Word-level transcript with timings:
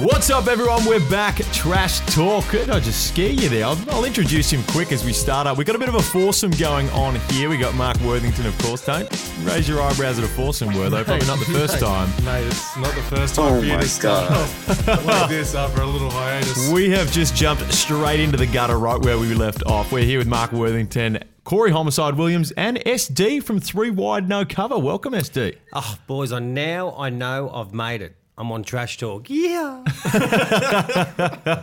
What's 0.00 0.28
up, 0.28 0.46
everyone? 0.46 0.84
We're 0.84 1.08
back. 1.08 1.36
Trash 1.54 2.00
talk. 2.14 2.50
Did 2.50 2.68
I 2.68 2.80
just 2.80 3.08
scare 3.08 3.30
you 3.30 3.48
there? 3.48 3.64
I'll, 3.64 3.78
I'll 3.90 4.04
introduce 4.04 4.50
him 4.50 4.62
quick 4.64 4.92
as 4.92 5.02
we 5.06 5.14
start 5.14 5.46
up. 5.46 5.56
We've 5.56 5.66
got 5.66 5.74
a 5.74 5.78
bit 5.78 5.88
of 5.88 5.94
a 5.94 6.02
foursome 6.02 6.50
going 6.50 6.90
on 6.90 7.14
here. 7.30 7.48
We 7.48 7.56
got 7.56 7.74
Mark 7.74 7.98
Worthington, 8.00 8.44
of 8.44 8.58
course. 8.58 8.84
Don't 8.84 9.08
raise 9.42 9.66
your 9.66 9.80
eyebrows 9.80 10.18
at 10.18 10.24
a 10.26 10.28
foursome, 10.28 10.68
Wortho. 10.68 11.02
Probably 11.02 11.26
not 11.26 11.38
the 11.38 11.46
first 11.46 11.80
time. 11.80 12.10
Mate, 12.26 12.46
it's 12.46 12.76
not 12.76 12.94
the 12.94 13.02
first 13.04 13.36
time 13.36 13.54
Oh 13.54 13.60
for 13.60 13.64
you 13.64 13.72
my 13.72 13.80
to 13.80 13.88
start 13.88 14.30
off 14.30 15.06
like 15.06 15.30
this 15.30 15.54
after 15.54 15.80
a 15.80 15.86
little 15.86 16.10
hiatus. 16.10 16.70
We 16.70 16.90
have 16.90 17.10
just 17.10 17.34
jumped 17.34 17.72
straight 17.72 18.20
into 18.20 18.36
the 18.36 18.46
gutter 18.46 18.78
right 18.78 19.00
where 19.00 19.16
we 19.16 19.32
left 19.32 19.64
off. 19.64 19.92
We're 19.92 20.04
here 20.04 20.18
with 20.18 20.28
Mark 20.28 20.52
Worthington, 20.52 21.20
Corey 21.44 21.70
Homicide 21.70 22.16
Williams, 22.16 22.50
and 22.50 22.76
SD 22.80 23.42
from 23.42 23.60
Three 23.60 23.88
Wide 23.88 24.28
No 24.28 24.44
Cover. 24.44 24.78
Welcome, 24.78 25.14
SD. 25.14 25.56
Oh, 25.72 25.80
ah, 25.80 25.98
boys, 26.06 26.32
I 26.32 26.40
now 26.40 26.94
I 26.98 27.08
know 27.08 27.48
I've 27.48 27.72
made 27.72 28.02
it. 28.02 28.14
I'm 28.38 28.52
on 28.52 28.64
trash 28.64 28.98
talk. 28.98 29.28
Yeah. 29.28 29.82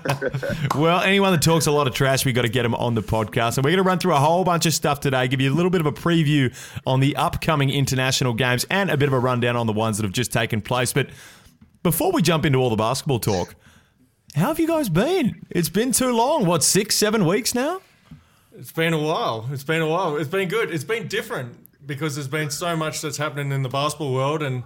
Well, 0.75 1.01
anyone 1.01 1.31
that 1.33 1.41
talks 1.41 1.67
a 1.67 1.71
lot 1.71 1.87
of 1.87 1.93
trash, 1.93 2.25
we 2.25 2.33
got 2.33 2.41
to 2.41 2.49
get 2.49 2.63
them 2.63 2.73
on 2.73 2.95
the 2.95 3.03
podcast. 3.03 3.57
And 3.57 3.63
we're 3.63 3.71
going 3.71 3.83
to 3.83 3.87
run 3.87 3.99
through 3.99 4.15
a 4.15 4.19
whole 4.19 4.43
bunch 4.43 4.65
of 4.65 4.73
stuff 4.73 4.99
today, 4.99 5.27
give 5.27 5.39
you 5.39 5.53
a 5.53 5.53
little 5.53 5.69
bit 5.69 5.81
of 5.81 5.87
a 5.87 5.91
preview 5.91 6.51
on 6.87 6.99
the 6.99 7.15
upcoming 7.15 7.69
international 7.69 8.33
games 8.33 8.65
and 8.71 8.89
a 8.89 8.97
bit 8.97 9.07
of 9.07 9.13
a 9.13 9.19
rundown 9.19 9.55
on 9.55 9.67
the 9.67 9.73
ones 9.73 9.97
that 9.97 10.03
have 10.03 10.11
just 10.13 10.31
taken 10.31 10.61
place. 10.61 10.91
But 10.91 11.09
before 11.83 12.11
we 12.11 12.21
jump 12.23 12.45
into 12.45 12.57
all 12.57 12.71
the 12.71 12.75
basketball 12.75 13.19
talk, 13.19 13.55
how 14.35 14.47
have 14.47 14.59
you 14.59 14.67
guys 14.67 14.89
been? 14.89 15.45
It's 15.51 15.69
been 15.69 15.91
too 15.91 16.11
long. 16.11 16.45
What, 16.45 16.63
six, 16.63 16.95
seven 16.95 17.25
weeks 17.25 17.53
now? 17.53 17.81
It's 18.57 18.71
been 18.71 18.93
a 18.93 18.99
while. 18.99 19.47
It's 19.51 19.63
been 19.63 19.81
a 19.81 19.87
while. 19.87 20.17
It's 20.17 20.29
been 20.29 20.49
good. 20.49 20.71
It's 20.71 20.83
been 20.83 21.07
different 21.07 21.55
because 21.85 22.15
there's 22.15 22.27
been 22.27 22.49
so 22.49 22.75
much 22.75 23.01
that's 23.01 23.17
happening 23.17 23.51
in 23.51 23.61
the 23.61 23.69
basketball 23.69 24.13
world, 24.13 24.41
and 24.41 24.63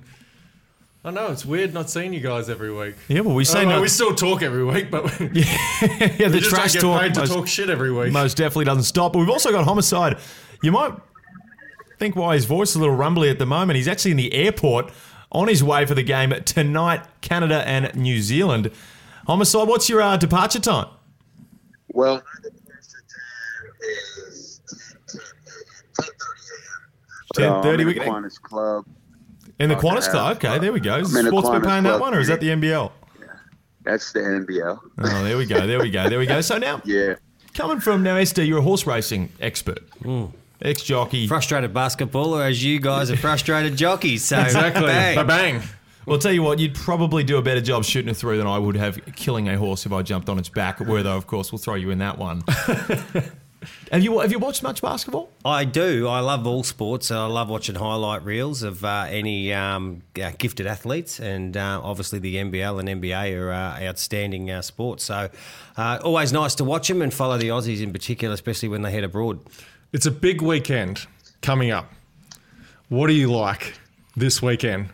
I 1.08 1.10
know 1.10 1.28
it's 1.32 1.46
weird 1.46 1.74
not 1.74 1.90
seeing 1.90 2.12
you 2.12 2.20
guys 2.20 2.50
every 2.50 2.70
week. 2.70 2.96
Yeah, 3.08 3.22
well, 3.22 3.34
we 3.34 3.46
say 3.46 3.62
I 3.62 3.64
no. 3.64 3.82
we 3.82 3.88
still 3.88 4.14
talk 4.14 4.42
every 4.42 4.66
week, 4.66 4.92
but 4.92 5.06
we 5.22 5.28
yeah, 5.40 6.28
the 6.28 6.40
just 6.40 6.50
trash 6.50 6.74
don't 6.74 6.82
get 6.82 6.82
talk 6.82 7.02
paid 7.02 7.14
to 7.14 7.20
most, 7.22 7.32
talk 7.32 7.48
shit 7.48 7.70
every 7.70 7.94
week. 7.94 8.12
most 8.12 8.36
definitely 8.36 8.66
doesn't 8.66 8.84
stop. 8.84 9.14
But 9.14 9.20
we've 9.20 9.30
also 9.30 9.50
got 9.52 9.64
homicide. 9.64 10.18
You 10.62 10.74
might 10.74 10.92
think 11.98 12.18
why 12.18 12.34
his 12.34 12.44
voice 12.44 12.72
is 12.72 12.76
a 12.76 12.80
little 12.80 12.94
rumbly 12.94 13.30
at 13.30 13.40
the 13.40 13.46
moment. 13.46 13.78
He's 13.78 13.88
actually 13.88 14.12
in 14.12 14.18
the 14.18 14.34
airport 14.34 14.92
on 15.32 15.48
his 15.48 15.64
way 15.64 15.86
for 15.86 15.96
the 15.96 16.04
game 16.04 16.34
tonight, 16.44 17.06
Canada 17.22 17.66
and 17.66 17.96
New 17.96 18.20
Zealand. 18.22 18.70
Homicide, 19.28 19.66
what's 19.70 19.88
your 19.88 20.02
uh, 20.02 20.18
departure 20.18 20.60
time? 20.60 20.90
Well, 21.88 22.22
Ten 27.34 27.62
thirty. 27.64 27.84
I'm 27.84 27.88
We 27.88 27.94
in 27.94 28.00
the 28.00 28.04
can 28.04 28.14
Kiwanis 28.24 28.42
Club. 28.42 28.86
In 29.60 29.70
the 29.70 29.78
Okay, 29.78 29.88
Qantas 29.88 30.10
Club. 30.10 30.38
Okay, 30.38 30.60
there 30.60 30.72
we 30.74 30.80
go. 30.80 30.98
Is 30.98 31.16
I'm 31.16 31.26
the 31.26 31.32
Sportsbet 31.32 31.62
Kiwanis 31.62 31.66
paying 31.68 31.84
that 31.84 32.00
one, 32.00 32.14
or 32.14 32.20
is 32.20 32.28
that 32.28 32.40
the 32.40 32.50
NBL? 32.50 32.92
That's 33.84 34.12
the 34.12 34.20
NBL. 34.20 34.80
Oh, 35.00 35.24
there 35.24 35.38
we 35.38 35.46
go. 35.46 35.66
There 35.66 35.80
we 35.80 35.90
go. 35.90 36.10
There 36.10 36.20
we 36.20 36.26
go. 36.26 36.42
So 36.42 36.58
now, 36.58 36.82
Yeah. 36.86 37.16
coming 37.54 37.80
from 37.80 38.04
now, 38.04 38.18
SD, 38.18 38.46
you're 38.48 38.60
a 38.60 38.62
horse 38.62 38.86
racing 38.86 39.30
expert, 39.40 39.80
ex 40.62 40.82
jockey. 40.84 41.28
frustrated 41.28 41.74
basketballer, 41.74 42.46
as 42.50 42.64
you 42.64 42.80
guys 42.80 43.10
are 43.12 43.18
frustrated 43.18 43.78
jockeys. 43.78 44.26
So 44.26 44.40
exactly. 44.40 44.86
bang. 44.88 45.16
Ba 45.16 45.24
bang. 45.24 45.62
Well, 46.06 46.16
I'll 46.16 46.22
tell 46.22 46.32
you 46.32 46.42
what, 46.44 46.58
you'd 46.60 46.74
probably 46.76 47.24
do 47.26 47.36
a 47.38 47.42
better 47.42 47.60
job 47.60 47.84
shooting 47.84 48.10
it 48.10 48.16
through 48.16 48.38
than 48.38 48.48
I 48.48 48.58
would 48.58 48.76
have 48.78 48.98
killing 49.18 49.50
a 49.50 49.58
horse 49.58 49.86
if 49.86 49.92
I 49.92 50.02
jumped 50.04 50.30
on 50.30 50.40
its 50.40 50.48
back. 50.50 50.80
Where 50.80 51.04
though, 51.04 51.18
of 51.18 51.28
course, 51.28 51.52
we'll 51.52 51.60
throw 51.60 51.76
you 51.76 51.90
in 51.90 51.98
that 52.00 52.18
one. 52.18 52.44
have 53.92 54.04
you 54.04 54.20
have 54.20 54.32
you 54.32 54.40
watched 54.40 54.62
much 54.64 54.82
basketball? 54.82 55.30
I 55.44 55.66
do. 55.66 56.08
I 56.08 56.20
love 56.20 56.46
all 56.46 56.64
sports. 56.64 57.10
I 57.10 57.26
love 57.26 57.50
watching 57.50 57.76
highlight 57.76 58.24
reels 58.24 58.64
of 58.64 58.86
uh, 58.86 59.06
any 59.10 59.54
um, 59.54 60.04
uh, 60.22 60.32
gifted 60.38 60.68
athletes, 60.68 61.20
and 61.20 61.58
uh, 61.58 61.82
obviously 61.84 62.20
the 62.20 62.36
NBL 62.36 62.80
and 62.80 63.02
NBA 63.02 63.38
are 63.38 63.52
uh, 63.52 63.82
outstanding 63.82 64.52
uh, 64.52 64.62
sports. 64.62 65.06
So 65.06 65.30
uh, 65.76 66.00
always 66.04 66.32
nice 66.32 66.56
to 66.56 66.64
watch 66.64 66.88
them 66.88 67.02
and 67.02 67.14
follow 67.14 67.38
the 67.38 67.50
Aussies 67.50 67.82
in 67.82 67.92
particular, 67.92 68.34
especially 68.34 68.70
when 68.70 68.84
they 68.84 68.92
head 68.92 69.04
abroad. 69.04 69.40
It's 69.92 70.06
a 70.06 70.12
big 70.12 70.42
weekend 70.42 71.08
coming 71.42 71.72
up. 71.72 71.92
What 72.90 73.08
do 73.08 73.14
you 73.14 73.32
like 73.32 73.74
this 74.16 74.42
weekend? 74.42 74.90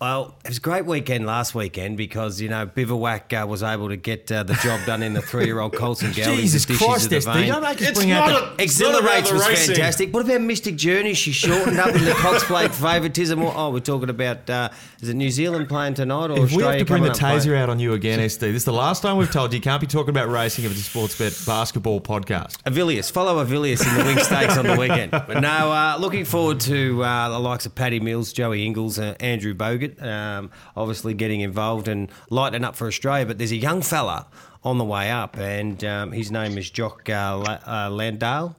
Well, 0.00 0.34
it 0.46 0.48
was 0.48 0.56
a 0.56 0.60
great 0.62 0.86
weekend 0.86 1.26
last 1.26 1.54
weekend 1.54 1.98
because 1.98 2.40
you 2.40 2.48
know 2.48 2.64
Bivouac 2.64 3.34
uh, 3.34 3.44
was 3.46 3.62
able 3.62 3.90
to 3.90 3.96
get 3.96 4.32
uh, 4.32 4.42
the 4.44 4.54
job 4.54 4.80
done 4.86 5.02
in 5.02 5.12
the 5.12 5.20
three-year-old 5.20 5.74
and 5.74 5.82
Geldings. 5.82 6.36
Jesus 6.36 6.64
Christ, 6.64 7.10
the 7.10 7.16
SD, 7.16 7.34
vein. 7.34 7.48
don't 7.48 7.62
make 7.62 7.82
us 7.82 7.88
It's 7.88 7.98
bring 7.98 8.10
out 8.12 8.28
the. 8.28 8.34
a- 8.62 8.64
It's 8.64 8.80
not 8.80 8.98
about 8.98 9.18
Exhilarates 9.18 9.32
was 9.32 9.46
racing. 9.46 9.74
fantastic. 9.74 10.14
What 10.14 10.24
about 10.24 10.40
Mystic 10.40 10.76
Journey? 10.76 11.12
She 11.12 11.32
shortened 11.32 11.78
up 11.78 11.94
in 11.94 12.02
the 12.06 12.12
Cox 12.12 12.42
Plate 12.44 12.74
favouritism. 12.74 13.42
Oh, 13.42 13.70
we're 13.70 13.80
talking 13.80 14.08
about 14.08 14.48
uh, 14.48 14.70
is 15.02 15.10
it 15.10 15.14
New 15.16 15.28
Zealand 15.30 15.68
playing 15.68 15.92
tonight 15.94 16.30
or 16.30 16.44
If 16.46 16.52
we 16.52 16.62
have 16.62 16.78
to 16.78 16.84
bring 16.86 17.02
the 17.02 17.10
taser 17.10 17.42
playing? 17.44 17.58
out 17.58 17.68
on 17.68 17.78
you 17.78 17.92
again, 17.92 18.20
SD, 18.20 18.38
this 18.40 18.56
is 18.56 18.64
the 18.64 18.72
last 18.72 19.02
time 19.02 19.18
we've 19.18 19.30
told 19.30 19.52
you 19.52 19.56
you 19.58 19.62
can't 19.62 19.82
be 19.82 19.86
talking 19.86 20.08
about 20.10 20.30
racing 20.30 20.64
if 20.64 20.70
it's 20.70 20.80
a 20.88 20.98
Sportsbet 20.98 21.46
basketball 21.46 22.00
podcast. 22.00 22.56
Avilius, 22.62 23.12
follow 23.12 23.44
Avilius 23.44 23.86
in 23.86 23.94
the 23.98 24.02
Winx 24.04 24.20
stakes 24.24 24.56
on 24.56 24.66
the 24.66 24.76
weekend. 24.76 25.10
But 25.10 25.42
no, 25.42 25.70
uh, 25.70 25.98
looking 26.00 26.24
forward 26.24 26.58
to 26.60 27.04
uh, 27.04 27.28
the 27.28 27.38
likes 27.38 27.66
of 27.66 27.74
Paddy 27.74 28.00
Mills, 28.00 28.32
Joey 28.32 28.64
Ingles, 28.64 28.98
uh, 28.98 29.14
Andrew 29.20 29.52
Bogut, 29.54 29.89
um, 30.00 30.50
obviously 30.76 31.14
getting 31.14 31.40
involved 31.40 31.88
and 31.88 32.10
lighting 32.30 32.64
up 32.64 32.76
for 32.76 32.86
Australia. 32.86 33.26
But 33.26 33.38
there's 33.38 33.52
a 33.52 33.56
young 33.56 33.82
fella 33.82 34.26
on 34.62 34.78
the 34.78 34.84
way 34.84 35.10
up, 35.10 35.36
and 35.38 35.82
um, 35.84 36.12
his 36.12 36.30
name 36.30 36.58
is 36.58 36.70
Jock 36.70 37.08
uh, 37.08 37.36
La- 37.38 37.86
uh, 37.86 37.90
Landale. 37.90 38.56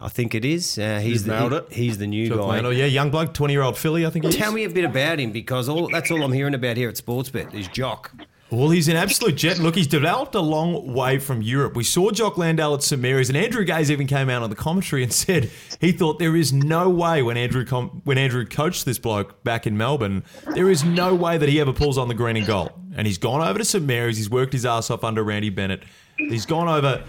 I 0.00 0.08
think 0.08 0.34
it 0.34 0.44
is. 0.44 0.78
Uh, 0.78 1.00
he's 1.00 1.12
You've 1.12 1.24
the, 1.24 1.32
nailed 1.38 1.52
it. 1.52 1.72
He's 1.72 1.98
the 1.98 2.06
new 2.06 2.28
Jock 2.28 2.38
guy. 2.38 2.46
Landale, 2.46 2.72
yeah, 2.72 2.86
young 2.86 3.10
bloke, 3.10 3.34
twenty 3.34 3.52
year 3.52 3.62
old 3.62 3.76
filly, 3.76 4.06
I 4.06 4.10
think. 4.10 4.24
He 4.24 4.30
is. 4.30 4.36
Tell 4.36 4.52
me 4.52 4.64
a 4.64 4.70
bit 4.70 4.84
about 4.84 5.20
him 5.20 5.32
because 5.32 5.68
all 5.68 5.88
that's 5.88 6.10
all 6.10 6.22
I'm 6.22 6.32
hearing 6.32 6.54
about 6.54 6.76
here 6.76 6.88
at 6.88 6.96
Sportsbet 6.96 7.54
is 7.54 7.68
Jock. 7.68 8.10
Well, 8.52 8.68
he's 8.68 8.86
an 8.88 8.96
absolute 8.96 9.34
jet. 9.34 9.58
Look, 9.58 9.76
he's 9.76 9.86
developed 9.86 10.34
a 10.34 10.40
long 10.40 10.92
way 10.92 11.18
from 11.18 11.40
Europe. 11.40 11.74
We 11.74 11.84
saw 11.84 12.10
Jock 12.10 12.36
Landale 12.36 12.74
at 12.74 12.82
St 12.82 13.00
Mary's, 13.00 13.30
and 13.30 13.36
Andrew 13.38 13.64
Gaze 13.64 13.90
even 13.90 14.06
came 14.06 14.28
out 14.28 14.42
on 14.42 14.50
the 14.50 14.56
commentary 14.56 15.02
and 15.02 15.10
said 15.24 15.50
he 15.80 15.90
thought 15.90 16.18
there 16.18 16.36
is 16.36 16.52
no 16.52 16.90
way 16.90 17.22
when 17.22 17.38
Andrew 17.38 17.64
com- 17.64 18.02
when 18.04 18.18
Andrew 18.18 18.44
coached 18.44 18.84
this 18.84 18.98
bloke 18.98 19.42
back 19.42 19.66
in 19.66 19.78
Melbourne, 19.78 20.22
there 20.54 20.68
is 20.68 20.84
no 20.84 21.14
way 21.14 21.38
that 21.38 21.48
he 21.48 21.60
ever 21.60 21.72
pulls 21.72 21.96
on 21.96 22.08
the 22.08 22.14
green 22.14 22.36
and 22.36 22.46
gold. 22.46 22.72
And 22.94 23.06
he's 23.06 23.16
gone 23.16 23.40
over 23.40 23.58
to 23.58 23.64
St 23.64 23.84
Mary's. 23.86 24.18
He's 24.18 24.28
worked 24.28 24.52
his 24.52 24.66
ass 24.66 24.90
off 24.90 25.02
under 25.02 25.22
Randy 25.24 25.48
Bennett. 25.48 25.84
He's 26.18 26.44
gone 26.44 26.68
over 26.68 27.02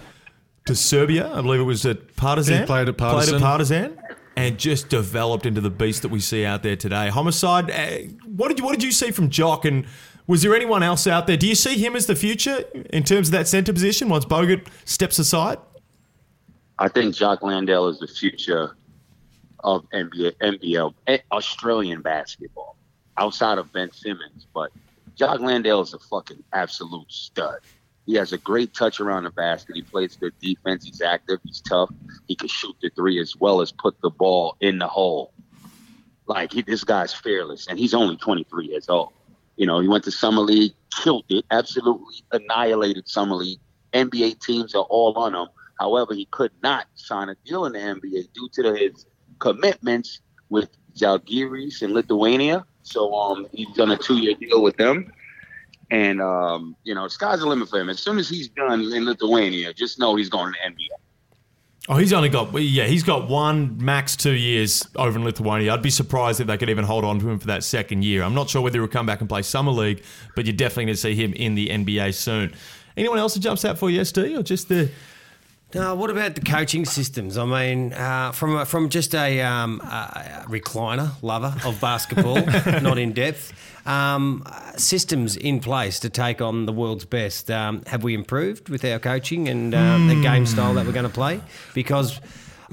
to 0.64 0.74
Serbia. 0.74 1.30
I 1.30 1.42
believe 1.42 1.60
it 1.60 1.64
was 1.64 1.84
at 1.84 2.16
Partizan. 2.16 2.60
He 2.60 2.66
played 2.66 2.88
at 2.88 2.96
Partizan. 2.96 3.34
Played 3.34 3.42
at 3.42 3.46
Partizan. 3.46 4.00
And 4.36 4.58
just 4.58 4.88
developed 4.88 5.44
into 5.44 5.60
the 5.60 5.70
beast 5.70 6.02
that 6.02 6.08
we 6.08 6.20
see 6.20 6.44
out 6.44 6.62
there 6.62 6.74
today. 6.74 7.08
Homicide. 7.08 7.70
Uh, 7.70 8.10
what 8.24 8.48
did 8.48 8.58
you 8.58 8.64
What 8.64 8.72
did 8.72 8.82
you 8.82 8.90
see 8.92 9.10
from 9.10 9.28
Jock? 9.28 9.66
And 9.66 9.86
was 10.26 10.42
there 10.42 10.54
anyone 10.54 10.82
else 10.82 11.06
out 11.06 11.26
there? 11.26 11.36
Do 11.36 11.46
you 11.46 11.54
see 11.54 11.76
him 11.76 11.96
as 11.96 12.06
the 12.06 12.16
future 12.16 12.64
in 12.90 13.04
terms 13.04 13.28
of 13.28 13.32
that 13.32 13.48
centre 13.48 13.72
position 13.72 14.08
once 14.08 14.24
Bogut 14.24 14.66
steps 14.84 15.18
aside? 15.18 15.58
I 16.78 16.88
think 16.88 17.14
Jock 17.14 17.42
Landale 17.42 17.88
is 17.88 18.00
the 18.00 18.08
future 18.08 18.76
of 19.60 19.88
NBA, 19.90 20.32
NBL, 20.42 20.94
eh, 21.06 21.18
Australian 21.30 22.02
basketball, 22.02 22.76
outside 23.16 23.58
of 23.58 23.72
Ben 23.72 23.92
Simmons. 23.92 24.46
But 24.52 24.70
Jock 25.14 25.40
Landale 25.40 25.82
is 25.82 25.94
a 25.94 25.98
fucking 25.98 26.42
absolute 26.52 27.10
stud. 27.10 27.60
He 28.06 28.14
has 28.14 28.32
a 28.32 28.38
great 28.38 28.74
touch 28.74 29.00
around 29.00 29.24
the 29.24 29.30
basket. 29.30 29.76
He 29.76 29.82
plays 29.82 30.16
good 30.16 30.38
defense. 30.40 30.84
He's 30.84 31.00
active. 31.00 31.38
He's 31.44 31.60
tough. 31.60 31.90
He 32.26 32.34
can 32.34 32.48
shoot 32.48 32.76
the 32.82 32.90
three 32.90 33.18
as 33.20 33.36
well 33.36 33.60
as 33.60 33.72
put 33.72 33.98
the 34.02 34.10
ball 34.10 34.56
in 34.60 34.78
the 34.78 34.88
hole. 34.88 35.32
Like 36.26 36.52
he, 36.52 36.62
this 36.62 36.84
guy's 36.84 37.14
fearless, 37.14 37.66
and 37.66 37.78
he's 37.78 37.94
only 37.94 38.16
23 38.16 38.66
years 38.66 38.88
old. 38.88 39.12
You 39.56 39.66
know, 39.66 39.80
he 39.80 39.88
went 39.88 40.04
to 40.04 40.10
summer 40.10 40.42
league, 40.42 40.72
killed 41.02 41.24
it, 41.28 41.44
absolutely 41.50 42.24
annihilated 42.32 43.08
summer 43.08 43.36
league. 43.36 43.60
NBA 43.92 44.40
teams 44.40 44.74
are 44.74 44.84
all 44.84 45.16
on 45.16 45.34
him. 45.34 45.48
However, 45.78 46.14
he 46.14 46.26
could 46.26 46.52
not 46.62 46.86
sign 46.94 47.28
a 47.28 47.36
deal 47.44 47.64
in 47.66 47.72
the 47.72 47.78
NBA 47.78 48.32
due 48.32 48.48
to 48.54 48.74
his 48.74 49.06
commitments 49.38 50.20
with 50.48 50.70
Žalgiris 50.96 51.82
in 51.82 51.94
Lithuania. 51.94 52.64
So 52.82 53.14
um, 53.14 53.46
he's 53.52 53.72
done 53.74 53.90
a 53.90 53.96
two-year 53.96 54.34
deal 54.34 54.62
with 54.62 54.76
them. 54.76 55.12
And 55.90 56.20
um, 56.20 56.76
you 56.84 56.94
know, 56.94 57.08
sky's 57.08 57.40
the 57.40 57.46
limit 57.46 57.68
for 57.68 57.80
him. 57.80 57.88
As 57.88 58.00
soon 58.00 58.18
as 58.18 58.28
he's 58.28 58.48
done 58.48 58.80
in 58.80 59.04
Lithuania, 59.04 59.72
just 59.72 59.98
know 59.98 60.16
he's 60.16 60.28
going 60.28 60.52
to 60.52 60.58
the 60.62 60.70
NBA. 60.70 61.03
Oh, 61.86 61.96
he's 61.96 62.14
only 62.14 62.30
got 62.30 62.58
yeah, 62.58 62.84
he's 62.84 63.02
got 63.02 63.28
one 63.28 63.76
max 63.84 64.16
two 64.16 64.32
years 64.32 64.88
over 64.96 65.18
in 65.18 65.24
Lithuania. 65.24 65.74
I'd 65.74 65.82
be 65.82 65.90
surprised 65.90 66.40
if 66.40 66.46
they 66.46 66.56
could 66.56 66.70
even 66.70 66.84
hold 66.84 67.04
on 67.04 67.18
to 67.18 67.28
him 67.28 67.38
for 67.38 67.48
that 67.48 67.62
second 67.62 68.04
year. 68.04 68.22
I'm 68.22 68.32
not 68.32 68.48
sure 68.48 68.62
whether 68.62 68.78
he'll 68.78 68.88
come 68.88 69.04
back 69.04 69.20
and 69.20 69.28
play 69.28 69.42
summer 69.42 69.70
league, 69.70 70.02
but 70.34 70.46
you're 70.46 70.56
definitely 70.56 70.86
going 70.86 70.94
to 70.94 71.00
see 71.00 71.14
him 71.14 71.34
in 71.34 71.54
the 71.54 71.68
NBA 71.68 72.14
soon. 72.14 72.54
Anyone 72.96 73.18
else 73.18 73.34
that 73.34 73.40
jumps 73.40 73.66
out 73.66 73.76
for 73.78 73.90
you, 73.90 74.00
SD, 74.00 74.38
or 74.38 74.42
just 74.42 74.70
the 74.70 74.90
Now, 75.74 75.94
what 75.96 76.10
about 76.10 76.36
the 76.36 76.40
coaching 76.40 76.84
systems? 76.84 77.36
I 77.36 77.44
mean, 77.44 77.92
uh, 77.92 78.30
from 78.32 78.56
a, 78.56 78.64
from 78.64 78.88
just 78.88 79.14
a, 79.14 79.40
um, 79.42 79.80
a 79.80 80.44
recliner 80.48 81.10
lover 81.20 81.54
of 81.66 81.80
basketball, 81.80 82.36
not 82.80 82.96
in 82.98 83.12
depth, 83.12 83.52
um, 83.86 84.44
systems 84.76 85.36
in 85.36 85.58
place 85.60 85.98
to 86.00 86.08
take 86.10 86.40
on 86.40 86.66
the 86.66 86.72
world's 86.72 87.04
best. 87.04 87.50
Um, 87.50 87.82
have 87.86 88.04
we 88.04 88.14
improved 88.14 88.68
with 88.68 88.84
our 88.84 88.98
coaching 89.00 89.48
and 89.48 89.74
um, 89.74 90.06
the 90.08 90.20
game 90.22 90.46
style 90.46 90.74
that 90.74 90.86
we're 90.86 90.92
going 90.92 91.08
to 91.08 91.12
play? 91.12 91.40
Because 91.74 92.20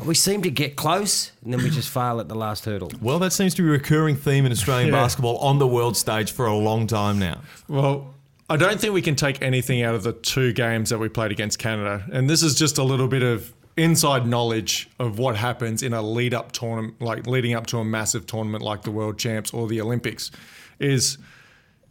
we 0.05 0.13
seem 0.15 0.41
to 0.43 0.51
get 0.51 0.75
close 0.75 1.31
and 1.43 1.51
then 1.53 1.61
we 1.63 1.69
just 1.69 1.89
fail 1.89 2.19
at 2.19 2.27
the 2.27 2.35
last 2.35 2.65
hurdle. 2.65 2.91
Well, 3.01 3.19
that 3.19 3.33
seems 3.33 3.53
to 3.55 3.61
be 3.63 3.67
a 3.67 3.71
recurring 3.71 4.15
theme 4.15 4.45
in 4.45 4.51
Australian 4.51 4.87
Yeah. 4.93 5.01
basketball 5.01 5.37
on 5.39 5.57
the 5.59 5.67
world 5.67 5.97
stage 5.97 6.31
for 6.31 6.45
a 6.45 6.55
long 6.55 6.87
time 6.87 7.17
now. 7.19 7.41
Well, 7.67 8.13
I 8.51 8.57
don't 8.57 8.81
think 8.81 8.93
we 8.93 9.01
can 9.01 9.15
take 9.15 9.41
anything 9.41 9.81
out 9.81 9.95
of 9.95 10.03
the 10.03 10.11
two 10.11 10.51
games 10.51 10.89
that 10.89 10.97
we 10.97 11.07
played 11.07 11.31
against 11.31 11.57
Canada. 11.57 12.05
And 12.11 12.29
this 12.29 12.43
is 12.43 12.53
just 12.53 12.77
a 12.77 12.83
little 12.83 13.07
bit 13.07 13.23
of 13.23 13.53
inside 13.77 14.27
knowledge 14.27 14.89
of 14.99 15.17
what 15.17 15.37
happens 15.37 15.81
in 15.81 15.93
a 15.93 16.01
lead 16.01 16.33
up 16.33 16.51
tournament, 16.51 17.01
like 17.01 17.25
leading 17.27 17.53
up 17.53 17.65
to 17.67 17.77
a 17.77 17.85
massive 17.85 18.27
tournament 18.27 18.61
like 18.61 18.81
the 18.81 18.91
World 18.91 19.17
Champs 19.17 19.53
or 19.53 19.69
the 19.69 19.79
Olympics, 19.79 20.31
is 20.79 21.17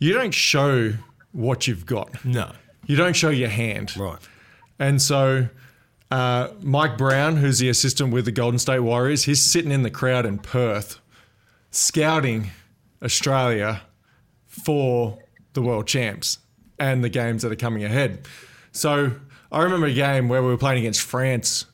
you 0.01 0.12
don't 0.12 0.35
show 0.35 0.93
what 1.33 1.67
you've 1.67 1.87
got. 1.87 2.27
No. 2.27 2.53
You 2.85 2.95
don't 2.95 3.17
show 3.17 3.31
your 3.31 3.49
hand. 3.49 3.97
Right. 3.97 4.19
And 4.79 5.01
so 5.01 5.49
uh, 6.11 6.49
Mike 6.61 6.99
Brown, 6.99 7.39
who's 7.39 7.59
the 7.59 7.71
assistant 7.71 8.12
with 8.12 8.27
the 8.27 8.33
Golden 8.33 8.59
State 8.59 8.81
Warriors, 8.81 9.25
he's 9.25 9.43
sitting 9.43 9.73
in 9.73 9.81
the 9.81 9.91
crowd 9.91 10.27
in 10.27 10.37
Perth, 10.37 11.01
scouting 11.71 12.51
Australia 13.03 13.81
for 14.47 15.19
the 15.55 15.62
world 15.62 15.87
champs 15.87 16.37
and 16.81 17.05
the 17.05 17.09
games 17.09 17.43
that 17.43 17.53
are 17.53 17.56
coming 17.56 17.85
ahead. 17.85 18.27
So 18.73 19.12
I 19.53 19.62
remember 19.62 19.87
a 19.87 19.94
game 19.94 20.29
where 20.29 20.43
we 20.43 20.49
were 20.49 20.56
playing 20.56 20.79
against 20.79 21.03
France, 21.03 21.67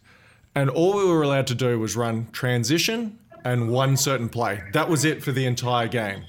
and 0.54 0.68
all 0.68 0.96
we 0.96 1.04
were 1.04 1.22
allowed 1.22 1.46
to 1.46 1.54
do 1.54 1.78
was 1.78 1.96
run 1.96 2.28
transition 2.32 3.18
and 3.44 3.70
one 3.70 3.96
certain 3.96 4.28
play. 4.28 4.62
That 4.72 4.90
was 4.90 5.04
it 5.04 5.22
for 5.22 5.30
the 5.30 5.46
entire 5.46 5.86
game. 5.86 6.24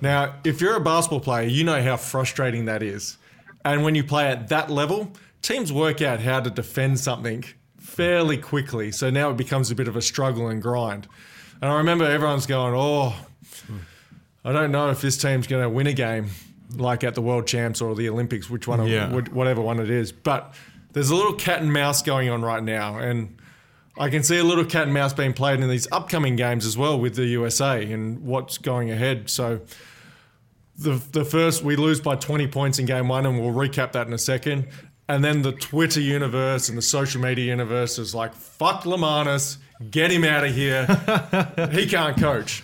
Now, 0.00 0.34
if 0.42 0.60
you're 0.60 0.76
a 0.76 0.80
basketball 0.80 1.20
player, 1.20 1.46
you 1.46 1.62
know 1.62 1.80
how 1.82 1.96
frustrating 1.96 2.64
that 2.64 2.82
is. 2.82 3.18
And 3.64 3.84
when 3.84 3.94
you 3.94 4.02
play 4.02 4.28
at 4.28 4.48
that 4.48 4.70
level, 4.70 5.12
teams 5.42 5.72
work 5.72 6.00
out 6.00 6.20
how 6.20 6.40
to 6.40 6.50
defend 6.50 6.98
something 6.98 7.44
fairly 7.78 8.38
quickly. 8.38 8.90
So 8.90 9.10
now 9.10 9.30
it 9.30 9.36
becomes 9.36 9.70
a 9.70 9.74
bit 9.74 9.86
of 9.86 9.96
a 9.96 10.02
struggle 10.02 10.48
and 10.48 10.62
grind. 10.62 11.06
And 11.60 11.70
I 11.70 11.76
remember 11.76 12.04
everyone's 12.04 12.46
going, 12.46 12.74
oh, 12.74 13.14
I 14.44 14.52
don't 14.52 14.72
know 14.72 14.90
if 14.90 15.00
this 15.00 15.18
team's 15.18 15.46
going 15.46 15.62
to 15.62 15.68
win 15.68 15.86
a 15.86 15.92
game 15.92 16.30
like 16.76 17.04
at 17.04 17.14
the 17.14 17.22
World 17.22 17.46
Champs 17.46 17.80
or 17.80 17.94
the 17.94 18.08
Olympics, 18.08 18.48
which 18.50 18.66
one, 18.66 18.86
Yeah. 18.86 19.08
whatever 19.10 19.60
one 19.60 19.78
it 19.80 19.90
is. 19.90 20.12
But 20.12 20.54
there's 20.92 21.10
a 21.10 21.14
little 21.14 21.34
cat 21.34 21.60
and 21.62 21.72
mouse 21.72 22.02
going 22.02 22.28
on 22.30 22.42
right 22.42 22.62
now, 22.62 22.98
and 22.98 23.36
I 23.98 24.08
can 24.08 24.22
see 24.22 24.38
a 24.38 24.44
little 24.44 24.64
cat 24.64 24.84
and 24.84 24.94
mouse 24.94 25.12
being 25.12 25.32
played 25.32 25.60
in 25.60 25.68
these 25.68 25.86
upcoming 25.92 26.36
games 26.36 26.64
as 26.66 26.76
well 26.78 26.98
with 26.98 27.14
the 27.14 27.26
USA 27.26 27.82
and 27.92 28.22
what's 28.24 28.58
going 28.58 28.90
ahead. 28.90 29.28
So 29.30 29.60
the 30.78 31.00
the 31.12 31.24
first 31.24 31.62
we 31.62 31.76
lose 31.76 32.00
by 32.00 32.16
20 32.16 32.46
points 32.48 32.78
in 32.78 32.86
game 32.86 33.08
one, 33.08 33.26
and 33.26 33.38
we'll 33.40 33.52
recap 33.54 33.92
that 33.92 34.06
in 34.06 34.12
a 34.12 34.18
second. 34.18 34.68
And 35.08 35.22
then 35.22 35.42
the 35.42 35.52
Twitter 35.52 36.00
universe 36.00 36.68
and 36.68 36.78
the 36.78 36.82
social 36.82 37.20
media 37.20 37.44
universe 37.46 37.98
is 37.98 38.14
like, 38.14 38.32
fuck 38.34 38.84
Lemanis, 38.84 39.58
get 39.90 40.10
him 40.10 40.24
out 40.24 40.44
of 40.44 40.54
here. 40.54 40.86
he 41.72 41.86
can't 41.86 42.16
coach. 42.18 42.62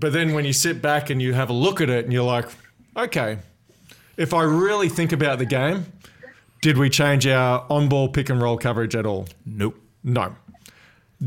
But 0.00 0.12
then 0.12 0.32
when 0.32 0.44
you 0.44 0.52
sit 0.52 0.80
back 0.80 1.10
and 1.10 1.20
you 1.20 1.34
have 1.34 1.50
a 1.50 1.52
look 1.52 1.80
at 1.80 1.90
it 1.90 2.04
and 2.04 2.12
you're 2.12 2.24
like, 2.24 2.46
okay, 2.96 3.38
if 4.16 4.32
I 4.32 4.42
really 4.42 4.88
think 4.88 5.12
about 5.12 5.38
the 5.38 5.46
game, 5.46 5.86
did 6.62 6.78
we 6.78 6.90
change 6.90 7.26
our 7.26 7.64
on 7.70 7.88
ball 7.88 8.08
pick 8.08 8.30
and 8.30 8.40
roll 8.40 8.58
coverage 8.58 8.94
at 8.94 9.06
all? 9.06 9.28
Nope. 9.46 9.76
No. 10.02 10.34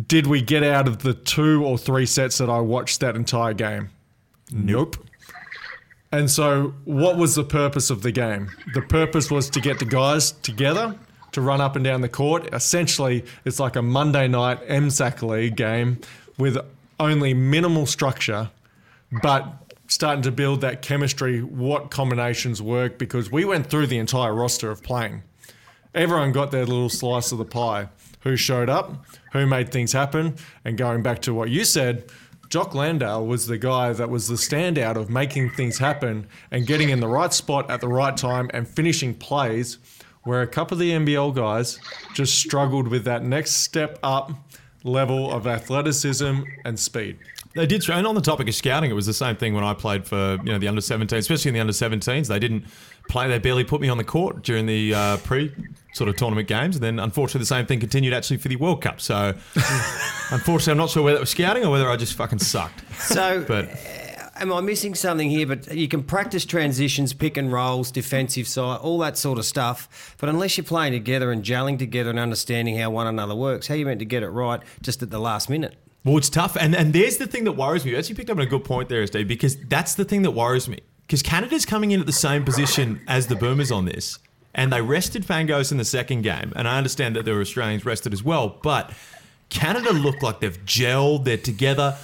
Did 0.07 0.25
we 0.25 0.41
get 0.41 0.63
out 0.63 0.87
of 0.87 0.99
the 1.03 1.13
two 1.13 1.63
or 1.63 1.77
three 1.77 2.07
sets 2.07 2.39
that 2.39 2.49
I 2.49 2.59
watched 2.59 2.99
that 3.01 3.15
entire 3.15 3.53
game? 3.53 3.89
Nope. 4.51 4.97
And 6.11 6.29
so, 6.29 6.73
what 6.85 7.17
was 7.17 7.35
the 7.35 7.43
purpose 7.43 7.89
of 7.89 8.01
the 8.03 8.11
game? 8.11 8.51
The 8.73 8.81
purpose 8.81 9.31
was 9.31 9.49
to 9.51 9.59
get 9.59 9.79
the 9.79 9.85
guys 9.85 10.31
together 10.31 10.95
to 11.31 11.41
run 11.41 11.61
up 11.61 11.75
and 11.75 11.83
down 11.83 12.01
the 12.01 12.09
court. 12.09 12.53
Essentially, 12.53 13.25
it's 13.45 13.59
like 13.59 13.75
a 13.75 13.81
Monday 13.81 14.27
night 14.27 14.67
MSAC 14.67 15.27
league 15.27 15.55
game 15.55 15.99
with 16.37 16.57
only 16.99 17.33
minimal 17.33 17.85
structure, 17.85 18.51
but 19.21 19.75
starting 19.88 20.24
to 20.24 20.31
build 20.31 20.62
that 20.62 20.81
chemistry, 20.81 21.42
what 21.42 21.92
combinations 21.92 22.62
work, 22.62 22.98
because 22.98 23.31
we 23.31 23.45
went 23.45 23.68
through 23.68 23.88
the 23.88 23.98
entire 23.98 24.33
roster 24.33 24.71
of 24.71 24.81
playing 24.81 25.24
everyone 25.95 26.31
got 26.31 26.51
their 26.51 26.65
little 26.65 26.89
slice 26.89 27.31
of 27.31 27.38
the 27.38 27.45
pie. 27.45 27.89
Who 28.21 28.38
showed 28.38 28.69
up, 28.69 29.06
who 29.33 29.45
made 29.45 29.71
things 29.71 29.92
happen, 29.92 30.36
and 30.63 30.77
going 30.77 31.04
back 31.04 31.21
to 31.24 31.33
what 31.33 31.50
you 31.50 31.65
said, 31.65 32.06
Jock 32.50 32.74
Landale 32.74 33.25
was 33.25 33.48
the 33.48 33.57
guy 33.57 33.92
that 33.92 34.10
was 34.10 34.30
the 34.30 34.36
standout 34.36 34.95
of 34.95 35.10
making 35.10 35.50
things 35.51 35.77
happen 35.77 36.27
and 36.50 36.65
getting 36.65 36.89
in 36.89 37.01
the 37.01 37.07
right 37.07 37.33
spot 37.33 37.69
at 37.69 37.81
the 37.81 37.88
right 37.88 38.15
time 38.15 38.50
and 38.54 38.65
finishing 38.65 39.13
plays 39.13 39.77
where 40.24 40.42
a 40.42 40.48
couple 40.48 40.75
of 40.75 40.80
the 40.80 40.92
NBL 40.92 41.36
guys 41.36 41.80
just 42.13 42.38
struggled 42.39 42.88
with 42.88 43.04
that 43.04 43.24
next 43.24 43.56
step 43.56 44.00
up 44.04 44.31
level 44.83 45.31
of 45.31 45.47
athleticism 45.47 46.41
and 46.65 46.80
speed. 46.80 47.18
They 47.56 47.68
did, 47.68 47.88
and 47.88 48.07
on 48.07 48.15
the 48.15 48.21
topic 48.21 48.47
of 48.47 48.56
scouting, 48.56 48.89
it 48.89 48.95
was 48.95 49.06
the 49.06 49.13
same 49.13 49.35
thing 49.35 49.53
when 49.53 49.63
I 49.63 49.74
played 49.74 50.07
for 50.07 50.38
you 50.44 50.51
know 50.51 50.57
the 50.57 50.68
under 50.68 50.81
17, 50.81 51.19
especially 51.19 51.50
in 51.50 51.53
the 51.53 51.59
under 51.59 51.74
17s. 51.74 52.27
They 52.27 52.39
didn't 52.39 52.65
play; 53.09 53.27
they 53.27 53.38
barely 53.38 53.63
put 53.63 53.80
me 53.80 53.89
on 53.89 53.97
the 53.97 54.03
court 54.03 54.41
during 54.41 54.65
the 54.65 54.94
uh, 54.94 55.18
pre 55.18 55.53
sort 55.94 56.09
of 56.09 56.15
tournament 56.15 56.47
games. 56.47 56.75
And 56.75 56.83
then, 56.83 57.00
unfortunately, 57.00 57.41
the 57.41 57.45
same 57.45 57.68
thing 57.68 57.80
continued 57.80 58.13
actually 58.13 58.38
for 58.38 58.47
the 58.47 58.56
World 58.56 58.81
Cup. 58.81 59.00
So, 59.00 59.33
unfortunately, 60.31 60.71
I'm 60.71 60.77
not 60.77 60.89
sure 60.89 61.03
whether 61.03 61.18
it 61.18 61.19
was 61.19 61.29
scouting 61.29 61.63
or 61.63 61.69
whether 61.69 61.88
I 61.88 61.95
just 61.95 62.15
fucking 62.15 62.39
sucked. 62.39 62.83
So, 63.00 63.45
But 63.47 63.69
am 64.35 64.53
I 64.53 64.62
missing 64.62 64.95
something 64.95 65.30
here? 65.30 65.47
But 65.47 65.74
you 65.75 65.88
can 65.88 66.03
practice 66.03 66.45
transitions, 66.45 67.13
pick 67.13 67.38
and 67.38 67.51
rolls, 67.51 67.91
defensive 67.91 68.47
side, 68.47 68.80
all 68.81 68.97
that 69.00 69.18
sort 69.18 69.39
of 69.39 69.45
stuff. 69.45 70.15
But 70.19 70.30
unless 70.30 70.57
you're 70.57 70.63
playing 70.63 70.94
together 70.94 71.31
and 71.31 71.44
gelling 71.44 71.80
together 71.80 72.09
and 72.09 72.19
understanding 72.19 72.77
how 72.77 72.91
one 72.91 73.07
another 73.07 73.35
works, 73.35 73.68
how 73.68 73.74
are 73.74 73.77
you 73.77 73.85
meant 73.85 74.00
to 74.00 74.06
get 74.06 74.24
it 74.24 74.30
right 74.30 74.62
just 74.81 75.03
at 75.03 75.09
the 75.09 75.19
last 75.19 75.50
minute? 75.50 75.75
Well, 76.03 76.18
it's 76.18 76.30
tough, 76.30 76.57
and 76.57 76.75
and 76.75 76.91
there's 76.91 77.15
the 77.18 77.27
thing 77.27 77.45
that 77.45 77.53
worries 77.53 77.85
me. 77.85 77.91
You 77.91 77.97
actually 77.97 78.15
picked 78.15 78.30
up 78.30 78.38
on 78.38 78.44
a 78.44 78.45
good 78.45 78.65
point 78.65 78.89
there, 78.89 79.07
Steve, 79.07 79.27
because 79.27 79.56
that's 79.56 79.95
the 79.95 80.03
thing 80.03 80.24
that 80.24 80.31
worries 80.31 80.68
me. 80.68 80.79
Because 81.03 81.21
Canada's 81.21 81.65
coming 81.65 81.91
in 81.91 82.01
at 82.01 82.06
the 82.06 82.12
same 82.12 82.44
position 82.44 83.01
as 83.07 83.27
the 83.27 83.36
Boomers 83.38 83.71
on 83.71 83.86
this, 83.86 84.19
and 84.53 84.71
they 84.71 84.81
rested 84.81 85.24
Pangos 85.24 85.71
in 85.71 85.77
the 85.77 85.86
second 85.86 86.24
game, 86.24 86.51
and 86.57 86.68
I 86.68 86.77
understand 86.77 87.15
that 87.15 87.24
there 87.24 87.36
were 87.36 87.41
Australians 87.41 87.86
rested 87.86 88.12
as 88.12 88.21
well, 88.21 88.57
but 88.62 88.91
Canada 89.47 89.94
look 89.94 90.21
like 90.21 90.41
they've 90.41 90.65
gelled, 90.65 91.24
they're 91.24 91.38
together. 91.38 91.97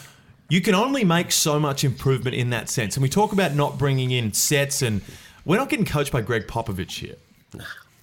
You 0.49 0.61
can 0.61 0.75
only 0.75 1.03
make 1.03 1.31
so 1.31 1.59
much 1.59 1.83
improvement 1.83 2.35
in 2.35 2.49
that 2.49 2.69
sense, 2.69 2.95
and 2.95 3.03
we 3.03 3.09
talk 3.09 3.31
about 3.31 3.53
not 3.53 3.77
bringing 3.77 4.11
in 4.11 4.33
sets, 4.33 4.81
and 4.81 5.01
we're 5.45 5.57
not 5.57 5.69
getting 5.69 5.85
coached 5.85 6.11
by 6.11 6.21
Gregg 6.21 6.47
Popovich 6.47 6.99
here. 6.99 7.15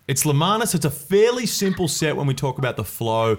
It's 0.09 0.25
Lemanis. 0.25 0.75
It's 0.75 0.85
a 0.85 0.91
fairly 0.91 1.47
simple 1.47 1.89
set 1.89 2.17
when 2.17 2.27
we 2.27 2.35
talk 2.35 2.59
about 2.59 2.77
the 2.77 2.85
flow 2.85 3.39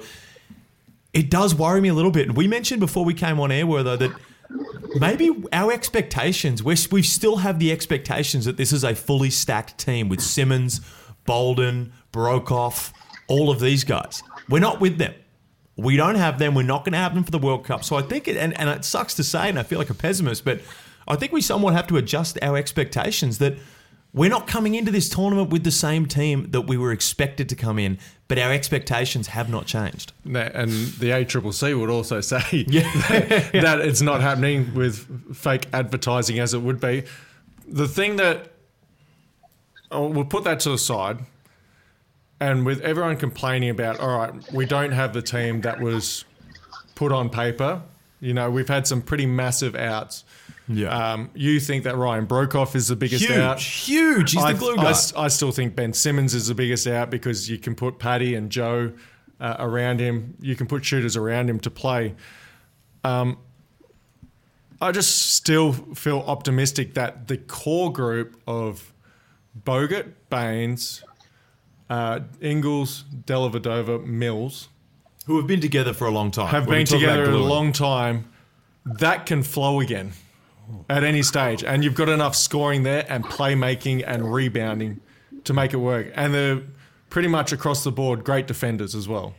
it 1.18 1.32
does 1.32 1.56
worry 1.56 1.82
me 1.82 1.90
a 1.90 1.94
little 1.96 2.12
bit. 2.12 2.28
And 2.28 2.38
we 2.38 2.48
mentioned 2.48 2.80
before 2.80 3.04
we 3.04 3.16
came 3.16 3.40
on 3.40 3.52
air, 3.52 3.66
Wortho, 3.66 3.98
that 3.98 4.12
maybe 5.00 5.32
our 5.52 5.72
expectations, 5.72 6.62
we 6.62 6.76
we 6.92 7.02
still 7.02 7.38
have 7.38 7.58
the 7.58 7.72
expectations 7.72 8.46
that 8.46 8.58
this 8.58 8.72
is 8.72 8.84
a 8.84 8.94
fully 8.94 9.32
stacked 9.32 9.80
team 9.80 10.10
with 10.10 10.22
Simmons, 10.22 10.80
Bolden, 11.26 11.92
Broekhoff, 12.14 12.94
all 13.28 13.50
of 13.50 13.60
these 13.60 13.84
guys. 13.84 14.22
We're 14.48 14.60
not 14.60 14.80
with 14.80 15.00
them. 15.00 15.16
We 15.78 15.96
don't 15.96 16.16
have 16.16 16.40
them. 16.40 16.56
We're 16.56 16.64
not 16.64 16.84
going 16.84 16.94
to 16.94 17.00
have 17.00 17.14
them 17.14 17.24
for 17.24 17.32
the 17.32 17.38
World 17.38 17.64
Cup. 17.64 17.84
So 17.84 17.96
I 17.96 18.02
think, 18.02 18.28
it, 18.28 18.36
and, 18.36 18.58
and 18.60 18.70
it 18.70 18.84
sucks 18.84 19.14
to 19.16 19.24
say, 19.24 19.48
and 19.48 19.60
I 19.60 19.64
feel 19.64 19.78
like 19.78 19.92
a 19.92 19.94
pessimist, 19.94 20.44
but 20.44 20.60
I 21.08 21.16
think 21.16 21.32
we 21.32 21.42
somewhat 21.42 21.74
have 21.74 21.88
to 21.88 21.98
adjust 21.98 22.38
our 22.42 22.58
expectations 22.58 23.38
that 23.38 23.58
we're 24.14 24.30
not 24.30 24.48
coming 24.48 24.76
into 24.76 24.92
this 24.92 25.10
tournament 25.10 25.50
with 25.52 25.64
the 25.64 25.72
same 25.72 26.08
team 26.08 26.50
that 26.52 26.62
we 26.62 26.78
were 26.78 26.92
expected 26.92 27.48
to 27.50 27.56
come 27.56 27.78
in, 27.78 28.00
but 28.28 28.40
our 28.40 28.52
expectations 28.52 29.28
have 29.28 29.50
not 29.50 29.68
changed. 29.68 30.14
And 30.26 30.72
the 30.72 31.12
ACCC 31.12 31.80
would 31.80 31.90
also 31.90 32.22
say 32.22 32.42
Yeah. 32.68 32.92
that 33.54 33.80
it's 33.82 34.02
not 34.02 34.22
happening 34.22 34.74
with 34.74 35.36
fake 35.36 35.68
advertising 35.74 36.40
as 36.40 36.54
it 36.54 36.62
would 36.62 36.80
be. 36.80 37.04
The 37.68 37.88
thing 37.88 38.16
that 38.16 38.52
oh, 39.92 40.08
we'll 40.08 40.26
put 40.26 40.44
that 40.46 40.60
to 40.62 40.70
the 40.70 40.78
side, 40.78 41.20
and 42.40 42.66
with 42.66 42.82
everyone 42.82 43.18
complaining 43.18 43.70
about, 43.70 44.00
all 44.00 44.18
right, 44.18 44.54
we 44.54 44.66
don't 44.66 44.92
have 44.92 45.14
the 45.14 45.22
team 45.22 45.62
that 45.62 45.80
was 45.80 46.26
put 46.96 47.12
on 47.12 47.30
paper. 47.30 47.82
You 48.20 48.34
know, 48.34 48.50
we've 48.50 48.68
had 48.68 48.88
some 48.88 49.02
pretty 49.02 49.26
massive 49.26 49.76
outs. 49.76 50.24
Yeah. 50.68 50.90
Um, 51.14 51.30
you 51.34 51.60
think 51.60 51.84
that 51.86 51.96
Ryan 51.96 52.28
Broekhoff 52.28 52.76
is 52.76 52.90
the 52.90 52.96
biggest 52.96 53.24
Huge, 53.24 53.38
out? 53.38 53.60
huge. 53.60 54.32
He's 54.34 54.44
I, 54.44 54.54
the 54.54 54.60
glue 54.60 54.74
I 54.74 54.84
guy. 54.84 54.90
s- 54.90 55.14
I 55.16 55.30
still 55.30 55.52
think 55.52 55.76
Ben 55.76 55.94
Simmons 55.94 56.34
is 56.34 56.48
the 56.48 56.56
biggest 56.56 56.86
out 56.88 57.10
because 57.10 57.50
you 57.50 57.58
can 57.58 57.74
put 57.74 58.00
Paddy 58.00 58.36
and 58.36 58.50
Joe 58.50 58.92
uh, 59.40 59.56
around 59.60 60.00
him. 60.02 60.36
You 60.42 60.56
can 60.56 60.68
put 60.68 60.84
shooters 60.84 61.16
around 61.16 61.50
him 61.50 61.60
to 61.62 61.70
play. 61.72 62.16
Um, 63.04 63.38
I 64.82 64.92
just 64.92 65.34
still 65.36 65.72
feel 65.74 66.20
optimistic 66.28 66.96
that 66.96 67.28
the 67.28 67.38
core 67.38 67.92
group 67.92 68.40
of 68.46 68.94
Bogut, 69.64 70.12
Baynes, 70.30 71.04
uh, 71.90 72.20
Ingles, 72.42 73.06
Dellavedova, 73.26 74.06
Mills 74.06 74.70
who 75.28 75.36
have 75.38 75.46
been 75.46 75.60
together 75.60 75.94
for 75.94 76.08
a 76.08 76.12
long 76.12 76.32
time. 76.32 76.48
have 76.48 76.68
When 76.68 76.80
been 76.80 76.86
together 76.86 77.30
a 77.30 77.38
long 77.38 77.74
time. 77.74 78.32
That 78.86 79.26
can 79.26 79.44
flow 79.44 79.82
again 79.82 80.14
at 80.90 81.04
any 81.04 81.22
stage, 81.22 81.64
and 81.66 81.84
you've 81.84 81.96
got 81.96 82.08
enough 82.08 82.36
scoring 82.36 82.84
there 82.84 83.06
and 83.10 83.26
playmaking 83.26 84.06
and 84.08 84.34
rebounding 84.34 85.02
to 85.44 85.54
make 85.54 85.74
it 85.74 85.78
work. 85.78 86.12
And 86.16 86.34
they're 86.34 86.62
pretty 87.10 87.28
much 87.28 87.52
across 87.52 87.84
the 87.84 87.92
board 87.92 88.24
great 88.24 88.48
defenders 88.48 88.96
as 88.96 89.08
well. 89.10 89.36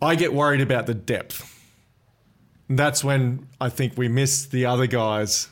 I 0.00 0.14
get 0.14 0.32
worried 0.32 0.60
about 0.60 0.86
the 0.86 0.94
depth. 0.94 1.56
That's 2.70 3.02
when 3.02 3.48
I 3.60 3.68
think 3.68 3.98
we 3.98 4.06
miss 4.06 4.46
the 4.46 4.64
other 4.66 4.86
guys 4.86 5.48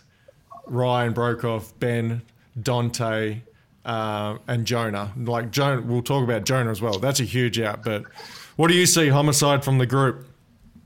Ryan 0.67 1.15
Broekhoff, 1.15 1.73
Ben, 1.81 2.23
Dante, 2.61 3.41
uh, 3.87 4.39
and 4.49 4.67
Jonah. 4.67 5.13
Like 5.17 5.51
Jonah, 5.51 5.81
we'll 5.81 6.03
talk 6.03 6.25
about 6.25 6.45
Jonah 6.45 6.71
as 6.71 6.83
well. 6.83 6.99
That's 6.99 7.21
a 7.21 7.25
huge 7.25 7.59
out. 7.61 7.83
But 7.83 8.05
what 8.57 8.69
do 8.69 8.75
you 8.75 8.85
see 8.85 9.09
homicide 9.09 9.65
from 9.65 9.79
the 9.79 9.87
group? 9.87 10.27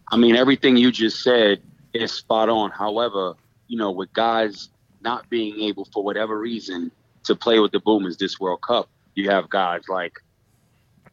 I 0.08 0.16
mean, 0.16 0.36
everything 0.36 0.76
you 0.76 0.92
just 0.92 1.22
said 1.22 1.62
is 1.94 2.12
spot 2.12 2.48
on. 2.48 2.70
However, 2.70 3.34
you 3.68 3.78
know, 3.78 3.90
with 3.90 4.12
guys 4.12 4.68
not 5.00 5.28
being 5.30 5.58
able 5.60 5.86
for 5.86 6.04
whatever 6.04 6.38
reason 6.38 6.92
to 7.24 7.34
play 7.34 7.58
with 7.58 7.72
the 7.72 7.80
Boomers 7.80 8.18
this 8.18 8.38
World 8.38 8.60
Cup, 8.60 8.88
you 9.14 9.30
have 9.30 9.48
guys 9.48 9.88
like 9.88 10.12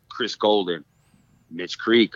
Chris 0.10 0.36
Goulding, 0.36 0.84
Mitch 1.50 1.80
Creek. 1.80 2.16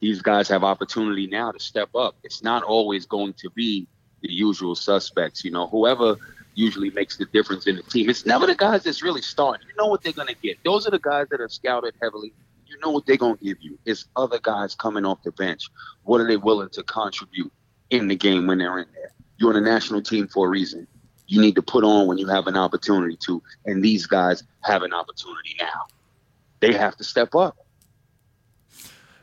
These 0.00 0.22
guys 0.22 0.48
have 0.48 0.64
opportunity 0.64 1.26
now 1.26 1.52
to 1.52 1.60
step 1.60 1.94
up. 1.94 2.16
It's 2.24 2.42
not 2.42 2.62
always 2.62 3.04
going 3.06 3.34
to 3.34 3.50
be 3.50 3.86
the 4.22 4.32
usual 4.32 4.74
suspects. 4.74 5.44
You 5.44 5.50
know, 5.50 5.66
whoever 5.66 6.16
usually 6.54 6.90
makes 6.90 7.16
the 7.16 7.24
difference 7.26 7.66
in 7.66 7.76
the 7.76 7.82
team. 7.82 8.10
It's 8.10 8.26
never 8.26 8.46
the 8.46 8.54
guys 8.54 8.82
that's 8.84 9.02
really 9.02 9.22
starting. 9.22 9.66
You 9.68 9.74
know 9.76 9.86
what 9.88 10.02
they're 10.02 10.12
going 10.12 10.28
to 10.28 10.36
get. 10.42 10.58
Those 10.64 10.86
are 10.86 10.90
the 10.90 10.98
guys 10.98 11.26
that 11.30 11.40
are 11.40 11.48
scouted 11.48 11.94
heavily. 12.02 12.32
You 12.66 12.78
know 12.80 12.90
what 12.90 13.06
they're 13.06 13.16
going 13.16 13.36
to 13.38 13.44
give 13.44 13.58
you. 13.60 13.78
It's 13.84 14.06
other 14.16 14.38
guys 14.38 14.74
coming 14.74 15.04
off 15.04 15.22
the 15.22 15.32
bench. 15.32 15.68
What 16.04 16.20
are 16.20 16.26
they 16.26 16.36
willing 16.36 16.70
to 16.70 16.82
contribute 16.82 17.52
in 17.90 18.08
the 18.08 18.16
game 18.16 18.46
when 18.46 18.58
they're 18.58 18.78
in 18.78 18.86
there? 18.94 19.12
You're 19.38 19.50
on 19.50 19.56
a 19.56 19.60
national 19.60 20.02
team 20.02 20.28
for 20.28 20.46
a 20.46 20.50
reason. 20.50 20.86
You 21.26 21.40
need 21.40 21.54
to 21.56 21.62
put 21.62 21.84
on 21.84 22.06
when 22.06 22.18
you 22.18 22.26
have 22.28 22.46
an 22.46 22.56
opportunity 22.56 23.16
to. 23.26 23.42
And 23.66 23.82
these 23.82 24.06
guys 24.06 24.42
have 24.62 24.82
an 24.82 24.92
opportunity 24.92 25.56
now. 25.60 25.86
They 26.60 26.72
have 26.72 26.96
to 26.96 27.04
step 27.04 27.34
up. 27.34 27.56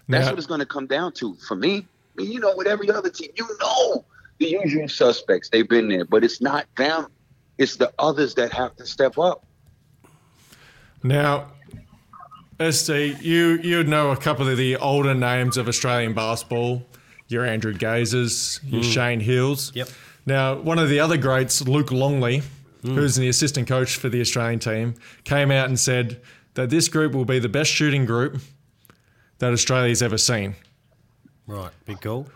That's 0.08 0.26
Now- 0.26 0.32
what 0.32 0.38
it's 0.40 0.48
going 0.48 0.60
to 0.60 0.66
come 0.66 0.88
down 0.88 1.14
to. 1.14 1.36
For 1.36 1.56
me, 1.56 1.86
I 2.18 2.22
mean, 2.22 2.32
you 2.32 2.40
know, 2.40 2.56
with 2.56 2.68
every 2.68 2.90
other 2.90 3.10
team, 3.10 3.30
you 3.36 3.48
know 3.60 4.06
the 4.40 4.48
usual 4.48 4.88
suspects. 4.88 5.50
They've 5.50 5.68
been 5.68 5.88
there, 5.88 6.06
but 6.06 6.24
it's 6.24 6.42
not 6.42 6.66
them. 6.78 7.08
It's 7.60 7.76
the 7.76 7.92
others 8.00 8.34
that 8.36 8.54
have 8.54 8.76
to 8.78 8.86
step 8.86 9.20
up. 9.20 9.46
Now, 11.04 11.52
SD, 12.58 13.22
you 13.22 13.60
you 13.62 13.84
know 13.84 14.12
a 14.12 14.18
couple 14.18 14.48
of 14.48 14.58
the 14.58 14.78
older 14.78 15.14
names 15.14 15.58
of 15.58 15.68
Australian 15.68 16.14
basketball. 16.14 16.86
Your 17.28 17.46
Andrew 17.46 17.74
Gazers, 17.74 18.60
your 18.64 18.82
hmm. 18.82 18.90
Shane 18.90 19.20
Heals. 19.20 19.72
Yep. 19.76 19.90
Now, 20.26 20.56
one 20.56 20.80
of 20.80 20.90
the 20.90 21.00
other 21.00 21.16
greats, 21.16 21.62
Luke 21.62 21.92
Longley, 21.92 22.42
hmm. 22.82 22.96
who's 22.96 23.16
the 23.18 23.30
assistant 23.30 23.68
coach 23.68 23.98
for 23.98 24.10
the 24.10 24.22
Australian 24.22 24.60
team, 24.60 24.96
came 25.26 25.52
out 25.52 25.68
and 25.68 25.80
said 25.80 26.22
that 26.56 26.70
this 26.70 26.88
group 26.88 27.14
will 27.14 27.26
be 27.26 27.40
the 27.40 27.50
best 27.50 27.70
shooting 27.70 28.06
group 28.06 28.42
that 29.38 29.54
Australia's 29.54 30.02
ever 30.02 30.18
seen. 30.18 30.56
Right, 31.46 31.72
big 31.86 32.02
call. 32.02 32.28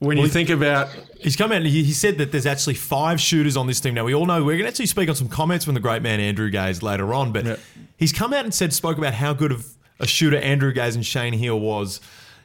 When 0.00 0.16
you 0.16 0.28
think 0.28 0.50
about 0.50 0.88
He's 1.18 1.34
come 1.34 1.50
out 1.50 1.58
and 1.58 1.66
he, 1.66 1.82
he 1.82 1.92
said 1.92 2.18
that 2.18 2.30
there's 2.30 2.46
actually 2.46 2.74
five 2.74 3.20
shooters 3.20 3.56
on 3.56 3.66
this 3.66 3.80
team. 3.80 3.94
Now, 3.94 4.04
we 4.04 4.14
all 4.14 4.26
know 4.26 4.44
we're 4.44 4.52
going 4.56 4.62
to 4.62 4.68
actually 4.68 4.86
speak 4.86 5.08
on 5.08 5.16
some 5.16 5.28
comments 5.28 5.64
from 5.64 5.74
the 5.74 5.80
great 5.80 6.00
man 6.00 6.20
Andrew 6.20 6.48
Gaze 6.48 6.82
later 6.82 7.12
on, 7.12 7.32
but 7.32 7.44
Yeah. 7.44 7.56
he's 7.96 8.12
come 8.12 8.32
out 8.32 8.44
and 8.44 8.54
said, 8.54 8.72
spoke 8.72 8.98
about 8.98 9.14
how 9.14 9.32
good 9.32 9.50
of 9.50 9.66
a 9.98 10.06
shooter 10.06 10.36
Andrew 10.36 10.72
Gaze 10.72 10.94
and 10.94 11.04
Shane 11.04 11.32
Heal 11.32 11.58
was, 11.58 12.00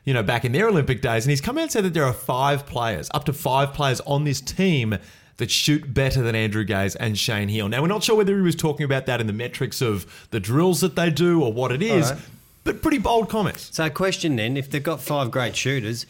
you 0.05 0.13
know, 0.13 0.23
back 0.23 0.43
in 0.43 0.53
their 0.53 0.69
Olympic 0.69 1.01
days. 1.03 1.23
And 1.25 1.29
he's 1.29 1.41
come 1.41 1.59
out 1.59 1.63
and 1.63 1.71
said 1.71 1.85
that 1.85 1.93
there 1.93 2.05
are 2.05 2.13
five 2.13 2.65
players, 2.65 3.11
up 3.13 3.25
to 3.25 3.33
five 3.33 3.75
players 3.75 4.01
on 4.01 4.23
this 4.23 4.41
team 4.41 4.97
that 5.37 5.51
shoot 5.51 5.93
better 5.93 6.23
than 6.23 6.33
Andrew 6.35 6.63
Gaze 6.63 6.95
and 6.95 7.15
Shane 7.15 7.49
Heal. 7.49 7.69
Now, 7.69 7.81
we're 7.81 7.87
not 7.87 8.03
sure 8.03 8.15
whether 8.15 8.35
he 8.35 8.41
was 8.41 8.55
talking 8.55 8.85
about 8.85 9.05
that 9.05 9.21
in 9.21 9.27
the 9.27 9.33
metrics 9.33 9.81
of 9.81 10.27
the 10.31 10.39
drills 10.39 10.81
that 10.81 10.95
they 10.95 11.11
do 11.11 11.43
or 11.43 11.53
what 11.53 11.71
it 11.71 11.83
is, 11.83 12.11
right. 12.11 12.19
but 12.63 12.81
pretty 12.81 12.97
bold 12.97 13.29
comments. 13.29 13.69
So, 13.71 13.87
question 13.91 14.35
then: 14.35 14.57
If 14.57 14.69
they've 14.71 14.83
got 14.83 14.99
five 15.01 15.31
great 15.31 15.55
shooters, 15.55 16.05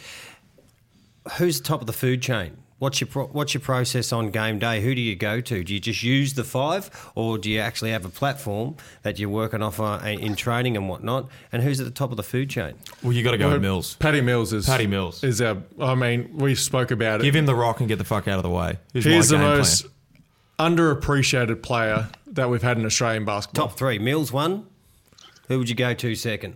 who's 1.38 1.60
the 1.60 1.64
top 1.68 1.82
of 1.82 1.88
the 1.88 1.94
food 1.94 2.22
chain? 2.22 2.58
What's 2.80 3.00
your 3.00 3.08
pro- 3.08 3.28
what's 3.28 3.54
your 3.54 3.62
process 3.62 4.12
on 4.12 4.30
game 4.30 4.60
day? 4.60 4.82
Who 4.82 4.94
do 4.94 5.00
you 5.00 5.16
go 5.16 5.40
to? 5.40 5.64
Do 5.64 5.74
you 5.74 5.80
just 5.80 6.04
use 6.04 6.34
the 6.34 6.44
five, 6.44 6.90
or 7.16 7.38
do 7.38 7.50
you 7.50 7.60
actually 7.62 7.92
have 7.92 8.04
a 8.04 8.10
platform 8.10 8.76
that 9.04 9.18
you're 9.20 9.30
working 9.30 9.62
off 9.62 9.80
uh, 9.80 10.00
in 10.04 10.36
training 10.36 10.76
and 10.76 10.90
whatnot? 10.90 11.30
And 11.54 11.64
who's 11.64 11.80
at 11.80 11.86
the 11.86 11.92
top 11.94 12.12
of 12.12 12.18
the 12.18 12.24
food 12.24 12.50
chain? 12.50 12.74
Well, 13.02 13.14
you 13.14 13.24
got 13.24 13.32
to 13.32 13.38
go 13.38 13.54
with 13.54 13.62
Mills. 13.62 13.96
Paddy 13.96 14.20
Mills 14.20 14.52
is 14.52 14.66
Paddy 14.66 14.88
Mills. 14.88 15.24
is 15.24 15.42
our. 15.42 15.58
I 15.80 15.96
mean, 15.96 16.36
we 16.38 16.56
spoke 16.56 16.92
about 16.92 17.22
it. 17.22 17.24
Give 17.24 17.36
him 17.36 17.46
the 17.46 17.56
rock 17.56 17.80
and 17.80 17.88
get 17.88 18.00
the 18.00 18.04
fuck 18.04 18.28
out 18.28 18.38
of 18.38 18.44
the 18.44 18.50
way. 18.50 18.78
Here's 18.92 19.06
He's 19.06 19.32
my 19.32 19.38
the 19.38 19.44
game 19.44 19.48
plan. 19.48 19.58
most 19.60 19.86
underappreciated 20.60 21.62
player 21.64 22.10
that 22.28 22.50
we've 22.50 22.62
had 22.64 22.78
in 22.78 22.86
Australian 22.86 23.24
basketball. 23.26 23.68
Top 23.70 23.78
three: 23.78 24.00
Mills 24.00 24.32
one. 24.34 24.68
Who 25.48 25.60
would 25.60 25.70
you 25.70 25.76
go 25.76 25.94
to 25.94 26.16
second? 26.16 26.56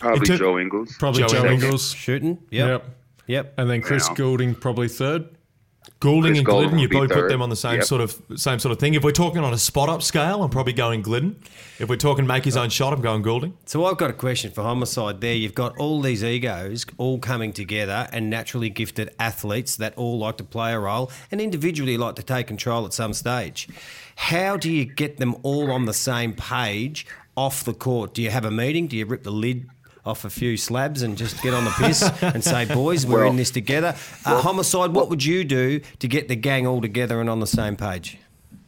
Probably 0.00 0.26
took- 0.26 0.38
Joe 0.38 0.58
Ingles. 0.58 0.94
Probably 0.98 1.22
Joe 1.22 1.28
Joe, 1.28 1.36
Ingles. 1.46 1.62
Ingles. 1.64 1.92
Shooting. 1.94 2.38
Yep. 2.50 2.68
Yep. 2.68 2.84
Yep. 3.28 3.54
And 3.56 3.70
then 3.70 3.80
Chris 3.82 4.08
Yeah. 4.08 4.14
Goulding 4.16 4.54
probably 4.54 4.88
third. 4.88 5.28
Goulding 6.00 6.32
Chris 6.32 6.38
and 6.38 6.46
Goulding 6.46 6.68
Gliddon, 6.70 6.72
you 6.74 6.80
would 6.82 6.90
be 6.90 6.96
probably 6.96 7.14
put 7.16 7.28
them 7.28 7.40
on 7.42 7.48
the 7.48 7.56
same 7.56 7.76
Yep. 7.76 7.84
sort 7.84 8.00
of 8.02 8.20
same 8.36 8.58
sort 8.58 8.72
of 8.72 8.78
thing. 8.78 8.94
If 8.94 9.02
we're 9.02 9.10
talking 9.10 9.42
on 9.42 9.52
a 9.54 9.58
spot 9.58 9.88
up 9.88 10.02
scale, 10.02 10.42
I'm 10.42 10.50
probably 10.50 10.74
going 10.74 11.02
Gliddon. 11.02 11.36
If 11.78 11.88
we're 11.88 11.96
talking 11.96 12.26
make 12.26 12.44
his 12.44 12.56
own 12.56 12.68
shot, 12.68 12.92
I'm 12.92 13.00
going 13.00 13.22
Goulding. 13.22 13.54
So 13.64 13.84
I've 13.86 13.96
got 13.96 14.10
a 14.10 14.12
question 14.12 14.50
for 14.52 14.62
homicide. 14.62 15.20
There, 15.20 15.34
you've 15.34 15.54
got 15.54 15.76
all 15.78 16.00
these 16.02 16.22
egos 16.22 16.84
all 16.98 17.18
coming 17.18 17.52
together, 17.52 18.06
and 18.12 18.28
naturally 18.28 18.68
gifted 18.70 19.10
athletes 19.18 19.76
that 19.76 19.94
all 19.96 20.18
like 20.18 20.36
to 20.38 20.44
play 20.44 20.72
a 20.72 20.78
role 20.78 21.10
and 21.30 21.40
individually 21.40 21.96
like 21.96 22.16
to 22.16 22.22
take 22.22 22.46
control 22.46 22.84
at 22.84 22.92
some 22.92 23.12
stage. 23.14 23.66
How 24.16 24.56
do 24.56 24.70
you 24.70 24.84
get 24.84 25.16
them 25.16 25.36
all 25.42 25.70
on 25.72 25.86
the 25.86 25.94
same 25.94 26.32
page 26.34 27.06
off 27.36 27.64
the 27.64 27.74
court? 27.74 28.14
Do 28.14 28.22
you 28.22 28.30
have 28.30 28.44
a 28.44 28.50
meeting? 28.50 28.88
Do 28.88 28.96
you 28.96 29.06
rip 29.06 29.22
the 29.22 29.30
lid? 29.32 29.66
Off 30.06 30.24
a 30.24 30.30
few 30.30 30.56
slabs 30.56 31.02
and 31.02 31.16
just 31.18 31.42
get 31.42 31.52
on 31.54 31.64
the 31.64 31.70
piss 31.72 32.02
and 32.22 32.42
say, 32.42 32.64
"Boys, 32.64 33.06
we're 33.06 33.20
Well- 33.20 33.30
in 33.30 33.36
this 33.36 33.50
together." 33.50 33.94
Uh, 34.24 34.40
homicide. 34.40 34.92
What 34.92 35.10
would 35.10 35.24
you 35.24 35.44
do 35.44 35.80
to 35.98 36.08
get 36.08 36.28
the 36.28 36.36
gang 36.36 36.66
all 36.66 36.80
together 36.80 37.20
and 37.20 37.28
on 37.28 37.40
the 37.40 37.46
same 37.46 37.76
page? 37.76 38.18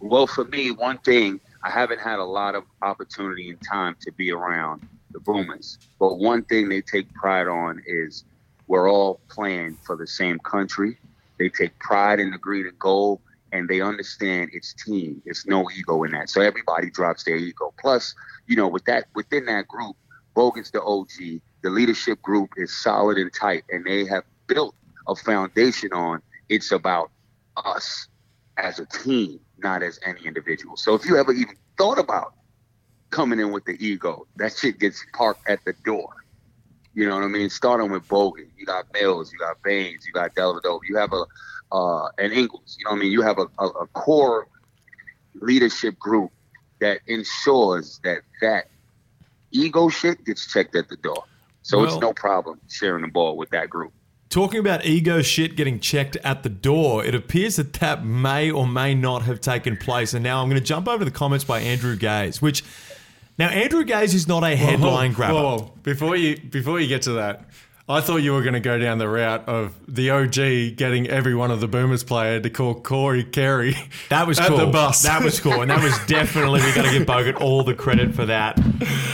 Well, 0.00 0.26
for 0.26 0.44
me, 0.46 0.70
one 0.70 0.98
thing 0.98 1.40
I 1.62 1.70
haven't 1.70 2.00
had 2.00 2.18
a 2.18 2.24
lot 2.24 2.54
of 2.54 2.64
opportunity 2.82 3.50
and 3.50 3.60
time 3.62 3.96
to 4.00 4.12
be 4.12 4.32
around 4.32 4.86
the 5.12 5.20
Boomers, 5.20 5.78
but 5.98 6.18
one 6.18 6.42
thing 6.44 6.68
they 6.68 6.80
take 6.80 7.12
pride 7.14 7.48
on 7.48 7.82
is 7.86 8.24
we're 8.66 8.90
all 8.90 9.20
playing 9.28 9.76
for 9.84 9.96
the 9.96 10.06
same 10.06 10.38
country. 10.38 10.96
They 11.38 11.48
take 11.48 11.78
pride 11.78 12.20
in 12.20 12.30
the 12.30 12.38
green 12.38 12.66
and 12.66 12.78
gold, 12.78 13.20
and 13.52 13.68
they 13.68 13.80
understand 13.80 14.50
it's 14.52 14.72
team. 14.74 15.20
It's 15.26 15.46
no 15.46 15.68
ego 15.70 16.04
in 16.04 16.12
that. 16.12 16.30
So 16.30 16.40
everybody 16.40 16.90
drops 16.90 17.24
their 17.24 17.36
ego. 17.36 17.74
Plus, 17.80 18.14
you 18.46 18.56
know, 18.56 18.68
with 18.68 18.84
that 18.84 19.06
within 19.14 19.46
that 19.46 19.66
group, 19.66 19.96
Bogut's 20.34 20.70
the 20.70 20.82
OG. 20.82 21.40
The 21.62 21.70
leadership 21.70 22.22
group 22.22 22.50
is 22.56 22.76
solid 22.82 23.18
and 23.18 23.32
tight, 23.32 23.64
and 23.70 23.84
they 23.84 24.06
have 24.06 24.24
built 24.46 24.74
a 25.06 25.14
foundation 25.14 25.92
on 25.92 26.22
it's 26.48 26.72
about 26.72 27.10
us 27.56 28.08
as 28.56 28.78
a 28.78 28.86
team, 28.86 29.40
not 29.58 29.82
as 29.82 29.98
any 30.04 30.26
individual. 30.26 30.76
So 30.76 30.94
if 30.94 31.04
you 31.04 31.16
ever 31.16 31.32
even 31.32 31.56
thought 31.78 31.98
about 31.98 32.34
coming 33.10 33.40
in 33.40 33.52
with 33.52 33.64
the 33.64 33.76
ego, 33.84 34.26
that 34.36 34.56
shit 34.56 34.78
gets 34.78 35.04
parked 35.14 35.48
at 35.48 35.64
the 35.64 35.74
door. 35.84 36.08
You 36.94 37.08
know 37.08 37.14
what 37.14 37.24
I 37.24 37.28
mean? 37.28 37.50
Starting 37.50 37.90
with 37.90 38.06
Bogut, 38.08 38.48
you 38.56 38.66
got 38.66 38.86
Mills, 38.92 39.32
you 39.32 39.38
got 39.38 39.62
Baynes, 39.62 40.04
you 40.06 40.12
got 40.12 40.34
Dellavedova, 40.34 40.80
you 40.88 40.96
have 40.96 41.12
a 41.12 41.24
uh, 41.72 42.08
an 42.18 42.32
Ingles. 42.32 42.76
You 42.78 42.84
know 42.84 42.92
what 42.92 42.96
I 42.98 43.00
mean? 43.00 43.12
You 43.12 43.22
have 43.22 43.38
a, 43.38 43.46
a, 43.58 43.66
a 43.66 43.86
core 43.88 44.48
leadership 45.34 45.98
group 45.98 46.32
that 46.80 47.00
ensures 47.06 48.00
that 48.02 48.22
that 48.40 48.66
ego 49.52 49.88
shit 49.88 50.24
gets 50.24 50.46
checked 50.46 50.74
at 50.76 50.88
the 50.88 50.96
door. 50.96 51.24
So 51.62 51.78
Well- 51.78 51.86
it's 51.86 52.00
no 52.00 52.12
problem 52.12 52.60
sharing 52.68 53.02
the 53.02 53.08
ball 53.08 53.36
with 53.36 53.50
that 53.50 53.70
group. 53.70 53.92
Talking 54.28 54.60
about 54.60 54.86
ego 54.86 55.22
shit 55.22 55.56
getting 55.56 55.80
checked 55.80 56.14
at 56.22 56.44
the 56.44 56.48
door, 56.48 57.04
it 57.04 57.16
appears 57.16 57.56
that 57.56 57.72
that 57.74 58.04
may 58.04 58.48
or 58.48 58.64
may 58.64 58.94
not 58.94 59.22
have 59.22 59.40
taken 59.40 59.76
place. 59.76 60.14
And 60.14 60.22
now 60.22 60.40
I'm 60.40 60.48
going 60.48 60.60
to 60.60 60.64
jump 60.64 60.86
over 60.86 61.00
to 61.00 61.04
the 61.04 61.10
comments 61.10 61.44
by 61.44 61.58
Andrew 61.58 61.96
Gaze, 61.96 62.40
which 62.40 62.62
now 63.38 63.48
Andrew 63.48 63.82
Gaze 63.82 64.14
is 64.14 64.28
not 64.28 64.44
a 64.44 64.54
headline 64.54 65.10
Whoa, 65.10 65.16
grabber. 65.16 65.34
Whoa, 65.34 65.58
whoa. 65.58 65.72
Before 65.82 66.14
you 66.14 66.38
before 66.38 66.78
you 66.78 66.86
get 66.86 67.02
to 67.02 67.12
that, 67.14 67.44
I 67.90 68.00
thought 68.00 68.18
you 68.18 68.32
were 68.32 68.42
going 68.42 68.54
to 68.54 68.60
go 68.60 68.78
down 68.78 68.98
the 68.98 69.08
route 69.08 69.48
of 69.48 69.74
the 69.88 70.10
OG 70.10 70.76
getting 70.76 71.08
every 71.08 71.34
one 71.34 71.50
of 71.50 71.60
the 71.60 71.68
Boomers 71.68 72.04
player 72.04 72.40
to 72.40 72.50
call 72.50 72.74
Corey 72.80 73.24
Carey. 73.24 73.76
That 74.08 74.26
was 74.26 74.38
at 74.38 74.48
cool. 74.48 74.58
the 74.58 74.66
bus. 74.66 75.02
That 75.02 75.22
was 75.22 75.38
cool, 75.40 75.60
and 75.62 75.70
that 75.70 75.82
was 75.82 75.96
definitely 76.06 76.60
we 76.62 76.72
got 76.72 76.84
to 76.84 76.90
give 76.90 77.06
Bogut 77.06 77.40
all 77.40 77.62
the 77.64 77.74
credit 77.74 78.14
for 78.14 78.26
that. 78.26 78.56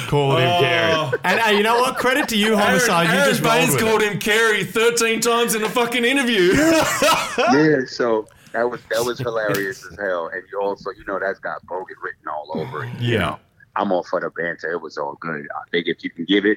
Call 0.08 0.36
him 0.36 0.48
Oh. 0.48 1.12
And 1.24 1.40
hey, 1.40 1.56
you 1.56 1.62
know 1.62 1.80
what? 1.80 1.96
Credit 1.96 2.28
to 2.30 2.36
you, 2.36 2.48
Aron, 2.54 2.58
homicide. 2.60 3.06
you 3.08 3.12
Aron 3.14 3.28
just 3.28 3.42
rolled 3.42 3.54
Baynes 3.56 3.76
called 3.80 4.02
it. 4.02 4.12
him 4.12 4.18
Carey 4.20 4.64
13 4.64 5.20
times 5.20 5.54
in 5.54 5.62
a 5.64 5.68
fucking 5.68 6.04
interview. 6.04 6.52
yeah, 6.54 7.80
so 7.86 8.26
that 8.52 8.70
was 8.70 8.80
that 8.90 9.04
was 9.04 9.18
hilarious 9.18 9.84
as 9.90 9.98
hell. 9.98 10.28
And 10.32 10.42
you 10.50 10.60
also, 10.60 10.90
you 10.90 11.04
know, 11.06 11.18
that's 11.18 11.38
got 11.40 11.64
Bogut 11.66 11.96
written 12.02 12.28
all 12.28 12.52
over 12.58 12.84
it. 12.84 12.90
you 13.00 13.14
Yeah. 13.14 13.18
know. 13.18 13.38
I'm 13.78 13.92
all 13.92 14.02
for 14.04 14.20
the 14.20 14.30
banter. 14.30 14.72
It 14.72 14.80
was 14.80 14.96
all 14.96 15.16
good. 15.20 15.46
I 15.54 15.68
think 15.70 15.86
if 15.86 16.02
you 16.02 16.08
can 16.10 16.24
give 16.24 16.46
it, 16.46 16.56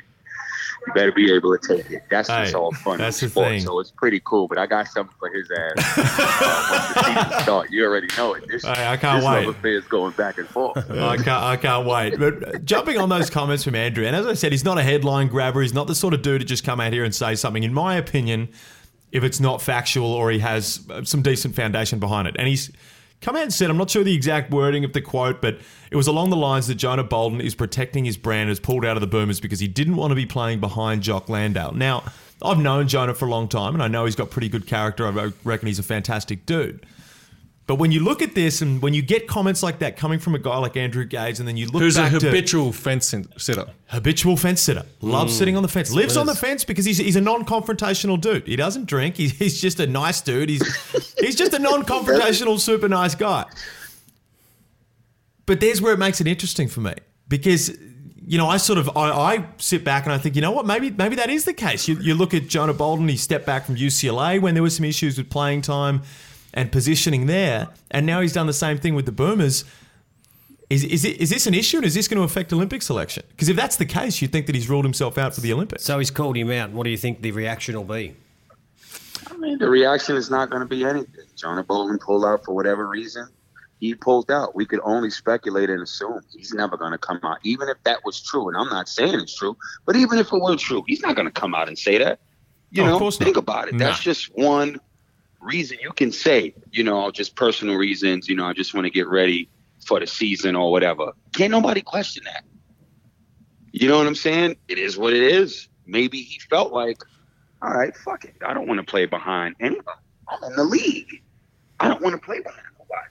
you 0.87 0.93
better 0.93 1.11
be 1.11 1.31
able 1.33 1.57
to 1.57 1.75
take 1.77 1.89
it. 1.91 2.03
That's 2.09 2.27
just 2.29 2.55
all 2.55 2.71
fun 2.71 2.97
that's 2.97 3.19
the 3.19 3.29
sports. 3.29 3.49
thing. 3.49 3.59
So 3.61 3.79
it's 3.79 3.91
pretty 3.91 4.21
cool. 4.25 4.47
But 4.47 4.57
I 4.57 4.65
got 4.65 4.87
something 4.87 5.15
for 5.19 5.29
his 5.29 5.49
ass. 5.51 5.97
uh, 5.97 6.71
once 6.71 7.45
the 7.45 7.45
season 7.45 7.65
you 7.71 7.85
already 7.85 8.07
know 8.17 8.33
it. 8.33 8.47
This, 8.47 8.63
Hey, 8.63 8.87
I 8.87 8.97
can't 8.97 9.21
this 9.21 9.29
wait. 9.29 9.45
love 9.45 9.55
affair 9.55 9.77
is 9.77 9.85
going 9.85 10.13
back 10.13 10.37
and 10.37 10.47
forth. 10.47 10.77
I 10.89 11.15
can't, 11.17 11.27
I 11.29 11.57
can't 11.57 11.87
wait. 11.87 12.17
But 12.19 12.55
uh, 12.55 12.57
jumping 12.59 12.97
on 12.97 13.09
those 13.09 13.29
comments 13.29 13.63
from 13.63 13.75
Andrew, 13.75 14.05
and 14.05 14.15
as 14.15 14.25
I 14.25 14.33
said, 14.33 14.51
he's 14.51 14.63
not 14.65 14.77
a 14.77 14.83
headline 14.83 15.27
grabber. 15.27 15.61
He's 15.61 15.73
not 15.73 15.87
the 15.87 15.95
sort 15.95 16.13
of 16.13 16.21
dude 16.21 16.41
to 16.41 16.45
just 16.45 16.63
come 16.63 16.79
out 16.79 16.93
here 16.93 17.03
and 17.03 17.13
say 17.13 17.35
something. 17.35 17.63
In 17.63 17.73
my 17.73 17.95
opinion, 17.95 18.49
if 19.11 19.23
it's 19.23 19.39
not 19.39 19.61
factual 19.61 20.11
or 20.11 20.31
he 20.31 20.39
has 20.39 20.85
uh, 20.89 21.03
some 21.03 21.21
decent 21.21 21.55
foundation 21.55 21.99
behind 21.99 22.27
it, 22.27 22.35
and 22.37 22.47
he's 22.47 22.71
come 23.21 23.35
out 23.35 23.43
and 23.43 23.53
said, 23.53 23.69
I'm 23.69 23.77
not 23.77 23.89
sure 23.89 24.03
the 24.03 24.15
exact 24.15 24.51
wording 24.51 24.83
of 24.83 24.93
the 24.93 25.01
quote, 25.01 25.41
but 25.41 25.59
it 25.91 25.95
was 25.95 26.07
along 26.07 26.29
the 26.29 26.37
lines 26.37 26.67
that 26.67 26.75
Jonah 26.75 27.03
Bolden 27.03 27.41
is 27.41 27.55
protecting 27.55 28.05
his 28.05 28.17
brand, 28.17 28.49
has 28.49 28.59
pulled 28.59 28.85
out 28.85 28.97
of 28.97 29.01
the 29.01 29.07
Boomers 29.07 29.39
because 29.39 29.59
he 29.59 29.67
didn't 29.67 29.95
want 29.95 30.11
to 30.11 30.15
be 30.15 30.25
playing 30.25 30.59
behind 30.59 31.01
Jock 31.01 31.29
Landale. 31.29 31.73
Now, 31.73 32.03
I've 32.41 32.59
known 32.59 32.87
Jonah 32.87 33.13
for 33.13 33.25
a 33.25 33.29
long 33.29 33.47
time, 33.47 33.73
and 33.73 33.83
I 33.83 33.87
know 33.87 34.05
he's 34.05 34.15
got 34.15 34.29
pretty 34.29 34.49
good 34.49 34.65
character. 34.65 35.05
I 35.05 35.31
reckon 35.43 35.67
he's 35.67 35.79
a 35.79 35.83
fantastic 35.83 36.45
dude. 36.45 36.85
But 37.69 37.75
when 37.75 37.91
you 37.91 37.99
look 37.99 38.23
at 38.23 38.33
this 38.33 38.63
and 38.63 38.81
when 38.81 38.95
you 38.95 39.03
get 39.03 39.27
comments 39.27 39.61
like 39.61 39.77
that 39.77 39.95
coming 39.95 40.17
from 40.17 40.33
a 40.33 40.39
guy 40.39 40.57
like 40.57 40.75
Andrew 40.75 41.05
Gaze, 41.05 41.37
and 41.37 41.47
then 41.47 41.55
you 41.55 41.67
look 41.67 41.83
Who's 41.83 41.97
a 41.97 42.09
habitual 42.09 42.73
fence 42.73 43.13
sitter? 43.37 43.67
habitual 43.85 44.37
fence 44.37 44.61
sitter, 44.61 44.87
loves 45.01 45.33
hmm. 45.33 45.37
sitting 45.37 45.55
on 45.55 45.61
the 45.61 45.69
fence, 45.69 45.91
lives 45.91 46.17
on 46.17 46.25
the 46.25 46.33
fence 46.33 46.63
because 46.63 46.83
he's, 46.83 46.97
he's 46.97 47.15
a 47.15 47.21
non-confrontational 47.21 48.19
dude. 48.19 48.47
He 48.47 48.55
doesn't 48.55 48.87
drink. 48.87 49.17
He's, 49.17 49.33
he's 49.33 49.61
just 49.61 49.79
a 49.79 49.85
nice 49.85 50.19
dude. 50.19 50.49
He's 50.49 51.13
he's 51.19 51.35
just 51.35 51.53
a 51.53 51.59
non-confrontational, 51.59 52.59
super 52.59 52.89
nice 52.89 53.13
guy. 53.13 53.45
But 55.45 55.59
there's 55.59 55.79
where 55.79 55.93
it 55.93 55.99
makes 55.99 56.19
it 56.19 56.25
interesting 56.25 56.69
for 56.69 56.81
me 56.81 56.95
because 57.27 57.69
you 58.25 58.39
know 58.39 58.47
I 58.47 58.57
sort 58.57 58.79
of 58.79 58.97
I, 58.97 59.11
I 59.11 59.45
sit 59.57 59.83
back 59.83 60.05
and 60.05 60.13
I 60.13 60.17
think 60.17 60.35
you 60.35 60.41
know 60.41 60.49
what 60.49 60.65
maybe 60.65 60.89
maybe 60.89 61.17
that 61.17 61.29
is 61.29 61.45
the 61.45 61.53
case. 61.53 61.87
You, 61.87 61.97
you 61.99 62.15
look 62.15 62.33
at 62.33 62.47
Jonah 62.47 62.73
Bolden. 62.73 63.07
He 63.07 63.15
stepped 63.15 63.45
back 63.45 63.65
from 63.65 63.75
UCLA 63.75 64.41
when 64.41 64.55
there 64.55 64.63
were 64.63 64.71
some 64.71 64.85
issues 64.85 65.19
with 65.19 65.29
playing 65.29 65.61
time 65.61 66.01
and 66.53 66.71
positioning 66.71 67.25
there, 67.27 67.67
and 67.91 68.05
now 68.05 68.21
he's 68.21 68.33
done 68.33 68.47
the 68.47 68.53
same 68.53 68.77
thing 68.77 68.95
with 68.95 69.05
the 69.05 69.11
Boomers. 69.11 69.65
Is, 70.69 70.83
is, 70.83 71.03
it, 71.03 71.19
is 71.19 71.31
this 71.31 71.47
an 71.47 71.55
issue 71.55 71.77
and 71.77 71.85
is 71.85 71.95
this 71.95 72.07
going 72.07 72.19
to 72.19 72.23
affect 72.23 72.53
Olympic 72.53 72.83
selection? 72.83 73.23
Because 73.29 73.49
if 73.49 73.55
that's 73.55 73.77
the 73.77 73.85
case, 73.85 74.21
you'd 74.21 74.31
think 74.31 74.45
that 74.45 74.53
he's 74.53 74.69
ruled 74.69 74.85
himself 74.85 75.17
out 75.17 75.33
for 75.33 75.41
the 75.41 75.51
Olympics. 75.51 75.83
So 75.83 75.97
he's 75.97 76.11
called 76.11 76.37
him 76.37 76.51
out. 76.51 76.69
What 76.71 76.83
do 76.83 76.91
you 76.91 76.97
think 76.97 77.21
the 77.23 77.31
reaction 77.31 77.75
will 77.75 77.83
be? 77.85 78.15
I 79.31 79.35
mean, 79.37 79.57
the 79.57 79.67
reaction 79.69 80.15
is 80.15 80.29
not 80.29 80.51
going 80.51 80.61
to 80.61 80.67
be 80.67 80.83
anything. 80.85 81.25
Jonah 81.35 81.63
Bolden 81.63 81.97
pulled 81.97 82.23
out 82.23 82.45
for 82.45 82.53
whatever 82.53 82.87
reason. 82.87 83.27
He 83.79 83.95
pulled 83.95 84.29
out. 84.29 84.55
We 84.55 84.65
could 84.65 84.81
only 84.83 85.09
speculate 85.09 85.69
and 85.71 85.81
assume 85.81 86.21
he's 86.35 86.53
never 86.53 86.77
going 86.77 86.91
to 86.91 86.97
come 86.99 87.19
out, 87.23 87.37
even 87.43 87.67
if 87.69 87.77
that 87.85 88.03
was 88.05 88.21
true. 88.21 88.47
And 88.49 88.57
I'm 88.57 88.69
not 88.69 88.89
saying 88.89 89.13
it's 89.19 89.35
true, 89.35 89.57
but 89.85 89.95
even 89.95 90.19
if 90.19 90.31
it 90.31 90.39
were 90.39 90.55
true, 90.57 90.83
he's 90.87 91.01
not 91.01 91.15
going 91.15 91.27
to 91.27 91.31
come 91.31 91.55
out 91.55 91.67
and 91.67 91.79
say 91.79 91.97
that. 91.97 92.19
You 92.71 92.83
Oh, 92.83 92.85
of 92.85 92.91
know, 92.91 92.99
course 92.99 93.19
not. 93.19 93.25
think 93.25 93.37
about 93.37 93.69
it. 93.69 93.77
That's 93.79 93.99
Nah. 93.99 94.03
just 94.03 94.25
one 94.37 94.79
reason 95.41 95.77
you 95.81 95.91
can 95.91 96.11
say, 96.11 96.53
you 96.71 96.83
know, 96.83 97.11
just 97.11 97.35
personal 97.35 97.75
reasons. 97.75 98.27
You 98.27 98.35
know, 98.35 98.45
I 98.45 98.53
just 98.53 98.73
want 98.73 98.85
to 98.85 98.91
get 98.91 99.07
ready 99.07 99.49
for 99.85 99.99
the 99.99 100.07
season 100.07 100.55
or 100.55 100.71
whatever. 100.71 101.13
Can't 101.33 101.51
nobody 101.51 101.81
question 101.81 102.23
that. 102.25 102.43
You 103.71 103.87
know 103.87 103.97
what 103.97 104.07
I'm 104.07 104.15
saying? 104.15 104.57
It 104.67 104.77
is 104.77 104.97
what 104.97 105.13
it 105.13 105.23
is. 105.23 105.67
Maybe 105.85 106.21
he 106.21 106.39
felt 106.39 106.73
like, 106.73 106.97
all 107.61 107.71
right, 107.71 107.95
fuck 107.95 108.25
it. 108.25 108.35
I 108.45 108.53
don't 108.53 108.67
want 108.67 108.79
to 108.79 108.85
play 108.85 109.05
behind 109.05 109.55
anybody. 109.59 109.99
I'm 110.27 110.43
in 110.43 110.55
the 110.55 110.63
league. 110.63 111.21
I 111.79 111.87
don't 111.87 112.01
want 112.01 112.13
to 112.13 112.21
play 112.21 112.39
behind 112.39 112.63
nobody. 112.77 113.09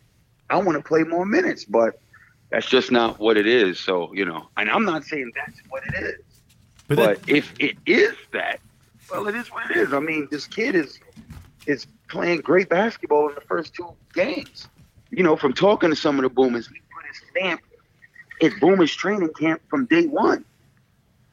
I 0.51 0.57
want 0.59 0.77
to 0.77 0.87
play 0.87 1.03
more 1.05 1.27
minutes, 1.27 1.65
but 1.65 2.01
that's 2.51 2.69
just 2.69 2.91
not 2.91 3.19
what 3.19 3.37
it 3.37 3.47
is. 3.47 3.79
So, 3.79 4.13
you 4.15 4.25
know, 4.25 4.49
and 4.57 4.71
I'm 4.71 4.85
not 4.85 5.05
saying 5.05 5.33
that's 5.35 5.61
what 5.69 5.83
it 5.87 5.95
is. 6.03 6.25
But, 6.87 6.97
But, 6.97 7.23
that, 7.23 7.29
if 7.29 7.53
it 7.59 7.77
is 7.87 8.15
that, 8.33 8.61
well, 9.11 9.27
it 9.29 9.35
is 9.35 9.49
what 9.49 9.71
it 9.71 9.77
is. 9.77 9.93
I 9.93 10.01
mean, 10.01 10.29
this 10.31 10.47
kid 10.47 10.75
is 10.75 10.99
is 11.67 11.87
playing 12.09 12.41
great 12.41 12.69
basketball 12.69 13.29
in 13.29 13.35
the 13.35 13.41
first 13.43 13.75
two 13.75 13.93
games. 14.15 14.69
You 15.11 15.23
know, 15.23 15.37
from 15.37 15.53
talking 15.53 15.91
to 15.91 15.97
some 15.97 16.17
of 16.17 16.23
the 16.23 16.29
boomers, 16.29 16.69
he 16.69 16.75
put 16.95 17.07
his 17.07 17.23
stamp 17.31 17.61
in 18.41 18.59
boomers 18.59 18.95
training 18.95 19.33
camp 19.39 19.63
from 19.69 19.87
day 19.87 20.07
one. 20.07 20.45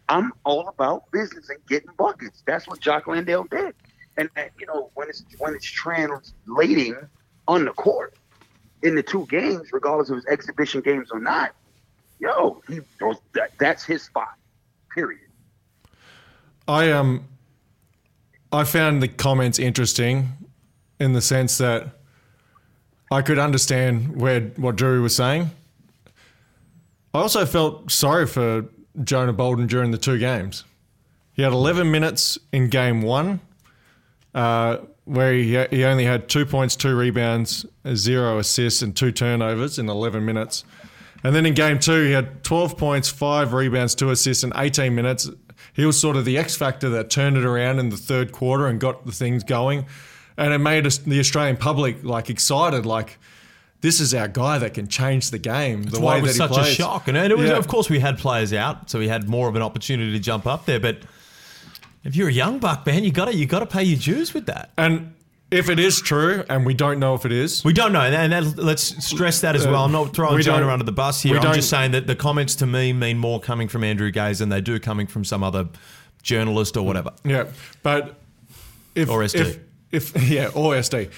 I'm 0.08 0.32
all 0.44 0.68
about 0.68 1.12
business 1.12 1.50
and 1.50 1.60
getting 1.68 1.90
buckets. 1.98 2.44
That's 2.46 2.68
what 2.68 2.80
Jock 2.80 3.08
Landale 3.08 3.46
did. 3.46 3.74
And, 4.18 4.30
and 4.36 4.50
you 4.60 4.66
know, 4.68 4.92
when 4.94 5.10
it's 5.10 5.24
when 5.40 5.56
it's 5.56 5.66
translating 5.66 6.96
on 7.48 7.66
the 7.66 7.72
court 7.72 8.14
in 8.84 8.96
the 8.96 9.04
two 9.04 9.26
games, 9.26 9.74
regardless 9.74 10.10
of 10.10 10.18
his 10.18 10.26
exhibition 10.28 10.82
games 10.82 11.10
or 11.12 11.20
not, 11.20 11.54
yo, 12.20 12.62
he 12.68 12.80
that, 13.34 13.52
that's 13.58 13.84
his 13.84 14.04
spot. 14.04 14.36
Period. 14.94 15.22
I 16.68 16.92
um, 16.92 17.28
I 18.52 18.64
found 18.64 19.04
the 19.04 19.08
comments 19.08 19.60
interesting, 19.60 20.30
in 21.00 21.14
the 21.14 21.22
sense 21.22 21.58
that 21.58 21.90
I 23.12 23.22
could 23.22 23.40
understand 23.40 24.20
where 24.20 24.42
what 24.58 24.76
Drew 24.76 25.02
was 25.02 25.16
saying. 25.16 25.52
I 27.14 27.20
also 27.20 27.46
felt 27.46 27.92
sorry 27.92 28.28
for 28.28 28.66
Jonah 29.04 29.34
Bolden 29.34 29.68
during 29.68 29.92
the 29.92 29.98
two 29.98 30.18
games. 30.18 30.64
He 31.34 31.42
had 31.42 31.52
11 31.52 31.92
minutes 31.92 32.38
in 32.52 32.70
game 32.70 33.02
one, 33.02 33.42
uh, 34.34 34.78
where 35.04 35.34
he, 35.34 35.58
he 35.70 35.84
only 35.84 36.06
had 36.06 36.30
two 36.30 36.46
points, 36.46 36.76
two 36.76 36.96
rebounds, 36.96 37.66
zero 37.94 38.40
assists, 38.40 38.82
and 38.82 38.96
two 38.96 39.12
turnovers 39.12 39.78
in 39.78 39.90
11 39.90 40.26
minutes. 40.26 40.64
And 41.24 41.36
then 41.36 41.46
in 41.46 41.54
game 41.54 41.80
two, 41.80 42.06
he 42.06 42.12
had 42.12 42.44
12 42.44 42.78
points, 42.78 43.10
five 43.10 43.54
rebounds, 43.54 43.96
two 43.96 44.12
assists 44.12 44.44
in 44.44 44.54
18 44.56 44.96
minutes. 44.96 45.30
He 45.74 45.86
was 45.86 46.00
sort 46.00 46.16
of 46.16 46.26
the 46.26 46.38
X 46.38 46.56
factor 46.56 46.90
that 46.90 47.10
turned 47.10 47.36
it 47.36 47.44
around 47.44 47.80
in 47.80 47.90
the 47.90 47.98
third 47.98 48.32
quarter 48.32 48.68
and 48.68 48.80
got 48.80 49.06
the 49.06 49.12
things 49.12 49.44
going. 49.44 49.86
And 50.38 50.54
it 50.54 50.58
made 50.60 50.86
us, 50.86 50.98
the 50.98 51.20
Australian 51.20 51.58
public 51.58 52.04
like 52.04 52.30
excited, 52.30 52.86
like 52.86 53.18
this 53.82 54.00
is 54.00 54.14
our 54.14 54.28
guy 54.28 54.58
that 54.58 54.74
can 54.74 54.88
change 54.88 55.32
the 55.32 55.38
game. 55.38 55.84
The 55.84 55.92
that's 55.92 56.00
way 56.00 56.06
why 56.06 56.18
it 56.18 56.22
was 56.24 56.38
that 56.38 56.50
such 56.50 56.52
plays. 56.52 56.68
a 56.68 56.76
shock. 56.76 57.08
And 57.08 57.16
it 57.18 57.38
was, 57.38 57.50
Yeah. 57.50 57.58
of 57.58 57.68
course, 57.68 57.90
we 57.90 58.00
had 58.00 58.18
players 58.18 58.52
out, 58.52 58.90
so 58.90 59.00
we 59.00 59.08
had 59.08 59.30
more 59.30 59.48
of 59.48 59.56
an 59.56 59.62
opportunity 59.62 60.12
to 60.12 60.20
jump 60.20 60.46
up 60.48 60.66
there. 60.66 60.80
But 60.80 61.00
if 62.04 62.16
you're 62.16 62.30
a 62.30 62.34
young 62.34 62.60
buck, 62.60 62.86
man, 62.86 63.04
you 63.04 63.12
got 63.12 63.26
to 63.26 63.36
you 63.36 63.46
got 63.46 63.60
to 63.60 63.66
pay 63.66 63.84
your 63.84 64.00
dues 64.00 64.34
with 64.34 64.46
that. 64.48 64.72
And 64.78 65.14
if 65.52 65.70
it 65.70 65.80
is 65.80 66.02
true, 66.02 66.44
and 66.50 66.66
we 66.66 66.74
don't 66.74 67.00
know 67.00 67.14
if 67.14 67.26
it 67.26 67.32
is, 67.32 67.64
We 67.64 67.72
don't 67.74 67.94
know, 67.94 68.02
and 68.02 68.32
that, 68.34 68.58
let's 68.58 69.06
stress 69.06 69.42
that 69.42 69.56
as 69.56 69.66
well. 69.66 69.86
I'm 69.86 69.92
not 69.92 70.14
throwing 70.16 70.34
Uh, 70.34 70.38
we 70.38 70.44
Jonah 70.44 70.68
under 70.68 70.84
the 70.84 70.92
bus 70.92 71.22
here. 71.22 71.38
I'm 71.38 71.54
just 71.54 71.70
saying 71.70 71.92
that 71.92 72.08
the 72.08 72.16
comments 72.16 72.56
to 72.56 72.66
me 72.66 72.92
mean 72.94 73.20
more 73.20 73.40
coming 73.40 73.68
from 73.68 73.84
Andrew 73.84 74.10
Gaze 74.12 74.40
than 74.40 74.50
they 74.50 74.60
do 74.62 74.80
coming 74.80 75.06
from 75.08 75.24
some 75.24 75.44
other 75.44 75.68
journalist 76.24 76.76
or 76.76 76.86
whatever. 76.86 77.12
yeah. 77.24 77.46
But 77.84 78.16
if 78.96 79.10
Or 79.10 79.20
SD. 79.24 79.40
if, 79.42 79.60
if 79.96 80.22
yeah, 80.30 80.48
or 80.48 80.74
SD. 80.76 81.10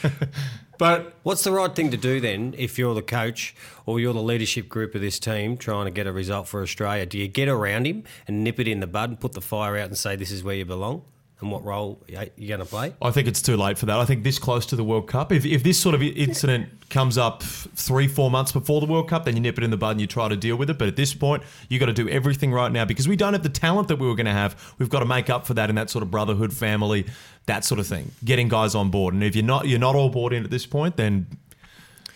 but 0.78 1.14
What's 1.24 1.44
the 1.44 1.52
right 1.52 1.76
thing 1.76 1.92
to 1.92 1.98
do 1.98 2.22
then 2.22 2.56
if 2.58 2.78
you're 2.78 2.96
the 2.96 3.02
coach 3.02 3.56
or 3.86 4.00
you're 4.00 4.14
the 4.14 4.22
leadership 4.22 4.70
group 4.70 4.96
of 4.96 5.02
this 5.02 5.20
team 5.20 5.58
trying 5.58 5.86
to 5.86 5.92
get 5.92 6.08
a 6.08 6.12
result 6.12 6.48
for 6.48 6.62
Australia? 6.62 7.06
Do 7.06 7.18
you 7.18 7.28
get 7.28 7.50
around 7.50 7.86
him 7.86 8.04
and 8.28 8.44
nip 8.44 8.60
it 8.60 8.68
in 8.68 8.80
the 8.80 8.88
bud 8.88 9.10
and 9.10 9.20
put 9.20 9.34
the 9.34 9.42
fire 9.42 9.76
out 9.78 9.88
and 9.88 9.98
say 9.98 10.16
this 10.16 10.32
is 10.32 10.44
where 10.44 10.56
you 10.56 10.66
belong 10.66 11.04
and 11.40 11.52
what 11.52 11.64
role 11.64 12.02
you're 12.08 12.26
going 12.48 12.60
to 12.60 12.66
play? 12.66 12.94
I 13.00 13.12
think 13.12 13.28
it's 13.28 13.44
too 13.44 13.58
late 13.58 13.78
for 13.78 13.86
that. 13.86 14.00
I 14.00 14.06
think 14.06 14.24
this 14.24 14.40
close 14.40 14.66
to 14.68 14.76
the 14.76 14.84
World 14.84 15.08
Cup, 15.08 15.32
if, 15.32 15.46
if 15.46 15.62
this 15.62 15.80
sort 15.80 15.94
of 15.94 16.02
incident 16.02 16.70
comes 16.90 17.16
up 17.16 17.44
three, 17.44 18.08
four 18.08 18.32
months 18.32 18.52
before 18.52 18.82
the 18.82 18.88
World 18.88 19.08
Cup, 19.08 19.26
then 19.26 19.36
you 19.36 19.42
nip 19.42 19.58
it 19.60 19.64
in 19.64 19.70
the 19.70 19.78
bud 19.78 19.92
and 19.92 20.02
you 20.02 20.08
try 20.08 20.28
to 20.28 20.36
deal 20.36 20.56
with 20.56 20.70
it. 20.72 20.80
But 20.80 20.88
at 20.88 20.96
this 20.96 21.14
point, 21.14 21.44
you've 21.70 21.80
got 21.80 21.86
to 21.88 21.94
do 21.94 22.10
everything 22.10 22.52
right 22.52 22.72
now 22.72 22.86
because 22.86 23.08
we 23.08 23.16
don't 23.16 23.34
have 23.34 23.44
the 23.44 23.50
talent 23.50 23.88
that 23.90 23.98
we 24.00 24.08
were 24.08 24.16
going 24.16 24.26
to 24.26 24.32
have. 24.32 24.74
We've 24.80 24.90
got 24.90 25.00
to 25.02 25.06
make 25.06 25.30
up 25.30 25.46
for 25.46 25.54
that 25.54 25.70
in 25.70 25.76
that 25.76 25.92
sort 25.92 26.02
of 26.02 26.10
brotherhood, 26.10 26.54
family, 26.54 27.06
that 27.46 27.64
sort 27.64 27.80
of 27.80 27.86
thing. 27.86 28.12
Getting 28.26 28.48
guys 28.48 28.74
on 28.74 28.90
board, 28.90 29.14
and 29.14 29.24
if 29.24 29.36
you're 29.36 29.46
not, 29.46 29.68
you're 29.68 29.78
not 29.80 29.96
all 29.96 30.10
bought 30.10 30.34
in 30.34 30.44
at 30.44 30.50
this 30.50 30.66
point, 30.66 30.98
then 30.98 31.28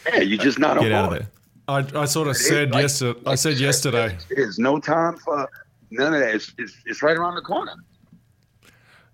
Yeah, 0.07 0.21
you're 0.21 0.39
just 0.39 0.57
not 0.57 0.79
get 0.79 0.91
on 0.91 1.05
out 1.05 1.13
of 1.13 1.19
there. 1.19 1.27
I, 1.67 2.01
I 2.01 2.05
sort 2.05 2.27
of 2.27 2.35
It 2.35 2.39
is 2.39 2.47
said 2.47 2.71
like- 2.71 2.81
yesterday. 2.81 3.19
I 3.27 3.35
said 3.35 3.59
yesterday. 3.59 4.17
There's 4.35 4.57
no 4.57 4.79
time 4.79 5.15
for 5.17 5.47
none 5.91 6.15
of 6.15 6.21
that. 6.21 6.33
It's, 6.33 6.51
it's, 6.57 6.73
it's 6.87 7.03
right 7.03 7.15
around 7.15 7.35
the 7.35 7.41
corner. 7.41 7.75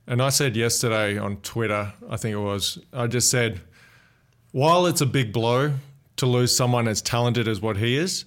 And 0.08 0.22
I 0.22 0.30
said 0.30 0.56
yesterday 0.56 1.18
on 1.18 1.38
Twitter, 1.38 1.92
I 2.10 2.18
think 2.18 2.34
it 2.34 2.40
was, 2.40 2.80
I 2.94 3.08
just 3.08 3.30
said, 3.30 3.60
while 4.52 4.86
it's 4.86 5.02
a 5.02 5.06
big 5.06 5.34
blow 5.34 5.74
to 6.16 6.26
lose 6.26 6.56
someone 6.56 6.88
as 6.88 7.02
talented 7.02 7.48
as 7.48 7.60
what 7.62 7.78
he 7.78 7.98
is, 7.98 8.24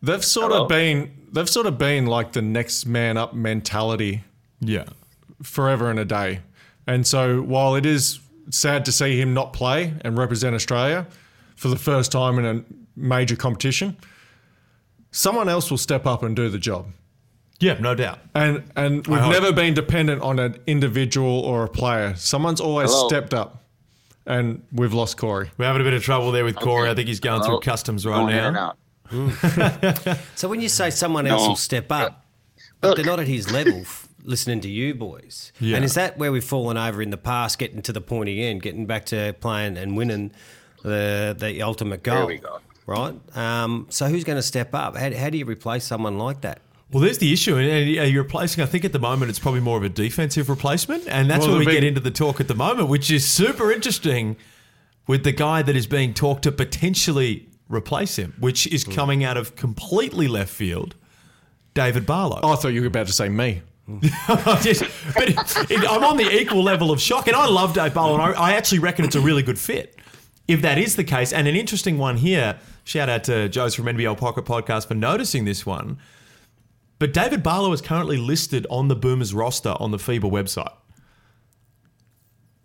they've 0.00 0.24
sort 0.24 0.52
Hello? 0.52 0.62
of 0.64 0.68
been 0.68 1.10
they've 1.32 1.48
sort 1.48 1.66
of 1.66 1.76
been 1.78 2.06
like 2.06 2.32
the 2.32 2.42
next 2.42 2.86
man 2.86 3.16
up 3.16 3.34
mentality 3.34 4.22
Yeah. 4.60 4.84
forever 5.42 5.90
and 5.90 5.98
a 5.98 6.04
day. 6.04 6.40
And 6.86 7.06
so 7.06 7.40
while 7.42 7.74
it 7.76 7.86
is 7.86 8.18
sad 8.50 8.84
to 8.86 8.92
see 8.92 9.20
him 9.20 9.32
not 9.34 9.52
play 9.52 9.92
and 10.00 10.16
represent 10.18 10.54
Australia 10.56 11.06
for 11.56 11.68
the 11.68 11.76
first 11.76 12.10
time 12.10 12.38
in 12.38 12.44
a 12.46 12.64
major 12.96 13.36
competition, 13.36 13.96
someone 15.12 15.48
else 15.48 15.70
will 15.70 15.78
step 15.78 16.06
up 16.06 16.22
and 16.22 16.34
do 16.34 16.48
the 16.48 16.58
job. 16.58 16.86
Yeah, 17.60 17.74
no 17.78 17.94
doubt. 17.94 18.18
And 18.34 18.64
and 18.74 19.06
we've 19.06 19.20
never 19.20 19.52
been 19.52 19.74
dependent 19.74 20.22
on 20.22 20.38
an 20.38 20.56
individual 20.66 21.40
or 21.40 21.64
a 21.64 21.68
player. 21.68 22.14
Someone's 22.16 22.60
always 22.60 22.90
Hello? 22.90 23.06
stepped 23.08 23.34
up, 23.34 23.62
and 24.26 24.62
we've 24.72 24.94
lost 24.94 25.16
Corey. 25.18 25.50
We're 25.58 25.66
having 25.66 25.82
a 25.82 25.84
bit 25.84 25.92
of 25.94 26.02
trouble 26.02 26.32
there 26.32 26.44
with 26.44 26.56
Corey. 26.56 26.88
I 26.88 26.94
think 26.94 27.08
he's 27.08 27.20
going 27.20 27.42
Hello? 27.42 27.58
through 27.58 27.60
customs 27.60 28.06
right 28.06 28.16
Going 28.16 28.34
in 28.36 28.44
and 28.44 28.54
now. 28.54 28.68
out. 28.68 28.76
So 30.36 30.48
when 30.48 30.60
you 30.60 30.68
say 30.68 30.90
someone 30.90 31.26
else 31.26 31.42
No. 31.42 31.48
will 31.50 31.56
step 31.56 31.90
up, 31.92 32.24
but 32.80 32.96
they're 32.96 33.04
not 33.04 33.20
at 33.20 33.26
his 33.28 33.50
level, 33.52 33.80
f- 33.80 34.08
listening 34.22 34.60
to 34.62 34.68
you 34.70 34.94
boys. 34.94 35.52
Yeah. 35.60 35.76
And 35.76 35.84
is 35.84 35.94
that 35.94 36.16
where 36.16 36.32
we've 36.32 36.44
fallen 36.44 36.76
over 36.78 37.02
in 37.02 37.10
the 37.10 37.16
past, 37.18 37.58
getting 37.58 37.82
to 37.82 37.92
the 37.92 38.00
pointy 38.00 38.42
end, 38.42 38.62
getting 38.62 38.86
back 38.86 39.04
to 39.06 39.34
playing 39.40 39.76
and 39.76 39.96
winning 39.96 40.30
the 40.82 41.34
the 41.38 41.60
ultimate 41.62 42.02
goal? 42.02 42.16
There 42.18 42.26
we 42.26 42.38
go. 42.38 42.60
Right. 42.86 43.36
Um, 43.36 43.86
so 43.90 44.06
who's 44.06 44.24
going 44.24 44.38
to 44.38 44.42
step 44.42 44.74
up? 44.74 44.96
How, 44.96 45.12
how 45.14 45.28
do 45.30 45.38
you 45.38 45.44
replace 45.44 45.84
someone 45.84 46.16
like 46.18 46.40
that? 46.40 46.60
Well, 46.92 47.00
there's 47.02 47.18
the 47.18 47.32
issue, 47.32 47.56
and 47.56 47.88
you're 48.12 48.22
replacing. 48.24 48.62
I 48.64 48.66
think 48.66 48.84
at 48.84 48.92
the 48.92 48.98
moment 48.98 49.30
it's 49.30 49.38
probably 49.38 49.60
more 49.60 49.76
of 49.76 49.84
a 49.84 49.88
defensive 49.88 50.48
replacement, 50.48 51.06
and 51.08 51.30
that's 51.30 51.42
Well, 51.46 51.50
where 51.50 51.58
we 51.60 51.64
the 51.66 51.70
get 51.72 51.84
into 51.84 52.00
the 52.00 52.10
talk 52.10 52.40
at 52.40 52.48
the 52.48 52.54
moment, 52.54 52.88
which 52.88 53.10
is 53.10 53.26
super 53.26 53.70
interesting 53.70 54.36
with 55.06 55.22
the 55.22 55.32
guy 55.32 55.62
that 55.62 55.76
is 55.76 55.86
being 55.86 56.12
talked 56.14 56.42
to 56.44 56.52
potentially 56.52 57.48
replace 57.68 58.16
him, 58.16 58.34
which 58.40 58.66
is 58.66 58.82
Hmm. 58.84 58.90
coming 58.92 59.24
out 59.24 59.36
of 59.36 59.54
completely 59.54 60.26
left 60.26 60.50
field, 60.52 60.96
David 61.74 62.06
Barlow. 62.06 62.40
I 62.42 62.56
thought 62.56 62.68
you 62.72 62.80
were 62.80 62.88
about 62.88 63.06
to 63.06 63.12
say 63.12 63.28
me. 63.28 63.62
But 64.28 64.68
I'm 65.88 66.04
on 66.04 66.16
the 66.16 66.28
equal 66.40 66.62
level 66.62 66.90
of 66.90 67.00
shock, 67.00 67.26
and 67.28 67.36
I 67.36 67.46
love 67.46 67.74
Dave 67.74 67.94
Barlow, 67.94 68.14
and 68.14 68.22
I, 68.22 68.30
I 68.32 68.52
actually 68.54 68.78
reckon 68.80 69.04
it's 69.04 69.16
a 69.16 69.20
really 69.20 69.42
good 69.42 69.58
fit. 69.58 69.96
If 70.48 70.62
that 70.62 70.78
is 70.78 70.96
the 70.96 71.04
case, 71.04 71.32
and 71.32 71.46
an 71.46 71.54
interesting 71.54 71.98
one 71.98 72.16
here, 72.16 72.58
shout 72.84 73.08
out 73.08 73.24
to 73.24 73.48
Joe's 73.48 73.74
from 73.74 73.86
NBL 73.86 74.16
Pocket 74.16 74.44
Podcast 74.44 74.88
for 74.88 74.94
noticing 74.94 75.44
this 75.44 75.64
one. 75.64 75.98
But 77.00 77.14
David 77.14 77.42
Barlow 77.42 77.72
is 77.72 77.80
currently 77.80 78.18
listed 78.18 78.66
on 78.70 78.88
the 78.88 78.94
Boomers 78.94 79.32
roster 79.34 79.74
on 79.80 79.90
the 79.90 79.96
FIBA 79.96 80.30
website. 80.30 80.70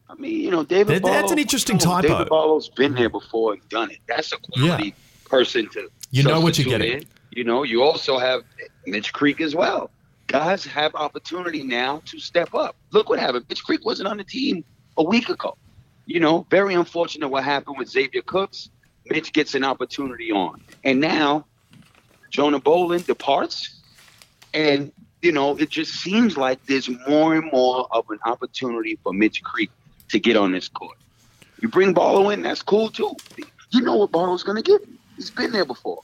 I 0.10 0.14
mean, 0.16 0.42
you 0.42 0.52
know, 0.52 0.64
David. 0.64 1.04
That- 1.04 1.04
that's 1.04 1.32
an 1.32 1.40
interesting 1.40 1.80
you 1.80 1.86
know, 1.86 1.92
typo. 1.94 2.08
David 2.10 2.30
Barlow's 2.30 2.70
been 2.70 2.94
there 2.96 3.10
before 3.10 3.54
and 3.54 3.70
done 3.70 3.92
it. 3.92 4.00
That's 4.08 4.34
a 4.34 4.38
quality 4.38 4.94
person 5.24 5.70
to. 5.70 5.90
You 6.12 6.24
know 6.24 6.42
what 6.42 6.60
you're 6.60 6.68
getting. 6.68 7.00
in. 7.00 7.06
You 7.32 7.46
know, 7.46 7.64
you 7.64 7.82
also 7.82 8.18
have 8.18 8.44
Mitch 8.86 9.14
Creek 9.14 9.40
as 9.42 9.56
well. 9.56 9.90
Guys 10.28 10.66
have 10.66 10.94
opportunity 10.96 11.64
now 11.64 12.02
to 12.06 12.20
step 12.20 12.54
up. 12.54 12.76
Look 12.92 13.10
what 13.10 13.20
happened. 13.20 13.46
Mitch 13.50 13.64
Creek 13.64 13.86
wasn't 13.86 14.08
on 14.10 14.18
the 14.18 14.24
team 14.26 14.66
a 14.98 15.04
week 15.04 15.30
ago. 15.30 15.58
You 16.08 16.20
know, 16.20 16.46
very 16.50 16.74
unfortunate 16.74 17.30
what 17.30 17.44
happened 17.46 17.78
with 17.78 17.90
Xavier 17.90 18.22
Cooks. 18.22 18.70
Mitch 19.10 19.32
gets 19.32 19.56
an 19.56 19.64
opportunity 19.64 20.32
on, 20.32 20.62
and 20.84 21.00
now 21.00 21.46
Jonah 22.32 22.60
Bolden 22.60 23.02
departs, 23.02 23.82
and 24.56 24.92
you 25.22 25.32
know 25.32 25.56
it 25.58 25.70
just 25.70 25.94
seems 25.94 26.38
like 26.38 26.66
there's 26.66 26.90
more 27.08 27.36
and 27.36 27.52
more 27.52 27.88
of 27.92 28.10
an 28.10 28.20
opportunity 28.26 28.98
for 29.04 29.14
Mitch 29.14 29.44
Creek 29.44 29.70
to 30.10 30.20
get 30.20 30.36
on 30.36 30.52
this 30.52 30.68
court. 30.68 30.98
You 31.62 31.68
bring 31.68 31.94
Barlow 31.94 32.30
in, 32.30 32.42
that's 32.42 32.64
cool 32.64 32.90
too. 32.90 33.16
You 33.72 33.82
know 33.82 33.98
what 33.98 34.12
Barlow's 34.12 34.44
going 34.44 34.62
to 34.62 34.64
give 34.64 34.82
you. 34.88 34.98
He's 35.16 35.30
been 35.30 35.52
there 35.52 35.66
before. 35.66 36.02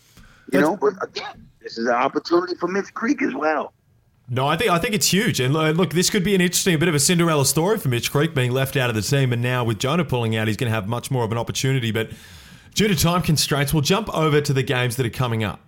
You 0.51 0.59
know, 0.59 0.75
but 0.75 0.93
again, 1.01 1.47
this 1.61 1.77
is 1.77 1.87
an 1.87 1.93
opportunity 1.93 2.55
for 2.55 2.67
Mitch 2.67 2.93
Creek 2.93 3.21
as 3.21 3.33
well. 3.33 3.73
No, 4.29 4.47
I 4.47 4.57
think 4.57 4.71
I 4.71 4.79
think 4.79 4.93
it's 4.93 5.11
huge. 5.11 5.39
And 5.39 5.55
uh, 5.55 5.71
look, 5.71 5.91
this 5.91 6.09
could 6.09 6.23
be 6.23 6.35
an 6.35 6.41
interesting, 6.41 6.73
a 6.73 6.77
bit 6.77 6.89
of 6.89 6.95
a 6.95 6.99
Cinderella 6.99 7.45
story 7.45 7.77
for 7.77 7.89
Mitch 7.89 8.11
Creek 8.11 8.33
being 8.33 8.51
left 8.51 8.75
out 8.75 8.89
of 8.89 8.95
the 8.95 9.01
team, 9.01 9.31
and 9.33 9.41
now 9.41 9.63
with 9.63 9.79
Jonah 9.79 10.05
pulling 10.05 10.35
out, 10.35 10.47
he's 10.47 10.57
going 10.57 10.69
to 10.69 10.75
have 10.75 10.87
much 10.87 11.11
more 11.11 11.23
of 11.23 11.31
an 11.31 11.37
opportunity. 11.37 11.91
But 11.91 12.11
due 12.73 12.87
to 12.87 12.95
time 12.95 13.21
constraints, 13.21 13.73
we'll 13.73 13.81
jump 13.81 14.13
over 14.15 14.41
to 14.41 14.53
the 14.53 14.63
games 14.63 14.95
that 14.97 15.05
are 15.05 15.09
coming 15.09 15.43
up 15.43 15.61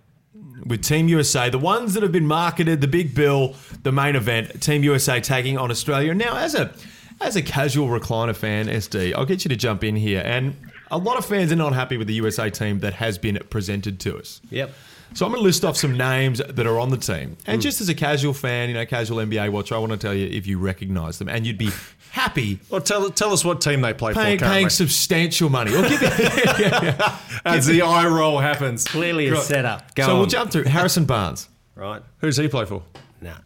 with 0.66 0.82
Team 0.82 1.08
USA, 1.08 1.50
the 1.50 1.58
ones 1.58 1.94
that 1.94 2.02
have 2.02 2.12
been 2.12 2.26
marketed, 2.26 2.80
the 2.80 2.88
big 2.88 3.14
bill, 3.14 3.54
the 3.82 3.92
main 3.92 4.16
event. 4.16 4.62
Team 4.62 4.82
USA 4.84 5.20
taking 5.20 5.58
on 5.58 5.70
Australia. 5.70 6.14
Now, 6.14 6.36
as 6.36 6.54
a 6.54 6.72
as 7.20 7.36
a 7.36 7.42
casual 7.42 7.88
recliner 7.88 8.34
fan, 8.34 8.66
SD, 8.66 9.14
I'll 9.14 9.26
get 9.26 9.44
you 9.44 9.48
to 9.48 9.56
jump 9.56 9.84
in 9.84 9.96
here. 9.96 10.22
And 10.24 10.56
a 10.90 10.98
lot 10.98 11.16
of 11.16 11.24
fans 11.24 11.52
are 11.52 11.56
not 11.56 11.72
happy 11.72 11.96
with 11.96 12.08
the 12.08 12.14
USA 12.14 12.50
team 12.50 12.80
that 12.80 12.94
has 12.94 13.18
been 13.18 13.38
presented 13.50 14.00
to 14.00 14.16
us. 14.16 14.40
Yep. 14.50 14.72
So 15.14 15.24
I'm 15.24 15.30
going 15.30 15.40
to 15.40 15.44
list 15.44 15.64
off 15.64 15.76
some 15.76 15.96
names 15.96 16.38
that 16.38 16.66
are 16.66 16.78
on 16.80 16.90
the 16.90 16.96
team. 16.96 17.36
And 17.46 17.56
hmm. 17.56 17.60
just 17.60 17.80
as 17.80 17.88
a 17.88 17.94
casual 17.94 18.34
fan, 18.34 18.68
you 18.68 18.74
know, 18.74 18.84
casual 18.84 19.18
NBA 19.18 19.50
watcher, 19.50 19.76
I 19.76 19.78
want 19.78 19.92
to 19.92 19.98
tell 19.98 20.14
you 20.14 20.26
if 20.26 20.46
you 20.46 20.58
recognise 20.58 21.18
them 21.18 21.28
and 21.28 21.46
you'd 21.46 21.58
be 21.58 21.70
happy 22.14 22.60
Well, 22.70 22.80
tell 22.80 23.10
tell 23.10 23.32
us 23.32 23.44
what 23.44 23.60
team 23.60 23.80
they 23.80 23.92
play 23.92 24.14
paying, 24.14 24.38
for 24.38 24.44
currently. 24.44 24.60
paying 24.60 24.70
substantial 24.70 25.48
money. 25.50 25.74
Or 25.74 25.82
give 25.82 26.00
you- 26.00 26.08
As 27.44 27.66
the 27.66 27.82
eye 27.82 28.06
roll 28.06 28.38
happens. 28.38 28.84
Clearly 28.84 29.28
a 29.28 29.36
setup. 29.36 29.94
Go 29.96 30.06
so 30.06 30.12
on. 30.12 30.18
we'll 30.18 30.26
jump 30.28 30.50
through 30.52 30.64
Harrison 30.64 31.04
Barnes, 31.06 31.48
Right. 31.74 32.02
Who's 32.18 32.36
he 32.36 32.46
play 32.48 32.64
for? 32.66 32.82
Nah. 33.20 33.38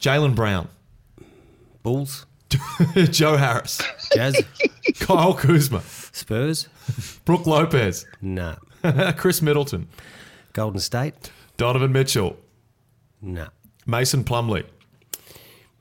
Jaylen 0.00 0.34
Brown, 0.34 0.68
Bulls. 1.82 2.26
Joe 3.10 3.36
Harris, 3.38 3.80
Jazz. 4.14 4.42
Kyle 5.00 5.32
Kuzma, 5.34 5.80
Spurs. 6.12 6.68
Brook 7.24 7.46
Lopez, 7.46 8.04
Nah. 8.20 8.56
Khris 9.16 9.40
Middleton, 9.40 9.88
Golden 10.52 10.78
State. 10.80 11.14
Donovan 11.56 11.92
Mitchell, 11.92 12.36
Nah. 13.22 13.48
Mason 13.86 14.22
Plumlee, 14.22 14.64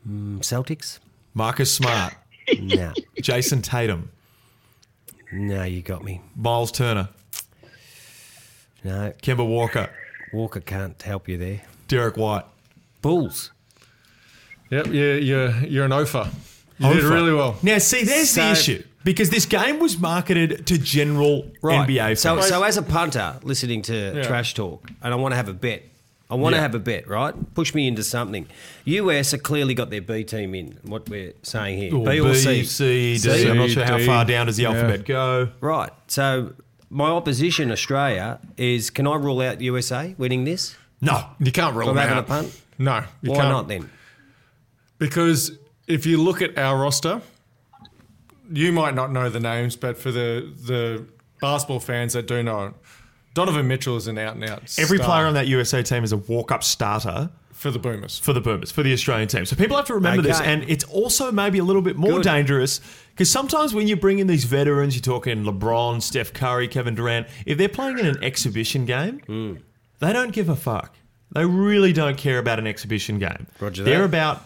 mm, 0.07 0.39
Celtics. 0.39 0.99
Marcus 1.33 1.73
Smart, 1.73 2.13
Nah. 2.59 2.93
Jayson 3.21 3.61
Tatum, 3.61 4.09
no, 5.31 5.63
you 5.63 5.81
got 5.81 6.03
me. 6.03 6.21
Miles 6.35 6.71
Turner, 6.71 7.09
No. 8.83 9.13
Kemba 9.21 9.47
Walker, 9.47 9.89
Walker 10.33 10.59
can't 10.59 11.01
help 11.01 11.27
you 11.29 11.37
there. 11.37 11.61
Derrick 11.87 12.17
White. 12.17 12.45
Bulls. 13.01 13.51
Yep, 14.69 14.87
you're, 14.87 15.17
you're, 15.17 15.51
you're 15.65 15.85
an 15.85 15.91
OFA. 15.91 16.29
You 16.79 16.93
did 16.93 17.03
really 17.03 17.33
well. 17.33 17.57
Now, 17.61 17.77
see, 17.79 18.03
there's 18.03 18.33
the 18.33 18.51
issue 18.51 18.83
because 19.03 19.29
this 19.29 19.45
game 19.45 19.79
was 19.79 19.97
marketed 19.99 20.65
to 20.67 20.77
general 20.77 21.45
Right. 21.61 21.87
NBA 21.87 21.97
fans. 21.97 22.21
So, 22.21 22.41
so 22.41 22.63
as 22.63 22.77
a 22.77 22.81
punter 22.83 23.37
listening 23.43 23.81
to 23.83 24.13
Yeah. 24.15 24.23
trash 24.23 24.53
talk, 24.53 24.89
and 25.01 25.13
I 25.13 25.17
want 25.17 25.31
to 25.33 25.35
have 25.35 25.47
a 25.49 25.53
bet. 25.53 25.83
I 26.31 26.35
want 26.35 26.53
to 26.53 26.57
Yeah. 26.57 26.61
have 26.61 26.73
a 26.75 26.79
bet, 26.79 27.07
right? 27.07 27.33
Push 27.53 27.73
me 27.75 27.87
into 27.87 28.03
something. 28.03 28.47
US 28.85 29.31
have 29.31 29.43
clearly 29.43 29.73
got 29.73 29.89
their 29.89 30.01
B 30.01 30.23
team 30.23 30.55
in. 30.55 30.77
What 30.83 31.09
we're 31.09 31.33
saying 31.43 31.77
here, 31.77 31.93
Or 31.95 32.05
B 32.05 32.19
or 32.21 32.33
C? 32.33 32.63
C, 32.63 33.13
D. 33.13 33.17
C? 33.17 33.49
I'm 33.49 33.57
not 33.57 33.69
sure 33.69 33.83
how 33.85 33.97
D. 33.97 34.05
far 34.05 34.23
down 34.25 34.45
does 34.47 34.55
the 34.57 34.63
Yeah. 34.63 34.69
alphabet 34.69 35.05
go. 35.05 35.49
Right. 35.59 35.91
So 36.07 36.53
my 36.89 37.09
opposition, 37.09 37.69
Australia, 37.71 38.39
is. 38.57 38.89
Can 38.89 39.05
I 39.07 39.15
rule 39.15 39.41
out 39.41 39.59
USA 39.61 40.15
winning 40.17 40.45
this? 40.45 40.75
No. 41.01 41.25
You 41.39 41.51
can't 41.51 41.75
rule 41.75 41.89
I'm 41.89 41.95
them 41.95 42.07
having 42.07 42.17
out. 42.19 42.23
a 42.23 42.27
punt. 42.27 42.61
No, 42.77 43.03
you 43.21 43.31
Why 43.31 43.37
can't. 43.37 43.49
not 43.49 43.67
then? 43.67 43.89
Because 44.97 45.51
if 45.87 46.05
you 46.05 46.21
look 46.21 46.41
at 46.41 46.57
our 46.57 46.79
roster, 46.81 47.21
you 48.51 48.71
might 48.71 48.95
not 48.95 49.11
know 49.11 49.29
the 49.29 49.39
names, 49.39 49.75
but 49.75 49.97
for 49.97 50.11
the 50.11 50.47
the 50.65 51.05
basketball 51.41 51.79
fans 51.79 52.13
that 52.13 52.27
do 52.27 52.41
know, 52.43 52.67
it, 52.67 52.73
Donovan 53.33 53.67
Mitchell 53.67 53.95
is 53.97 54.07
an 54.07 54.17
out 54.17 54.35
and 54.35 54.43
out. 54.43 54.63
Every 54.77 54.97
star 54.97 55.07
player 55.07 55.25
on 55.25 55.33
that 55.35 55.47
USA 55.47 55.81
team 55.83 56.03
is 56.03 56.11
a 56.11 56.17
walk 56.17 56.51
up 56.51 56.63
starter 56.63 57.29
for 57.53 57.71
the 57.71 57.79
Boomers. 57.79 58.17
for 58.19 58.33
the 58.33 58.41
Boomers, 58.41 58.71
for 58.71 58.81
the 58.83 58.91
Australian 58.91 59.27
team. 59.27 59.45
So 59.45 59.55
people 59.55 59.77
have 59.77 59.85
to 59.85 59.93
remember 59.93 60.21
this. 60.23 60.41
And 60.41 60.63
it's 60.69 60.83
also 60.85 61.31
maybe 61.31 61.59
a 61.59 61.63
little 61.63 61.81
bit 61.83 61.95
more 61.95 62.13
Good. 62.13 62.23
dangerous 62.23 62.81
because 63.11 63.29
sometimes 63.31 63.73
when 63.73 63.87
you 63.87 63.95
bring 63.95 64.19
in 64.19 64.27
these 64.27 64.45
veterans, 64.45 64.95
you're 64.95 65.01
talking 65.01 65.43
LeBron, 65.43 66.01
Steph 66.01 66.33
Curry, 66.33 66.67
Kevin 66.67 66.95
Durant, 66.95 67.27
if 67.45 67.57
they're 67.57 67.69
playing 67.69 67.99
in 67.99 68.07
an 68.07 68.23
exhibition 68.23 68.85
game, 68.85 69.19
Hmm. 69.27 69.53
they 69.99 70.11
don't 70.11 70.31
give 70.33 70.49
a 70.49 70.55
fuck. 70.55 70.95
They 71.33 71.45
really 71.45 71.93
don't 71.93 72.17
care 72.17 72.39
about 72.39 72.59
an 72.59 72.67
exhibition 72.67 73.19
game. 73.19 73.47
Roger 73.59 73.83
They're 73.83 74.03
about 74.05 74.43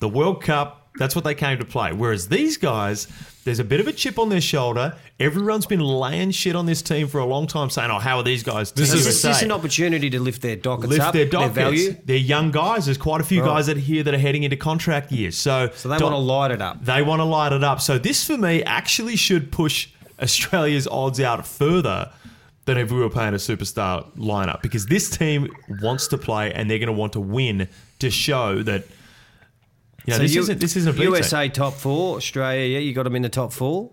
the 0.00 0.08
World 0.08 0.42
Cup. 0.42 0.81
That's 0.98 1.14
what 1.16 1.24
they 1.24 1.34
came 1.34 1.58
to 1.58 1.64
play. 1.64 1.92
Whereas 1.92 2.28
these 2.28 2.58
guys, 2.58 3.08
there's 3.44 3.58
a 3.58 3.64
bit 3.64 3.80
of 3.80 3.88
a 3.88 3.92
chip 3.92 4.18
on 4.18 4.28
their 4.28 4.42
shoulder. 4.42 4.94
Everyone's 5.18 5.64
been 5.64 5.80
laying 5.80 6.30
shit 6.32 6.54
on 6.54 6.66
this 6.66 6.82
team 6.82 7.08
for 7.08 7.18
a 7.18 7.24
long 7.24 7.46
time, 7.46 7.70
saying, 7.70 7.90
"Oh, 7.90 7.98
how 7.98 8.18
are 8.18 8.22
these 8.22 8.42
guys?" 8.42 8.72
This 8.72 8.90
is- 8.92 9.00
Is 9.00 9.06
this, 9.06 9.24
USA?" 9.24 9.44
an 9.46 9.52
opportunity 9.52 10.10
to 10.10 10.20
lift 10.20 10.42
their 10.42 10.54
dockets 10.56 10.88
lift 10.90 11.00
up, 11.02 11.14
their 11.14 11.24
dockets. 11.24 11.54
value? 11.54 11.96
They're 12.04 12.16
young 12.16 12.50
guys. 12.50 12.84
There's 12.84 12.98
quite 12.98 13.20
a 13.22 13.24
few 13.24 13.40
Right. 13.40 13.48
guys 13.48 13.66
that 13.66 13.78
are 13.78 13.80
here 13.80 14.02
that 14.02 14.12
are 14.12 14.18
heading 14.18 14.42
into 14.42 14.56
contract 14.56 15.10
years. 15.10 15.36
So, 15.38 15.70
So 15.74 15.88
they 15.88 15.96
don't- 15.96 16.12
want 16.12 16.20
to 16.22 16.26
light 16.26 16.50
it 16.50 16.60
up. 16.60 16.84
They 16.84 17.00
want 17.02 17.20
to 17.20 17.24
light 17.24 17.52
it 17.52 17.64
up. 17.64 17.80
So 17.80 17.96
this 17.98 18.24
for 18.26 18.36
me 18.36 18.62
actually 18.64 19.16
should 19.16 19.50
push 19.50 19.88
Australia's 20.22 20.86
odds 20.86 21.20
out 21.20 21.46
further 21.46 22.10
than 22.66 22.76
if 22.76 22.92
we 22.92 22.98
were 23.00 23.08
playing 23.10 23.32
a 23.34 23.38
superstar 23.38 24.04
lineup 24.16 24.60
because 24.62 24.86
this 24.86 25.08
team 25.10 25.48
wants 25.80 26.06
to 26.08 26.18
play 26.18 26.52
and 26.52 26.70
they're 26.70 26.78
going 26.78 26.86
to 26.86 26.92
want 26.92 27.14
to 27.14 27.20
win 27.20 27.66
to 27.98 28.10
show 28.10 28.62
that. 28.62 28.84
You 30.06 30.12
know, 30.14 30.18
this 30.18 30.34
you- 30.34 30.40
isn't 30.42 30.60
this 30.60 30.76
isn't 30.76 30.90
a 30.90 30.92
B 30.92 31.00
team. 31.02 31.08
USA 31.14 31.48
top 31.48 31.74
four, 31.74 32.16
Australia. 32.16 32.66
Yeah, 32.66 32.78
you 32.80 32.92
got 32.92 33.04
them 33.04 33.14
in 33.16 33.22
the 33.22 33.28
top 33.28 33.52
four. 33.52 33.90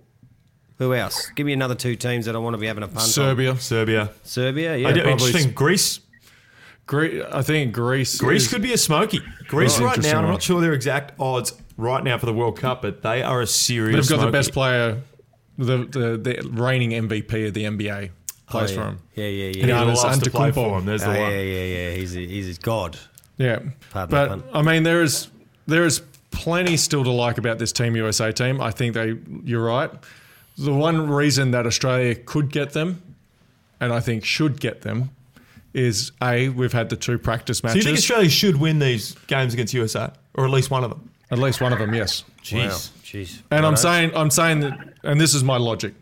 Who 0.77 0.93
else? 0.93 1.29
Give 1.35 1.45
me 1.45 1.53
another 1.53 1.75
two 1.75 1.95
teams 1.95 2.25
that 2.25 2.35
I 2.35 2.39
want 2.39 2.53
to 2.53 2.57
be 2.57 2.67
having 2.67 2.83
a 2.83 2.87
punt 2.87 2.99
on. 2.99 3.05
Serbia, 3.05 3.57
Serbia. 3.59 4.11
Serbia. 4.23 4.77
Yeah. 4.77 4.87
I 4.87 4.91
do, 4.93 5.01
probably- 5.01 5.27
interesting. 5.27 5.51
Greece. 5.53 5.99
Gre- 6.87 7.21
I 7.31 7.41
think 7.43 7.73
Greece. 7.73 8.17
Greece 8.17 8.43
is- 8.43 8.47
could 8.47 8.61
be 8.61 8.73
a 8.73 8.77
smoky. 8.77 9.21
Greece 9.47 9.77
Right. 9.79 9.97
right 9.97 10.03
now. 10.03 10.19
I'm 10.21 10.27
not 10.29 10.41
sure 10.41 10.61
their 10.61 10.73
exact 10.73 11.13
odds 11.19 11.53
right 11.77 12.03
now 12.03 12.17
for 12.17 12.25
the 12.25 12.33
World 12.33 12.57
Cup, 12.57 12.81
but 12.81 13.01
they 13.03 13.21
are 13.21 13.41
a 13.41 13.47
serious. 13.47 14.07
They've 14.07 14.17
got 14.17 14.25
the 14.25 14.31
best 14.31 14.53
player, 14.53 14.97
the, 15.57 15.77
the 15.85 16.17
the 16.17 16.49
reigning 16.51 16.91
MVP 16.91 17.45
of 17.47 17.53
the 17.53 17.65
NBA 17.65 18.09
plays 18.47 18.71
Oh, 18.71 18.75
for 18.75 18.81
him. 18.83 18.99
Yeah, 19.15 19.25
yeah, 19.25 19.45
And 19.47 19.55
yeah. 19.57 19.65
he 19.65 19.71
Giannis 19.91 19.95
loves 20.03 20.19
to 20.19 20.31
play 20.31 20.51
for 20.51 20.79
him. 20.79 20.85
There's 20.85 21.03
Oh, 21.03 21.13
the 21.13 21.19
one. 21.19 21.31
yeah, 21.31 21.37
yeah. 21.41 21.63
yeah. 21.89 21.91
He's 21.91 22.15
a, 22.15 22.19
he's 22.25 22.57
a 22.57 22.61
god. 22.61 22.97
Yeah, 23.37 23.59
Pardon 23.91 24.39
but. 24.51 24.57
I 24.57 24.61
mean 24.63 24.83
there 24.83 25.03
is 25.03 25.27
there 25.69 25.85
is 25.85 26.01
plenty 26.31 26.77
still 26.77 27.03
to 27.03 27.11
like 27.11 27.37
about 27.37 27.59
this 27.59 27.71
Team 27.71 27.95
USA 27.95 28.31
team. 28.31 28.61
I 28.61 28.71
think 28.71 28.93
they 28.93 29.17
you're 29.43 29.63
right. 29.63 29.91
The 30.57 30.73
one 30.73 31.09
reason 31.09 31.51
that 31.51 31.65
Australia 31.65 32.15
could 32.15 32.51
get 32.51 32.73
them, 32.73 33.01
and 33.79 33.93
I 33.93 33.99
think 34.01 34.25
should 34.25 34.59
get 34.59 34.81
them, 34.81 35.11
is 35.73 36.11
a 36.21 36.49
we've 36.49 36.73
had 36.73 36.89
the 36.89 36.97
two 36.97 37.17
practice 37.17 37.63
matches. 37.63 37.71
So 37.73 37.77
matches. 37.77 37.85
you 37.85 37.89
think 37.89 37.97
Australia 37.97 38.29
should 38.29 38.57
win 38.57 38.79
these 38.79 39.13
games 39.27 39.53
against 39.53 39.73
USA, 39.73 40.11
or 40.33 40.45
at 40.45 40.51
least 40.51 40.69
one 40.69 40.83
of 40.83 40.89
them? 40.89 41.09
At 41.31 41.37
least 41.39 41.61
one 41.61 41.71
of 41.71 41.79
them, 41.79 41.93
yes. 41.93 42.23
Wow. 42.51 42.69
Jeez. 43.03 43.41
And 43.51 43.65
I'm 43.65 43.73
Righto. 43.73 43.81
saying 43.81 44.11
I'm 44.15 44.29
saying 44.31 44.59
that, 44.61 44.93
and 45.03 45.19
this 45.21 45.33
is 45.33 45.43
my 45.43 45.57
logic. 45.57 45.93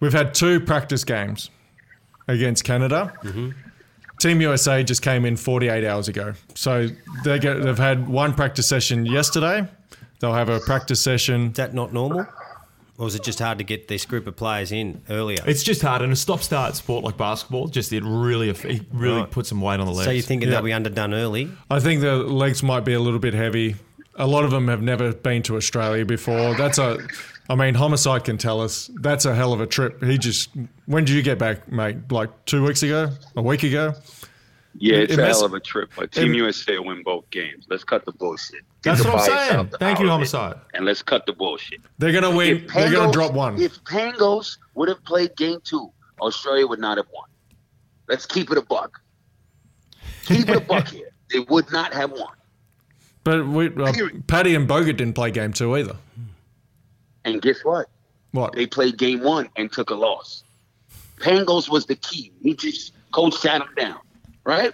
We've 0.00 0.12
had 0.12 0.34
two 0.34 0.60
practice 0.60 1.04
games 1.04 1.50
against 2.28 2.64
Canada. 2.64 3.12
Mm-hmm. 3.22 3.50
Team 4.24 4.40
USA 4.40 4.82
just 4.82 5.02
came 5.02 5.26
in 5.26 5.36
48 5.36 5.84
hours 5.84 6.08
ago, 6.08 6.32
so 6.54 6.88
they 7.24 7.38
get, 7.38 7.62
they've 7.62 7.76
had 7.76 8.08
one 8.08 8.32
practice 8.32 8.66
session 8.66 9.04
yesterday. 9.04 9.68
They'll 10.18 10.32
have 10.32 10.48
a 10.48 10.60
practice 10.60 10.98
session. 10.98 11.48
Is 11.48 11.56
that 11.58 11.74
not 11.74 11.92
normal? 11.92 12.26
or 12.96 13.06
is 13.08 13.14
it 13.16 13.22
just 13.22 13.38
hard 13.40 13.58
to 13.58 13.64
get 13.64 13.88
this 13.88 14.06
group 14.06 14.26
of 14.26 14.34
players 14.34 14.72
in 14.72 15.02
earlier? 15.10 15.36
It's 15.46 15.62
just 15.62 15.82
hard, 15.82 16.00
and 16.00 16.10
a 16.10 16.16
stop-start 16.16 16.74
sport 16.74 17.04
like 17.04 17.18
basketball, 17.18 17.68
just 17.68 17.92
it 17.92 18.02
really, 18.02 18.48
it 18.48 18.64
really 18.92 19.20
Right. 19.20 19.30
puts 19.30 19.50
some 19.50 19.60
weight 19.60 19.78
on 19.80 19.84
the 19.86 19.92
legs. 19.92 20.06
so 20.06 20.10
you're 20.12 20.22
thinking 20.22 20.48
Yeah. 20.48 20.54
they'll 20.54 20.64
be 20.64 20.72
underdone 20.72 21.12
early? 21.12 21.50
I 21.70 21.80
think 21.80 22.00
the 22.00 22.16
legs 22.16 22.62
might 22.62 22.86
be 22.86 22.94
a 22.94 23.00
little 23.00 23.18
bit 23.18 23.34
heavy. 23.34 23.76
A 24.16 24.26
lot 24.26 24.44
of 24.44 24.52
them 24.52 24.68
have 24.68 24.80
never 24.80 25.12
been 25.12 25.42
to 25.42 25.56
Australia 25.56 26.06
before. 26.06 26.54
That's 26.54 26.78
a, 26.78 26.96
I 27.50 27.56
mean, 27.56 27.74
homicide 27.74 28.22
can 28.24 28.38
tell 28.38 28.60
us 28.62 28.88
that's 29.02 29.24
a 29.26 29.34
hell 29.34 29.52
of 29.52 29.60
a 29.60 29.66
trip. 29.66 30.02
He 30.02 30.16
just, 30.16 30.50
when 30.86 31.04
did 31.04 31.14
you 31.14 31.22
get 31.22 31.36
back, 31.38 31.70
mate? 31.70 31.96
Like 32.10 32.30
two 32.46 32.64
weeks 32.64 32.82
ago, 32.84 33.10
a 33.36 33.42
week 33.42 33.64
ago? 33.64 33.92
Yeah, 34.76 34.96
it's 34.96 35.12
It 35.12 35.18
a 35.20 35.26
hell 35.26 35.44
of 35.44 35.54
a 35.54 35.60
trip, 35.60 35.90
but 35.96 36.10
Team 36.12 36.32
it- 36.32 36.36
USA 36.38 36.78
will 36.78 36.86
win 36.86 37.02
both 37.04 37.28
games. 37.30 37.66
Let's 37.70 37.84
cut 37.84 38.04
the 38.04 38.12
bullshit. 38.12 38.62
Get 38.82 38.96
That's 38.96 39.02
the 39.04 39.08
what 39.10 39.30
I'm 39.30 39.48
saying. 39.48 39.70
Thank 39.78 40.00
you, 40.00 40.06
out 40.10 40.20
of 40.20 40.22
it, 40.22 40.30
Homicide. 40.32 40.56
And 40.74 40.84
let's 40.84 41.02
cut 41.02 41.26
the 41.26 41.32
bullshit. 41.32 41.80
They're 41.98 42.12
gonna 42.12 42.34
win. 42.34 42.64
If 42.64 42.74
They're 42.74 42.90
gonna 42.92 43.12
drop 43.12 43.32
one. 43.32 43.60
If 43.60 43.82
Pangos 43.84 44.58
would 44.74 44.88
have 44.88 45.02
played 45.04 45.36
game 45.36 45.60
two, 45.64 45.90
Australia 46.20 46.66
would 46.66 46.80
not 46.80 46.96
have 46.98 47.06
won. 47.14 47.28
Let's 48.08 48.26
keep 48.26 48.50
it 48.50 48.58
a 48.58 48.62
buck. 48.62 49.00
Keep 50.26 50.48
it 50.48 50.56
a 50.56 50.60
buck 50.60 50.88
here. 50.88 51.08
They 51.32 51.40
would 51.40 51.72
not 51.72 51.92
have 51.94 52.12
won. 52.12 52.32
But 53.24 53.46
we, 53.46 53.68
uh. 53.68 53.92
Paddy 54.28 54.54
and 54.54 54.68
Bogut 54.68 54.98
didn't 54.98 55.14
play 55.14 55.30
game 55.30 55.52
two 55.52 55.74
either. 55.76 55.96
And 57.24 57.40
guess 57.40 57.64
what? 57.64 57.88
What? 58.32 58.52
They 58.54 58.66
played 58.66 58.98
game 58.98 59.20
one 59.22 59.48
and 59.56 59.72
took 59.72 59.90
a 59.90 59.94
loss. 59.94 60.44
Pangos 61.16 61.68
was 61.68 61.86
the 61.86 61.96
key. 61.96 62.30
He 62.42 62.54
just 62.54 62.92
coach 63.12 63.34
sat 63.34 63.62
him 63.62 63.68
down, 63.76 63.98
right? 64.44 64.72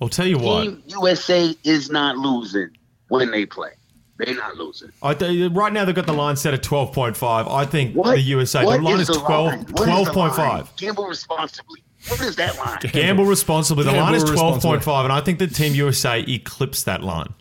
I'll 0.00 0.08
tell 0.08 0.26
you 0.26 0.38
what. 0.38 0.62
Team 0.64 0.82
USA 0.88 1.54
is 1.64 1.90
not 1.90 2.16
losing 2.16 2.70
when 3.08 3.30
they 3.30 3.46
play. 3.46 3.70
They're 4.18 4.34
not 4.34 4.56
losing. 4.56 4.90
I 5.02 5.14
th- 5.14 5.52
right 5.52 5.72
now 5.72 5.84
they've 5.84 5.94
got 5.94 6.06
the 6.06 6.12
line 6.12 6.36
set 6.36 6.52
at 6.52 6.62
12.5. 6.62 7.48
I 7.50 7.64
think 7.64 7.94
What? 7.94 8.14
the 8.16 8.20
USA, 8.20 8.64
what 8.64 8.78
the 8.78 8.82
line 8.82 9.00
is 9.00 9.06
the 9.06 9.14
12, 9.14 9.46
line? 9.46 9.58
What 9.70 9.88
is 9.88 10.06
the 10.06 10.12
12.5. 10.12 10.76
Gamble 10.76 11.06
responsibly. 11.06 11.84
What 12.08 12.20
is 12.22 12.36
that 12.36 12.56
line? 12.58 12.78
Gamble 12.92 13.24
responsibly. 13.26 13.84
The 13.84 13.92
line 13.92 14.14
is 14.14 14.24
12.5, 14.24 15.04
and 15.04 15.12
I 15.12 15.20
think 15.20 15.38
the 15.38 15.46
Team 15.46 15.74
USA 15.74 16.20
eclipsed 16.20 16.84
that 16.86 17.02
line. 17.04 17.32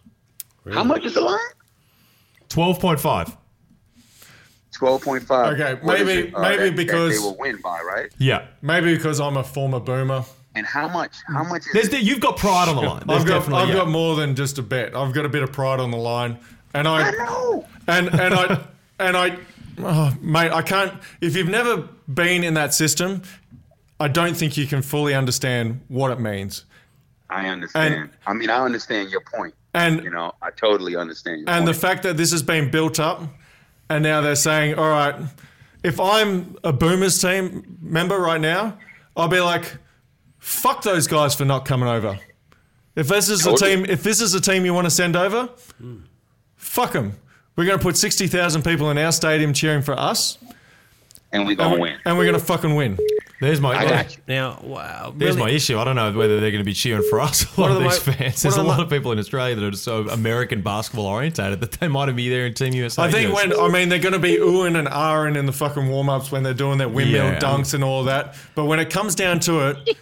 How 0.71 0.83
much 0.83 1.03
is 1.05 1.13
the 1.15 1.21
line? 1.21 1.39
12.5. 2.49 3.35
Twelve 4.73 5.01
point 5.01 5.23
five. 5.23 5.59
Okay, 5.59 5.79
maybe- 5.83 6.31
uh, 6.35 6.39
maybe 6.39 6.69
because- 6.69 7.13
they 7.13 7.19
will 7.19 7.35
win 7.39 7.57
by 7.63 7.81
right. 7.81 8.11
Yeah. 8.19 8.45
Maybe 8.61 8.95
because 8.95 9.19
I'm 9.19 9.35
a 9.35 9.43
former 9.43 9.79
boomer. 9.79 10.23
And 10.57 10.65
how 10.65 10.87
much? 10.87 11.15
How 11.27 11.43
much 11.43 11.61
is 11.67 11.73
There's 11.73 11.87
it? 11.87 11.91
the, 11.91 12.01
you've 12.03 12.19
got 12.19 12.35
pride 12.37 12.67
on 12.67 12.75
the 12.75 12.81
line. 12.81 13.03
There's 13.05 13.21
I've 13.21 13.27
got, 13.27 13.39
definitely, 13.39 13.63
I've 13.63 13.69
yeah. 13.69 13.75
got 13.75 13.87
more 13.89 14.15
than 14.15 14.35
just 14.35 14.57
a 14.57 14.63
bet. 14.63 14.95
I've 14.95 15.13
got 15.13 15.25
a 15.25 15.29
bit 15.29 15.43
of 15.43 15.51
pride 15.51 15.79
on 15.79 15.91
the 15.91 15.97
line, 15.97 16.39
and 16.73 16.87
I 16.87 17.09
I 17.09 17.11
know. 17.11 17.65
and 17.87 18.07
and 18.19 18.33
I 18.33 18.59
and 18.99 19.15
I, 19.15 19.37
oh, 19.79 20.15
mate, 20.19 20.51
I 20.51 20.63
can't. 20.63 20.93
If 21.21 21.35
you've 21.35 21.47
never 21.47 21.87
been 22.11 22.43
in 22.43 22.55
that 22.55 22.73
system, 22.73 23.21
I 23.99 24.07
don't 24.07 24.35
think 24.35 24.57
you 24.57 24.65
can 24.65 24.81
fully 24.81 25.13
understand 25.13 25.81
what 25.87 26.09
it 26.11 26.19
means. 26.19 26.65
I 27.29 27.47
understand. 27.49 27.93
And- 27.93 28.09
I 28.25 28.33
mean, 28.33 28.49
I 28.49 28.63
understand 28.63 29.11
your 29.11 29.21
point. 29.21 29.53
And 29.73 30.03
You 30.03 30.09
know, 30.09 30.33
I 30.41 30.49
totally 30.49 30.95
understand. 30.95 31.41
Your 31.41 31.49
and 31.51 31.67
the 31.67 31.73
fact 31.73 32.01
that 32.03 32.17
this 32.17 32.31
has 32.31 32.41
been 32.41 32.71
built 32.71 32.99
up, 32.99 33.21
and 33.89 34.01
now 34.01 34.21
they're 34.21 34.35
saying, 34.35 34.73
all 34.75 34.89
right, 34.89 35.15
if 35.83 35.99
I'm 35.99 36.55
a 36.63 36.73
Boomers 36.73 37.21
team 37.21 37.77
member 37.81 38.17
right 38.17 38.41
now, 38.41 38.77
I'll 39.15 39.27
be 39.27 39.39
like, 39.39 39.77
fuck 40.47 40.81
those 40.81 41.07
guys 41.07 41.35
for 41.35 41.45
not 41.45 41.65
coming 41.65 41.89
over. 41.89 42.17
If 42.95 43.09
this 43.09 43.29
is 43.29 43.45
a 43.45 43.55
team, 43.55 43.85
if 43.85 44.01
this 44.01 44.21
is 44.21 44.33
a 44.33 44.41
team 44.41 44.65
you 44.65 44.73
want 44.73 44.85
to 44.85 44.91
send 44.91 45.15
over, 45.15 45.49
fuck 46.55 46.93
them. 46.93 47.13
We're 47.55 47.65
going 47.65 47.77
to 47.77 47.83
put 47.83 47.97
sixty 47.97 48.27
thousand 48.27 48.63
people 48.63 48.89
in 48.89 48.97
our 48.97 49.11
stadium 49.11 49.53
cheering 49.53 49.81
for 49.81 49.93
us, 49.99 50.37
and 51.31 51.45
we're 51.45 51.55
gonna 51.55 51.79
win. 51.79 51.97
and 52.05 52.17
we're 52.17 52.25
going 52.25 52.39
to 52.39 52.43
fucking 52.45 52.73
win. 52.75 52.97
There's 53.39 53.61
my, 53.61 53.75
I 53.77 53.85
got 53.87 54.15
you. 54.17 54.23
Now, 54.27 54.59
wow, 54.63 55.13
there's 55.15 55.35
really- 55.35 55.51
my 55.51 55.55
issue. 55.55 55.77
I 55.77 55.83
don't 55.83 55.95
know 55.95 56.11
whether 56.11 56.39
they're 56.39 56.49
going 56.49 56.61
to 56.63 56.65
be 56.65 56.73
cheering 56.73 57.03
for 57.07 57.21
us. 57.21 57.45
A 57.57 57.61
lot 57.61 57.69
of 57.71 57.77
these 57.83 58.05
mo- 58.07 58.13
fans. 58.13 58.41
There's 58.41 58.57
a 58.57 58.63
lot 58.63 58.77
mo- 58.77 58.83
of 58.83 58.89
people 58.89 59.11
in 59.11 59.19
Australia 59.19 59.55
that 59.55 59.63
are 59.73 59.77
so 59.77 60.07
American 60.09 60.61
basketball 60.63 61.05
orientated 61.05 61.59
that 61.61 61.73
they 61.73 61.87
might 61.87 62.07
have 62.07 62.15
be 62.17 62.29
there 62.29 62.47
in 62.47 62.55
Team 62.55 62.73
USA. 62.73 63.03
I 63.03 63.11
think 63.11 63.35
when 63.35 63.53
I 63.59 63.67
mean 63.69 63.89
they're 63.89 63.99
going 63.99 64.13
to 64.13 64.19
be 64.19 64.37
oohing 64.37 64.77
and 64.77 64.87
ahhing 64.87 65.37
in 65.37 65.45
the 65.45 65.51
fucking 65.53 65.87
warm 65.87 66.09
ups 66.09 66.31
when 66.31 66.41
they're 66.41 66.55
doing 66.55 66.79
their 66.79 66.89
windmill 66.89 67.25
Yeah. 67.25 67.39
dunks 67.39 67.73
and 67.75 67.83
all 67.83 68.05
that. 68.05 68.35
But 68.55 68.65
when 68.65 68.79
it 68.79 68.89
comes 68.89 69.13
down 69.13 69.39
to 69.41 69.69
it, 69.69 69.97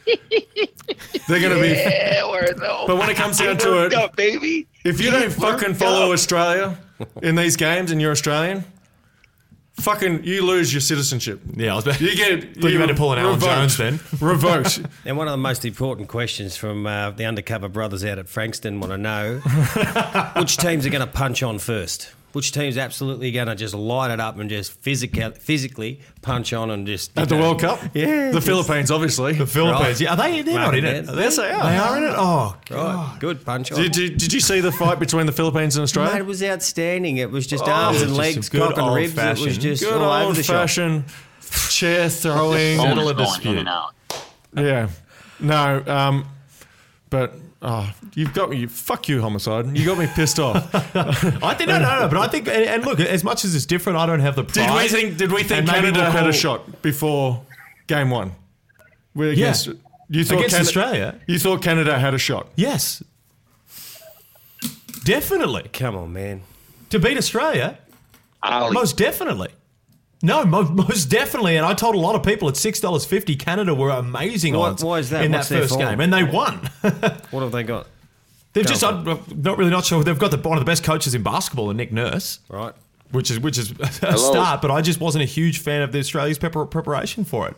they're 1.28 1.42
going 1.42 1.56
to 1.56 1.62
be. 1.62 1.70
Yeah, 1.76 2.30
where? 2.30 2.54
But 2.56 2.98
when 2.98 3.10
it 3.10 3.16
comes 3.18 3.38
down 3.38 3.58
to 3.58 3.86
it, 3.86 3.94
up, 3.94 4.16
baby. 4.16 4.68
if 4.86 5.02
you 5.02 5.12
don't 5.12 5.32
fucking 5.32 5.70
worked 5.70 5.80
follow 5.80 6.08
up. 6.08 6.14
Australia 6.14 6.78
in 7.22 7.36
these 7.36 7.58
games 7.58 7.92
and 7.92 8.00
you're 8.02 8.12
Australian, 8.12 8.64
fucking 9.80 10.24
you 10.24 10.46
lose 10.46 10.74
your 10.74 10.82
citizenship. 10.82 11.42
yeah, 11.56 11.74
I 11.74 11.76
was 11.76 11.86
about, 11.86 12.02
You 12.02 12.16
get 12.16 12.58
Thought 12.62 12.72
you 12.72 12.80
had 12.80 12.90
to 12.90 12.96
pull 12.96 13.14
an 13.14 13.20
Alan 13.20 13.36
revoked. 13.36 13.52
Jones 13.52 13.78
then. 13.78 14.00
Revoked. 14.20 14.82
And 15.06 15.18
one 15.18 15.28
of 15.28 15.32
the 15.34 15.38
most 15.38 15.66
important 15.66 16.08
questions 16.08 16.56
from 16.58 16.88
uh, 16.88 17.12
the 17.12 17.26
undercover 17.26 17.68
brothers 17.70 18.04
out 18.04 18.18
at 18.18 18.28
Frankston 18.28 18.80
want 18.80 18.92
to 18.92 18.98
know 18.98 19.40
which 20.40 20.58
teams 20.58 20.86
are 20.86 20.90
going 20.90 21.06
to 21.06 21.12
punch 21.12 21.44
on 21.44 21.60
first? 21.60 22.12
Which 22.36 22.52
team's 22.52 22.78
absolutely 22.78 23.32
going 23.32 23.48
to 23.48 23.56
just 23.56 23.74
light 23.74 24.12
it 24.12 24.20
up 24.20 24.38
and 24.38 24.50
just 24.50 24.74
physical, 24.74 25.32
physically 25.32 26.02
punch 26.22 26.52
on 26.52 26.70
and 26.70 26.86
just. 26.86 27.18
At 27.18 27.30
the 27.30 27.36
know, 27.36 27.42
World 27.44 27.62
Cup? 27.62 27.80
Yeah, 27.94 28.28
The 28.28 28.34
just- 28.34 28.46
Philippines, 28.48 28.92
obviously. 28.92 29.34
the 29.34 29.48
Philippines. 29.48 30.02
Yeah, 30.02 30.12
are 30.14 30.18
they? 30.18 30.42
They're 30.42 30.54
not 30.60 30.76
in 30.76 30.84
it. 30.84 31.06
Martin 31.06 31.10
Are 31.10 31.16
they? 31.16 31.22
Yes, 31.24 31.38
they 31.38 31.50
are. 31.50 31.64
They 31.72 31.78
are 31.78 31.98
in 31.98 32.04
it. 32.04 32.14
Oh, 32.18 32.58
Right, 32.70 33.18
good 33.22 33.46
punch 33.46 33.72
on. 33.72 33.80
Did, 33.82 33.94
did, 33.94 34.18
did 34.18 34.34
you 34.34 34.42
see 34.42 34.60
the 34.60 34.74
fight 34.74 35.00
between 35.00 35.28
the 35.28 35.32
Philippines 35.32 35.78
and 35.78 35.84
Mate, 35.84 35.84
Australia? 35.86 36.18
it 36.18 36.26
was 36.26 36.44
outstanding. 36.44 37.16
It 37.18 37.32
was 37.32 37.48
just 37.48 37.64
Oh, 37.66 37.72
arms 37.72 37.98
it 38.02 38.02
and 38.02 38.10
just 38.10 38.20
legs, 38.20 38.48
some 38.50 38.60
good 38.60 38.76
cock 38.76 38.78
and 38.86 38.96
ribs. 38.96 39.14
It 39.14 39.16
was 39.18 39.28
old-fashioned- 39.40 39.62
just 39.62 39.84
Good 39.84 39.94
all 39.94 40.12
over 40.12 40.26
old 40.26 40.36
the 40.36 40.44
shop. 40.44 40.56
fashioned 40.56 41.04
chair 41.70 42.10
throwing. 42.10 42.78
Phone 42.80 42.88
Settle 42.88 43.10
a 43.10 43.14
dispute. 43.14 43.52
in 43.54 43.58
and 43.60 43.70
out. 43.70 43.94
Yeah. 44.58 44.90
No, 45.40 45.84
um, 45.88 46.26
but 47.10 47.34
oh, 47.66 47.92
you've 48.14 48.34
got 48.34 48.50
me. 48.50 48.66
Fuck 48.68 49.10
you, 49.10 49.20
homicide. 49.22 49.76
You 49.78 49.86
got 49.86 49.98
me 49.98 50.08
pissed 50.08 50.40
off. 50.40 50.74
I 50.96 51.54
think 51.56 51.68
no, 51.70 51.80
no, 51.80 52.00
no. 52.02 52.08
But 52.08 52.18
I 52.20 52.28
think, 52.28 52.48
and, 52.48 52.64
and 52.64 52.86
look, 52.86 53.00
as 53.02 53.24
much 53.24 53.44
as 53.44 53.54
it's 53.56 53.66
different, 53.66 53.98
I 54.00 54.06
don't 54.06 54.22
have 54.22 54.36
the 54.38 54.44
pride. 54.44 54.54
did 54.54 54.68
pride. 54.68 54.84
we 54.84 54.88
think? 54.88 55.18
Did 55.18 55.32
we 55.34 55.44
think 55.44 55.58
And 55.60 55.68
maybe 55.68 55.80
Canada 55.92 56.00
we'll 56.04 56.12
had 56.12 56.24
a 56.24 56.26
call- 56.26 56.32
shot 56.32 56.82
before 56.82 57.42
game 57.88 58.10
one? 58.10 58.32
We're 59.14 59.34
Yeah. 59.34 59.54
You 60.08 60.24
thought 60.24 60.36
Against 60.38 60.52
Cana- 60.56 60.62
Australia? 60.66 61.20
You 61.28 61.40
thought 61.40 61.62
Canada 61.64 61.98
had 61.98 62.14
a 62.14 62.20
shot. 62.20 62.48
Yes, 62.56 63.02
definitely 65.04 65.70
Come 65.74 65.96
on, 65.96 66.14
man. 66.14 66.42
to 66.90 67.00
beat 67.00 67.18
Australia. 67.18 67.78
Ali, 68.44 68.74
Most 68.74 68.98
definitely. 68.98 69.50
No, 70.24 70.46
mo- 70.46 70.64
most 70.64 71.06
definitely. 71.10 71.58
And 71.58 71.66
I 71.66 71.74
told 71.74 71.94
a 71.96 72.00
lot 72.00 72.16
of 72.16 72.24
people 72.24 72.48
at 72.50 72.58
six 72.58 72.80
dollars 72.80 73.06
fifty, 73.06 73.36
Canada 73.36 73.76
were 73.76 73.90
amazing 73.90 74.54
Why- 74.56 74.70
odds 74.70 74.84
why 74.84 75.00
is 75.00 75.10
that? 75.12 75.26
in 75.26 75.32
What's 75.32 75.50
that 75.50 75.62
first 75.62 75.78
game, 75.78 76.00
and 76.00 76.12
they 76.14 76.24
won. 76.24 76.70
What 77.32 77.42
have 77.42 77.52
they 77.52 77.64
got? 77.64 77.88
They've 78.54 78.66
just 78.66 78.84
I'm 78.84 79.04
not 79.36 79.58
really 79.58 79.70
not 79.72 79.84
sure. 79.86 80.04
They've 80.04 80.18
got 80.18 80.32
the, 80.32 80.38
one 80.38 80.58
of 80.58 80.62
the 80.62 80.70
best 80.70 80.84
coaches 80.84 81.14
in 81.14 81.24
basketball, 81.24 81.70
and 81.70 81.78
Nick 81.78 81.92
Nurse, 81.92 82.40
Right. 82.48 82.74
which 83.12 83.30
is 83.30 83.40
which 83.40 83.58
is 83.58 83.72
a 84.02 84.18
start. 84.18 84.62
But 84.62 84.72
I 84.72 84.82
just 84.82 85.00
wasn't 85.02 85.24
a 85.24 85.28
huge 85.28 85.60
fan 85.60 85.82
of 85.82 85.92
the 85.92 86.00
Australia's 86.00 86.40
prepar- 86.40 86.72
preparation 86.72 87.26
for 87.26 87.48
it. 87.50 87.56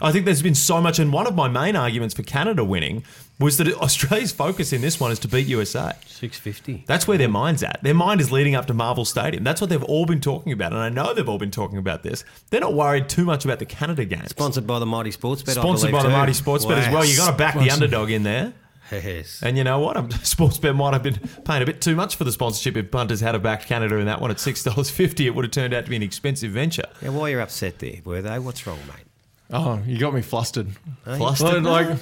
I 0.00 0.12
think 0.12 0.24
there's 0.24 0.42
been 0.42 0.54
so 0.54 0.80
much, 0.80 0.98
and 0.98 1.12
one 1.12 1.26
of 1.26 1.34
my 1.34 1.48
main 1.48 1.76
arguments 1.76 2.14
for 2.14 2.22
Canada 2.22 2.64
winning 2.64 3.04
was 3.40 3.56
that 3.58 3.72
Australia's 3.74 4.32
focus 4.32 4.72
in 4.72 4.80
this 4.80 5.00
one 5.00 5.10
is 5.10 5.18
to 5.20 5.28
beat 5.28 5.46
USA. 5.46 5.92
Six 6.06 6.38
fifty. 6.38 6.84
That's 6.86 7.08
where 7.08 7.18
their 7.18 7.28
mind's 7.28 7.62
at. 7.62 7.82
Their 7.82 7.94
mind 7.94 8.20
is 8.20 8.30
leading 8.30 8.54
up 8.54 8.66
to 8.66 8.74
Marvel 8.74 9.04
Stadium. 9.04 9.44
That's 9.44 9.60
what 9.60 9.70
they've 9.70 9.82
all 9.82 10.06
been 10.06 10.20
talking 10.20 10.52
about, 10.52 10.72
and 10.72 10.80
I 10.80 10.88
know 10.88 11.14
they've 11.14 11.28
all 11.28 11.38
been 11.38 11.50
talking 11.50 11.78
about 11.78 12.02
this. 12.02 12.24
They're 12.50 12.60
not 12.60 12.74
worried 12.74 13.08
too 13.08 13.24
much 13.24 13.44
about 13.44 13.58
the 13.58 13.66
Canada 13.66 14.04
game. 14.04 14.26
Sponsored 14.26 14.66
by 14.66 14.78
the 14.78 14.86
Mighty 14.86 15.10
Sports 15.10 15.42
Bet. 15.42 15.54
Sponsored 15.56 15.92
by 15.92 16.02
the 16.02 16.08
too. 16.08 16.14
Mighty 16.14 16.32
Sports 16.32 16.64
Bet 16.64 16.78
as 16.78 16.92
well. 16.92 17.04
You 17.04 17.16
got 17.16 17.30
to 17.30 17.36
back 17.36 17.54
the 17.54 17.70
underdog 17.70 18.10
in 18.10 18.22
there. 18.22 18.52
Yes. 18.92 19.42
And 19.42 19.56
you 19.56 19.64
know 19.64 19.80
what? 19.80 19.96
I'm, 19.96 20.08
Sportsbet 20.10 20.76
might 20.76 20.92
have 20.92 21.02
been 21.02 21.18
paying 21.44 21.62
a 21.62 21.66
bit 21.66 21.80
too 21.80 21.96
much 21.96 22.16
for 22.16 22.24
the 22.24 22.32
sponsorship 22.32 22.76
if 22.76 22.90
punters 22.90 23.20
had 23.20 23.34
have 23.34 23.42
backed 23.42 23.66
Canada 23.66 23.96
in 23.96 24.06
that 24.06 24.20
one 24.20 24.30
at 24.30 24.38
six 24.38 24.62
dollars 24.62 24.90
fifty. 24.90 25.26
It 25.26 25.34
would 25.34 25.44
have 25.44 25.52
turned 25.52 25.74
out 25.74 25.84
to 25.84 25.90
be 25.90 25.96
an 25.96 26.02
expensive 26.02 26.52
venture. 26.52 26.84
Yeah, 27.02 27.10
why 27.10 27.30
you're 27.30 27.40
upset 27.40 27.78
there, 27.78 27.96
were 28.04 28.22
they? 28.22 28.38
What's 28.38 28.66
wrong, 28.66 28.78
mate? 28.86 29.06
Oh, 29.50 29.80
you 29.86 29.98
got 29.98 30.14
me 30.14 30.22
flustered. 30.22 30.68
Flustered. 31.04 31.62
Like, 31.62 31.98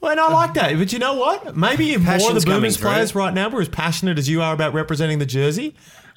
Well, 0.00 0.12
and 0.12 0.20
I 0.20 0.32
like 0.32 0.54
that. 0.54 0.76
But 0.76 0.92
you 0.92 0.98
know 0.98 1.14
what? 1.14 1.56
Maybe 1.56 1.92
if 1.92 2.02
more 2.02 2.14
of 2.14 2.20
Passion's 2.20 2.44
the 2.44 2.50
coming 2.50 2.60
Boomers 2.62 2.76
through. 2.76 2.90
players 2.90 3.14
right 3.14 3.32
now 3.32 3.48
were 3.48 3.60
as 3.60 3.68
passionate 3.68 4.18
as 4.18 4.28
you 4.28 4.42
are 4.42 4.52
about 4.52 4.74
representing 4.74 5.18
the 5.18 5.26
jersey, 5.26 5.74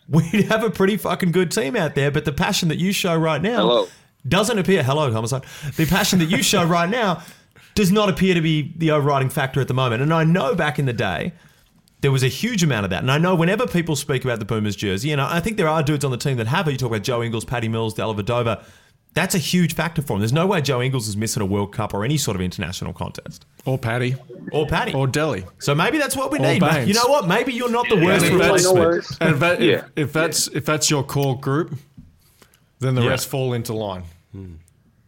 we'd 0.09 0.45
have 0.45 0.63
a 0.63 0.69
pretty 0.69 0.97
fucking 0.97 1.31
good 1.31 1.51
team 1.51 1.75
out 1.75 1.95
there. 1.95 2.11
But 2.11 2.25
the 2.25 2.33
passion 2.33 2.69
that 2.69 2.77
you 2.77 2.91
show 2.91 3.15
right 3.15 3.41
now 3.41 3.57
Hello. 3.57 3.87
doesn't 4.27 4.57
appear. 4.57 4.83
Hello, 4.83 5.11
homicide. 5.11 5.43
The 5.77 5.85
passion 5.85 6.19
that 6.19 6.29
you 6.29 6.43
show 6.43 6.65
right 6.77 6.89
now 6.89 7.21
does 7.75 7.91
not 7.91 8.09
appear 8.09 8.33
to 8.33 8.41
be 8.41 8.73
the 8.77 8.91
overriding 8.91 9.29
factor 9.29 9.61
at 9.61 9.67
the 9.67 9.73
moment. 9.73 10.01
And 10.01 10.13
I 10.13 10.23
know 10.23 10.55
back 10.55 10.79
in 10.79 10.85
the 10.85 10.93
day. 10.93 11.33
There 12.01 12.11
was 12.11 12.23
a 12.23 12.27
huge 12.27 12.61
amount 12.61 12.83
of 12.83 12.91
that. 12.91 13.01
And 13.01 13.11
I 13.11 13.17
know 13.17 13.33
whenever 13.33 13.65
people 13.65 13.95
speak 13.95 14.23
about 14.23 14.37
the 14.37 14.45
Boomers 14.45 14.75
jersey, 14.75 15.11
and 15.11 15.19
I 15.19 15.37
I 15.37 15.39
think 15.39 15.57
there 15.57 15.67
are 15.67 15.81
dudes 15.81 16.05
on 16.05 16.11
the 16.11 16.17
team 16.17 16.37
that 16.37 16.45
have 16.45 16.67
it. 16.67 16.73
You 16.73 16.77
talk 16.77 16.89
about 16.89 17.01
Joe 17.01 17.23
Ingles, 17.23 17.45
Paddy 17.45 17.67
Mills, 17.67 17.97
Oliver 17.97 18.21
Dellavedova. 18.21 18.63
That's 19.15 19.33
a 19.33 19.37
huge 19.39 19.73
factor 19.75 20.01
for 20.01 20.13
him. 20.13 20.19
There's 20.19 20.33
no 20.33 20.45
way 20.45 20.61
Joe 20.61 20.81
Ingles 20.81 21.07
is 21.07 21.15
missing 21.17 21.41
a 21.41 21.45
World 21.45 21.71
Cup 21.73 21.93
or 21.93 22.03
any 22.05 22.17
sort 22.17 22.35
of 22.35 22.41
international 22.41 22.93
contest. 22.93 23.45
or 23.65 23.77
Paddy, 23.79 24.15
Or 24.51 24.67
Paddy. 24.67 24.93
or 24.93 25.07
Delhi. 25.07 25.43
So 25.59 25.73
maybe 25.73 25.97
that's 25.97 26.15
what 26.15 26.31
we 26.31 26.37
Or 26.37 26.41
need. 26.41 26.59
Baynes. 26.59 26.87
You 26.87 26.93
know 26.93 27.07
what? 27.07 27.27
Maybe 27.27 27.53
you're 27.53 27.71
not 27.71 27.87
the 27.89 27.95
worst 27.95 28.25
Yeah, 28.25 28.33
If 28.33 28.39
that's, 28.39 28.65
replacement. 28.67 29.17
and 29.21 29.29
if, 29.33 29.39
that, 29.39 29.61
Yeah. 29.61 29.73
if, 29.73 29.83
if 29.95 30.13
that's 30.13 30.47
if 30.49 30.65
that's 30.65 30.89
your 30.91 31.01
core 31.03 31.39
group, 31.39 31.75
then 32.79 32.93
the 32.95 33.01
Yeah. 33.01 33.09
rest 33.09 33.27
fall 33.27 33.53
into 33.53 33.73
line. 33.73 34.03
Hmm. 34.33 34.55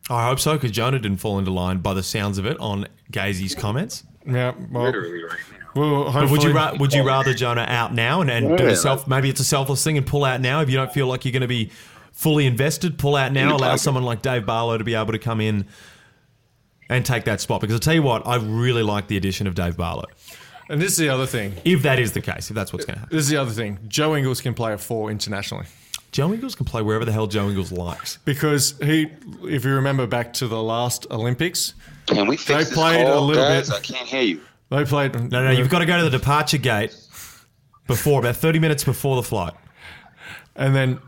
I 0.09 0.27
hope 0.27 0.39
so 0.39 0.53
because 0.53 0.71
Jonah 0.71 0.99
didn't 0.99 1.17
fall 1.19 1.37
into 1.37 1.51
line 1.51 1.79
by 1.79 1.93
the 1.93 2.01
sounds 2.01 2.37
of 2.37 2.45
it 2.45 2.57
on 2.59 2.87
Gazy's 3.11 3.53
comments. 3.53 4.03
Yeah, 4.25 4.53
well, 4.71 4.83
Literally 4.85 5.21
right 5.23 5.37
now. 5.51 5.81
well 5.81 6.11
But 6.13 6.29
would 6.31 6.43
you 6.43 6.53
ra- 6.53 6.73
would 6.79 6.93
you 6.93 7.03
rather 7.03 7.33
Jonah 7.33 7.65
out 7.67 7.93
now 7.93 8.21
and, 8.21 8.31
and 8.31 8.57
do 8.57 8.63
Yeah. 8.63 8.69
a 8.71 8.75
self 8.77 9.05
maybe 9.07 9.29
it's 9.29 9.41
a 9.41 9.45
selfless 9.45 9.83
thing 9.83 9.97
and 9.97 10.05
pull 10.07 10.23
out 10.25 10.39
now 10.41 10.61
if 10.61 10.69
you 10.69 10.77
don't 10.77 10.91
feel 10.93 11.07
like 11.07 11.25
you're 11.25 11.31
going 11.33 11.41
to 11.41 11.47
be 11.47 11.69
fully 12.17 12.45
invested 12.47 12.97
pull 12.97 13.15
out 13.15 13.31
now 13.31 13.55
allow 13.55 13.67
pocket. 13.69 13.79
someone 13.79 14.03
like 14.03 14.21
Dave 14.23 14.45
Barlow 14.45 14.77
to 14.77 14.83
be 14.83 14.95
able 14.95 15.11
to 15.13 15.19
come 15.19 15.39
in 15.39 15.65
and 16.89 17.05
take 17.05 17.25
that 17.25 17.39
spot 17.41 17.61
because 17.61 17.75
I 17.75 17.79
tell 17.79 17.93
you 17.93 18.01
what 18.01 18.25
I 18.25 18.37
really 18.37 18.81
like 18.83 19.07
the 19.07 19.17
addition 19.17 19.45
of 19.45 19.53
Dave 19.55 19.77
Barlow 19.77 20.05
and 20.69 20.81
this 20.81 20.91
is 20.93 20.97
the 20.97 21.09
other 21.09 21.25
thing. 21.27 21.53
if 21.63 21.83
that 21.83 21.99
is 21.99 22.13
the 22.13 22.21
case 22.21 22.49
if 22.49 22.55
that's 22.55 22.73
what's 22.73 22.85
going 22.85 22.95
to 22.95 22.99
happen 23.01 23.15
This 23.15 23.25
is 23.25 23.29
the 23.29 23.37
other 23.37 23.51
thing. 23.51 23.77
Joe 23.87 24.15
Ingles 24.15 24.41
can 24.41 24.53
play 24.53 24.73
a 24.73 24.77
four 24.77 25.11
internationally 25.11 25.65
Joe 26.11 26.33
Ingles 26.33 26.55
can 26.55 26.65
play 26.65 26.81
wherever 26.81 27.05
the 27.05 27.11
hell 27.11 27.27
Joe 27.27 27.49
Ingles 27.49 27.71
likes 27.71 28.17
because 28.25 28.75
he, 28.81 29.11
if 29.43 29.63
you 29.65 29.73
remember 29.75 30.07
back 30.07 30.33
to 30.33 30.47
the 30.47 30.61
last 30.63 31.05
Olympics, 31.11 31.73
Can 32.07 32.25
we 32.27 32.37
fix 32.37 32.47
They 32.47 32.57
this 32.63 32.73
played 32.73 33.05
call, 33.05 33.19
a 33.19 33.25
little 33.25 33.43
guys? 33.43 33.69
bit- 33.69 33.77
I 33.77 33.81
can't 33.81 34.07
hear 34.07 34.21
you. 34.21 34.41
they 34.71 34.85
played. 34.85 35.13
no 35.31 35.43
no 35.43 35.51
you've 35.51 35.69
got 35.69 35.79
to 35.79 35.85
go 35.85 35.97
to 35.97 36.03
the 36.09 36.17
departure 36.17 36.57
gate 36.57 36.95
before 37.85 38.19
about 38.21 38.37
30 38.37 38.57
minutes 38.59 38.83
before 38.83 39.15
the 39.17 39.23
flight 39.23 39.53
And 40.55 40.75
then 40.75 40.99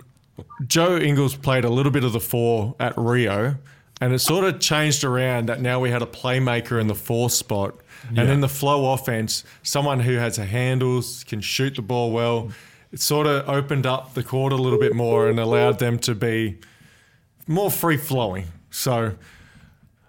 Joe 0.67 0.97
Ingles 0.97 1.35
played 1.35 1.65
a 1.65 1.69
little 1.69 1.91
bit 1.91 2.03
of 2.03 2.13
the 2.13 2.19
four 2.19 2.75
at 2.79 2.97
Rio, 2.97 3.55
and 4.01 4.13
it 4.13 4.19
sort 4.19 4.45
of 4.45 4.59
changed 4.59 5.03
around 5.03 5.47
that 5.49 5.61
now 5.61 5.79
we 5.79 5.89
had 5.89 6.01
a 6.01 6.05
playmaker 6.05 6.79
in 6.79 6.87
the 6.87 6.95
four 6.95 7.29
spot. 7.29 7.75
And 8.15 8.29
in 8.29 8.39
the 8.39 8.47
flow 8.47 8.93
offense, 8.93 9.43
someone 9.61 9.99
who 9.99 10.15
has 10.15 10.37
a 10.37 10.45
handles, 10.45 11.25
can 11.25 11.41
shoot 11.41 11.75
the 11.75 11.81
ball 11.81 12.11
well. 12.11 12.49
It 12.91 13.01
sort 13.01 13.27
of 13.27 13.47
opened 13.47 13.85
up 13.85 14.13
the 14.13 14.23
court 14.23 14.53
a 14.53 14.55
little 14.55 14.79
bit 14.79 14.95
more 14.95 15.27
and 15.29 15.37
allowed 15.37 15.79
them 15.79 15.99
to 15.99 16.15
be 16.15 16.57
more 17.45 17.69
free 17.69 17.97
flowing. 17.97 18.45
So 18.71 19.15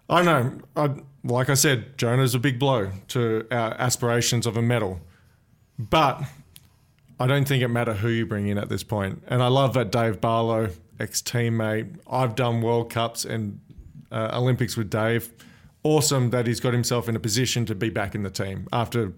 I 0.08 0.22
don't 0.22 0.24
know. 0.24 0.62
I, 0.76 0.94
like 1.24 1.50
I 1.50 1.54
said, 1.54 1.98
Jonah's 1.98 2.34
a 2.34 2.38
big 2.38 2.58
blow 2.58 2.90
to 3.08 3.46
our 3.50 3.72
aspirations 3.74 4.46
of 4.46 4.56
a 4.56 4.62
medal. 4.62 5.00
But 5.78 6.22
I 7.20 7.26
don't 7.26 7.46
think 7.46 7.62
it 7.62 7.68
matter 7.68 7.92
who 7.92 8.08
you 8.08 8.24
bring 8.24 8.48
in 8.48 8.56
at 8.56 8.70
this 8.70 8.82
point. 8.82 9.22
And 9.28 9.42
I 9.42 9.48
love 9.48 9.74
that 9.74 9.92
Dave 9.92 10.22
Barlow, 10.22 10.70
ex 10.98 11.20
teammate. 11.20 11.98
I've 12.10 12.34
done 12.34 12.62
World 12.62 12.90
Cups 12.90 13.26
and 13.26 13.60
uh, 14.10 14.30
Olympics 14.32 14.74
with 14.74 14.88
Dave. 14.88 15.30
Awesome 15.82 16.30
that 16.30 16.46
he's 16.46 16.60
got 16.60 16.72
himself 16.72 17.08
in 17.10 17.16
a 17.16 17.20
position 17.20 17.66
to 17.66 17.74
be 17.74 17.90
back 17.90 18.14
in 18.14 18.22
the 18.22 18.30
team 18.30 18.68
after 18.72 19.12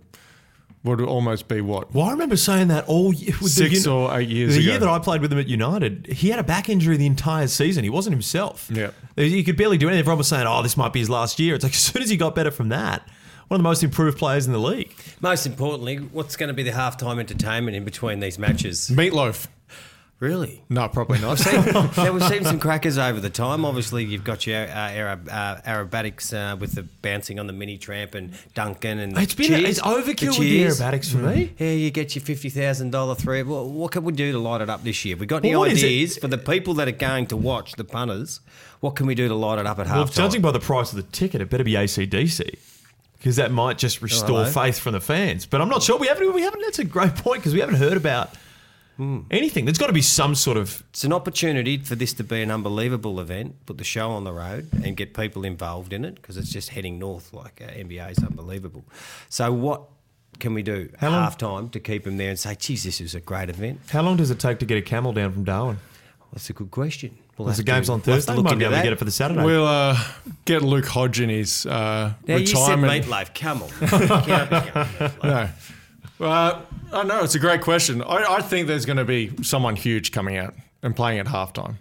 what 0.83 0.99
would 0.99 1.09
almost 1.09 1.47
be 1.47 1.61
what 1.61 1.95
well 1.95 2.07
I 2.07 2.11
remember 2.11 2.37
saying 2.37 2.69
that 2.69 2.87
all 2.88 3.12
year 3.12 3.35
with 3.41 3.55
the 3.55 3.69
six 3.69 3.87
or 3.87 4.17
eight 4.19 4.29
years 4.29 4.51
ago. 4.51 4.55
the 4.57 4.62
ago. 4.62 4.71
year 4.71 4.81
that 4.81 4.88
I 4.88 4.99
played 4.99 5.21
with 5.21 5.33
him 5.33 5.38
at 5.38 5.47
United, 5.49 6.07
he 6.07 6.31
had 6.31 6.41
a 6.41 6.45
back 6.45 6.69
injury 6.69 6.97
the 6.97 7.07
entire 7.07 7.47
season. 7.47 7.85
He 7.85 7.91
wasn't 7.91 8.15
himself. 8.15 8.69
Yeah. 8.73 8.91
He 9.17 9.45
could 9.45 9.57
barely 9.57 9.79
do 9.79 9.87
anything. 9.87 10.01
Everyone 10.01 10.19
was 10.19 10.29
saying, 10.29 10.47
oh, 10.47 10.62
this 10.62 10.77
might 10.77 10.93
be 10.93 10.99
his 10.99 11.11
last 11.11 11.38
year. 11.38 11.55
It's 11.55 11.62
like 11.62 11.73
as 11.73 11.79
soon 11.79 12.03
as 12.03 12.11
he 12.11 12.17
got 12.17 12.35
better 12.35 12.51
from 12.51 12.69
that, 12.71 13.09
one 13.53 13.61
of 13.61 13.62
the 13.65 13.69
most 13.69 13.83
improved 13.83 14.17
players 14.17 14.47
in 14.47 14.53
the 14.55 14.59
league. 14.59 14.95
Most 15.21 15.45
importantly, 15.45 15.97
what's 15.99 16.37
going 16.37 16.49
to 16.49 16.55
be 16.55 16.62
the 16.62 16.71
halftime 16.71 17.19
entertainment 17.21 17.77
in 17.77 17.85
between 17.85 18.19
these 18.21 18.38
matches? 18.38 18.88
Meatloaf. 18.91 19.47
Really? 20.21 20.62
No, 20.71 20.88
probably 20.88 21.19
not. 21.19 21.45
now 21.97 22.12
we've 22.12 22.23
seen 22.29 22.45
some 22.45 22.59
crackers 22.61 22.97
over 22.97 23.21
the 23.21 23.29
time. 23.29 23.65
Obviously, 23.67 24.05
you've 24.05 24.25
got 24.25 24.47
your 24.47 24.62
uh, 24.62 24.69
Arab, 24.71 25.29
uh, 25.31 25.57
aerobatics 25.67 26.33
uh, 26.33 26.57
with 26.57 26.73
the 26.77 26.85
bouncing 27.03 27.38
on 27.41 27.47
the 27.47 27.53
mini 27.53 27.77
tramp 27.77 28.15
and 28.15 28.33
Duncan 28.55 29.01
and 29.01 29.19
It's 29.19 29.35
been 29.35 29.49
cheers, 29.49 29.69
it's 29.69 29.81
overkill 29.81 30.29
with 30.29 30.38
the 30.38 30.59
cheers. 30.61 30.81
aerobatics 30.81 31.11
for 31.12 31.19
me. 31.19 31.53
Yeah, 31.59 31.73
you 31.73 31.91
get 31.91 32.15
your 32.15 32.25
fifty 32.25 32.49
thousand 32.51 32.91
dollar 32.93 33.17
three. 33.17 33.43
Well, 33.43 33.69
what 33.69 33.91
can 33.93 34.05
we 34.05 34.12
do 34.12 34.31
to 34.33 34.38
light 34.38 34.61
it 34.62 34.71
up 34.71 34.83
this 34.85 35.05
year? 35.05 35.17
We 35.17 35.27
got 35.27 35.38
any 35.45 35.51
Well, 35.51 35.61
what 35.61 35.73
is 35.73 35.83
it? 35.83 35.87
ideas 35.87 36.17
for 36.19 36.29
the 36.29 36.38
people 36.38 36.73
that 36.75 36.87
are 36.88 36.93
going 36.93 37.27
to 37.27 37.37
watch 37.37 37.73
the 37.75 37.85
punters? 37.85 38.41
What 38.81 38.95
can 38.97 39.07
we 39.07 39.15
do 39.17 39.27
to 39.29 39.35
light 39.35 39.59
it 39.59 39.67
up 39.67 39.79
at 39.81 39.87
Well, 39.88 40.07
halftime? 40.07 40.15
judging 40.15 40.41
by 40.41 40.53
the 40.53 40.61
price 40.61 40.91
of 40.93 40.97
the 40.97 41.03
ticket, 41.03 41.41
it 41.43 41.51
better 41.51 41.65
be 41.65 41.73
ACDC. 41.73 42.59
Because 43.23 43.37
that 43.37 43.53
might 43.53 43.79
just 43.79 44.03
restore 44.03 44.45
faith 44.47 44.81
from 44.81 44.95
the 44.95 45.01
fans, 45.01 45.47
but 45.47 45.61
I'm 45.61 45.69
not 45.69 45.85
sure. 45.85 45.97
We 45.97 46.09
haven't. 46.09 46.35
We 46.35 46.43
haven't. 46.43 46.61
That's 46.63 46.81
a 46.81 46.85
great 46.85 47.15
point 47.15 47.39
because 47.39 47.55
we 47.55 47.61
haven't 47.61 47.77
heard 47.77 47.97
about 47.97 48.35
anything. 49.31 49.65
There's 49.65 49.79
got 49.79 49.87
to 49.87 49.93
be 49.93 50.03
some 50.03 50.35
sort 50.35 50.57
of 50.57 50.83
It's 50.91 51.05
an 51.05 51.13
opportunity 51.13 51.79
for 51.79 51.95
this 51.95 52.13
to 52.15 52.25
be 52.25 52.43
an 52.43 52.51
unbelievable 52.51 53.21
event, 53.21 53.65
put 53.65 53.79
the 53.79 53.85
show 53.85 54.11
on 54.11 54.25
the 54.25 54.33
road 54.33 54.69
and 54.85 54.97
get 54.97 55.15
people 55.15 55.45
involved 55.45 55.93
in 55.93 56.05
it 56.05 56.17
because 56.17 56.37
it's 56.37 56.51
just 56.51 56.71
heading 56.71 56.99
north 56.99 57.33
like 57.33 57.63
uh, 57.63 57.71
NBA 57.71 58.11
is 58.11 58.19
unbelievable. 58.19 58.85
So, 59.29 59.53
what 59.53 59.83
can 60.41 60.53
we 60.53 60.65
do 60.65 60.91
half 60.99 61.39
time 61.39 61.69
to 61.71 61.79
keep 61.79 62.03
them 62.03 62.17
there 62.17 62.31
and 62.31 62.39
say, 62.41 62.57
geez, 62.57 62.83
this 62.83 63.01
is 63.01 63.15
a 63.15 63.21
great 63.21 63.49
event? 63.49 63.79
How 63.91 64.03
long 64.03 64.17
does 64.17 64.33
it 64.33 64.41
take 64.41 64.59
to 64.59 64.67
get 64.67 64.79
a 64.79 64.83
camel 64.83 65.13
down 65.13 65.33
from 65.33 65.45
Darwin? 65.45 65.79
That's 66.33 66.49
a 66.51 66.53
good 66.53 66.71
question. 66.71 67.16
We'll 67.37 67.49
the 67.49 67.62
game's 67.62 67.87
to- 67.87 67.92
on 67.95 68.03
we'll 68.07 68.14
have 68.16 68.25
to 68.25 68.27
Thursday. 68.27 68.35
look 68.35 68.45
Might 68.45 68.59
be 68.59 68.64
able 68.64 68.77
to 68.77 68.83
get 68.83 68.92
it 68.92 68.99
for 68.99 69.05
the 69.05 69.11
Saturday. 69.11 69.45
we'll 69.45 69.66
uh, 69.66 69.99
get 70.45 70.62
Luke 70.62 70.87
Hodge 70.87 71.21
in 71.21 71.29
his 71.29 71.66
uh, 71.66 72.12
Now, 72.27 72.37
you 72.37 72.47
said 72.47 72.57
retirement. 72.79 73.05
meatloaf. 73.05 73.35
Come 73.35 73.62
on. 73.62 73.68
Can't 74.23 74.51
be 74.51 74.71
going 74.71 74.87
meatloaf. 74.87 75.71
No. 76.21 76.27
Uh, 76.27 76.61
I 76.92 77.03
know 77.05 77.25
it's 77.25 77.35
a 77.35 77.38
great 77.40 77.62
question. 77.62 78.03
I, 78.03 78.37
I 78.37 78.42
think 78.42 78.68
there's 78.68 78.87
going 78.87 78.99
to 78.99 79.05
be 79.05 79.33
someone 79.42 79.77
huge 79.77 80.12
coming 80.12 80.37
out 80.37 80.55
and 80.83 80.95
playing 80.95 81.18
at 81.18 81.27
halftime. 81.27 81.77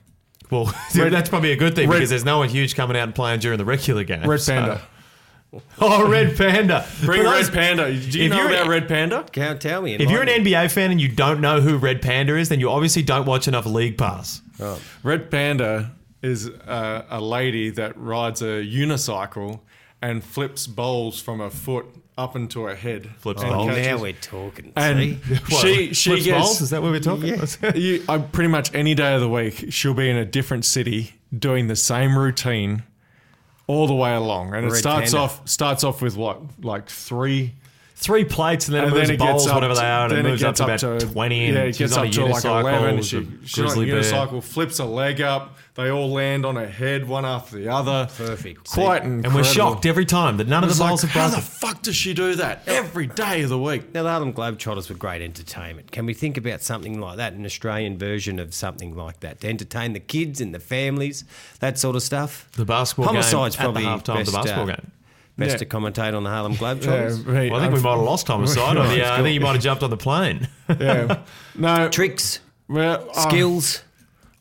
well, 0.49 0.73
that's 0.95 1.29
probably 1.29 1.51
a 1.51 1.55
good 1.57 1.75
thing 1.75 1.89
Red- 1.89 1.97
because 1.97 2.09
there's 2.09 2.25
no 2.25 2.39
one 2.39 2.49
huge 2.49 2.75
coming 2.75 2.97
out 2.97 3.03
and 3.03 3.13
playing 3.15 3.39
during 3.41 3.57
the 3.57 3.65
regular 3.65 4.03
game. 4.03 4.27
Red 4.27 4.41
so- 4.41 4.53
Panda. 4.53 4.81
Oh, 5.79 6.07
Red 6.09 6.37
Panda. 6.37 6.85
Bring 7.03 7.23
For 7.23 7.29
Red 7.29 7.51
Panda. 7.51 7.85
Do 7.93 8.19
you 8.19 8.25
if 8.25 8.31
know 8.31 8.37
you're- 8.43 8.55
about 8.55 8.67
Red 8.67 8.87
Panda? 8.87 9.25
Can't 9.31 9.59
tell 9.61 9.81
me. 9.81 9.93
If 9.95 10.01
you're 10.09 10.21
an 10.21 10.29
enlighten 10.29 10.43
me. 10.45 10.51
NBA 10.51 10.71
fan 10.71 10.91
and 10.91 11.01
you 11.01 11.07
don't 11.09 11.41
know 11.41 11.59
who 11.61 11.77
Red 11.77 12.01
Panda 12.01 12.37
is, 12.37 12.49
then 12.49 12.59
you 12.59 12.69
obviously 12.69 13.03
don't 13.03 13.25
watch 13.25 13.47
enough 13.47 13.65
League 13.65 13.97
Pass. 13.97 14.41
Red 15.03 15.29
Panda 15.31 15.91
is 16.21 16.47
uh, 16.47 17.03
a 17.09 17.19
lady 17.19 17.69
that 17.71 17.97
rides 17.97 18.41
a 18.41 18.63
unicycle 18.63 19.59
and 20.01 20.23
flips 20.23 20.67
bowls 20.67 21.19
from 21.21 21.39
her 21.39 21.49
foot 21.49 21.85
up 22.17 22.35
into 22.35 22.63
her 22.63 22.75
head. 22.75 23.09
Flips 23.17 23.41
And 23.41 23.51
bowls. 23.51 23.67
Oh, 23.69 23.69
catches- 23.73 23.87
now 23.87 23.97
we're 24.01 24.13
talking. 24.13 24.73
And 24.75 24.99
See? 24.99 25.39
she 25.49 25.93
she 25.93 26.09
Flips 26.11 26.25
gets 26.25 26.37
balls? 26.39 26.61
Is 26.61 26.69
that 26.69 26.81
what 26.81 26.91
we're 26.91 26.99
talking 26.99 27.33
about? 27.33 27.75
you, 27.75 28.03
I, 28.07 28.19
pretty 28.19 28.49
much 28.49 28.73
any 28.75 28.93
day 28.95 29.15
of 29.15 29.21
the 29.21 29.29
week, 29.29 29.65
she'll 29.73 29.93
be 29.95 30.09
in 30.09 30.15
a 30.17 30.25
different 30.25 30.63
city 30.65 31.15
doing 31.37 31.67
the 31.67 31.75
same 31.75 32.17
routine 32.17 32.83
all 33.71 33.87
the 33.87 33.95
way 33.95 34.13
along. 34.13 34.53
And 34.53 34.65
it 34.65 34.71
Red 34.71 34.77
starts 34.79 35.11
Panda. 35.11 35.23
off 35.23 35.47
starts 35.47 35.83
off 35.83 36.01
with 36.01 36.17
what, 36.17 36.39
like 36.61 36.89
three, 36.89 37.53
Three 38.01 38.25
plates 38.25 38.67
and 38.67 38.73
then 38.75 38.85
and 38.85 38.91
it 38.91 38.95
moves 38.95 39.07
then 39.09 39.15
it 39.15 39.19
bowls, 39.19 39.43
gets 39.43 39.47
up 39.51 39.55
whatever 39.55 39.75
to, 39.75 39.79
they 39.79 39.85
are, 39.85 40.03
and 40.07 40.11
then 40.11 40.25
it 40.25 40.29
moves 40.29 40.43
up 40.43 40.55
gets 40.57 40.81
to 40.81 40.89
about 40.91 41.01
20. 41.13 41.45
And 41.45 41.55
yeah, 41.55 41.61
it 41.65 41.75
she's 41.75 41.77
gets 41.77 41.93
on 41.97 42.07
up 42.07 42.11
a 42.11 42.15
to 42.15 42.25
like 42.25 42.43
unicycle, 42.43 42.59
eleven. 42.61 42.97
it's 42.97 43.07
She, 43.07 43.27
she's 43.45 43.59
on 43.59 43.63
a 43.63 43.85
grizzly 43.85 44.31
bear. 44.31 44.41
flips 44.41 44.79
a 44.79 44.85
leg 44.85 45.21
up. 45.21 45.55
They 45.75 45.89
all 45.89 46.09
land 46.11 46.45
on 46.45 46.55
her 46.57 46.67
head, 46.67 47.07
one 47.07 47.25
after 47.25 47.55
the 47.57 47.69
other. 47.69 48.09
Perfect. 48.17 48.69
Quite 48.69 49.03
See? 49.03 49.05
incredible. 49.07 49.25
And 49.25 49.35
we're 49.35 49.43
shocked 49.43 49.85
every 49.85 50.05
time 50.05 50.37
that 50.37 50.47
none 50.47 50.63
of 50.63 50.69
It's 50.69 50.79
the 50.79 50.83
like, 50.83 50.89
bowls 50.91 51.03
are 51.03 51.07
broken. 51.07 51.21
how 51.21 51.35
the 51.35 51.41
fuck 51.41 51.81
does 51.83 51.95
she 51.95 52.13
do 52.13 52.35
that 52.35 52.63
every 52.67 53.07
day 53.07 53.43
of 53.43 53.49
the 53.49 53.57
week? 53.59 53.93
Now, 53.93 54.03
the 54.03 54.09
Harlem 54.09 54.33
Globetrotters 54.33 54.89
were 54.89 54.95
great 54.95 55.21
entertainment. 55.21 55.91
Can 55.91 56.05
we 56.07 56.13
think 56.13 56.35
about 56.37 56.61
something 56.61 56.99
like 56.99 57.17
that, 57.17 57.33
an 57.33 57.45
Australian 57.45 57.97
version 57.99 58.37
of 58.39 58.53
something 58.53 58.95
like 58.97 59.21
that, 59.21 59.39
to 59.41 59.47
entertain 59.47 59.93
the 59.93 59.99
kids 60.01 60.41
and 60.41 60.53
the 60.53 60.59
families, 60.59 61.23
that 61.61 61.77
sort 61.79 61.95
of 61.95 62.03
stuff? 62.03 62.49
The 62.53 62.65
basketball 62.65 63.05
Homicide's 63.13 63.55
game 63.55 63.63
probably 63.65 63.85
at 63.85 64.03
the 64.05 64.11
halftime 64.11 64.19
of 64.21 64.25
the 64.25 64.31
basketball 64.33 64.63
uh, 64.69 64.75
game. 64.75 64.91
Best 65.37 65.51
Yeah. 65.51 65.57
to 65.57 65.65
commentate 65.65 66.15
on 66.15 66.23
the 66.23 66.29
Harlem 66.29 66.55
Globetrotters. 66.55 67.23
hey, 67.25 67.49
Well, 67.49 67.59
I 67.59 67.63
think 67.63 67.73
we 67.73 67.79
I've- 67.79 67.83
might 67.83 67.91
have 67.95 68.01
lost 68.01 68.27
homicide. 68.27 68.77
on 68.77 68.87
the, 68.89 69.05
uh, 69.07 69.13
I 69.17 69.21
think 69.21 69.33
you 69.33 69.39
might 69.39 69.53
have 69.53 69.61
jumped 69.61 69.81
on 69.83 69.89
the 69.89 69.97
plane. 69.97 70.47
Yeah. 70.79 71.19
No. 71.55 71.89
Tricks, 71.89 72.39
well, 72.69 73.07
uh, 73.15 73.29
skills. 73.29 73.83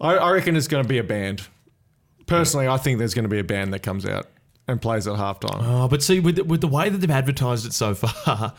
I, 0.00 0.14
I 0.16 0.30
reckon 0.30 0.56
it's 0.56 0.68
going 0.68 0.82
to 0.84 0.88
be 0.88 0.98
a 0.98 1.04
band. 1.04 1.42
Personally, 2.26 2.68
I 2.68 2.76
think 2.76 2.98
there's 2.98 3.14
going 3.14 3.24
to 3.24 3.28
be 3.28 3.38
a 3.40 3.44
band 3.44 3.72
that 3.74 3.80
comes 3.80 4.06
out 4.06 4.26
and 4.68 4.80
plays 4.80 5.06
at 5.08 5.14
halftime. 5.14 5.60
Oh, 5.62 5.88
but 5.88 6.02
see, 6.02 6.20
with 6.20 6.36
the, 6.36 6.44
with 6.44 6.60
the 6.60 6.68
way 6.68 6.88
that 6.88 6.98
they've 6.98 7.10
advertised 7.10 7.66
it 7.66 7.72
so 7.72 7.94
far, 7.96 8.54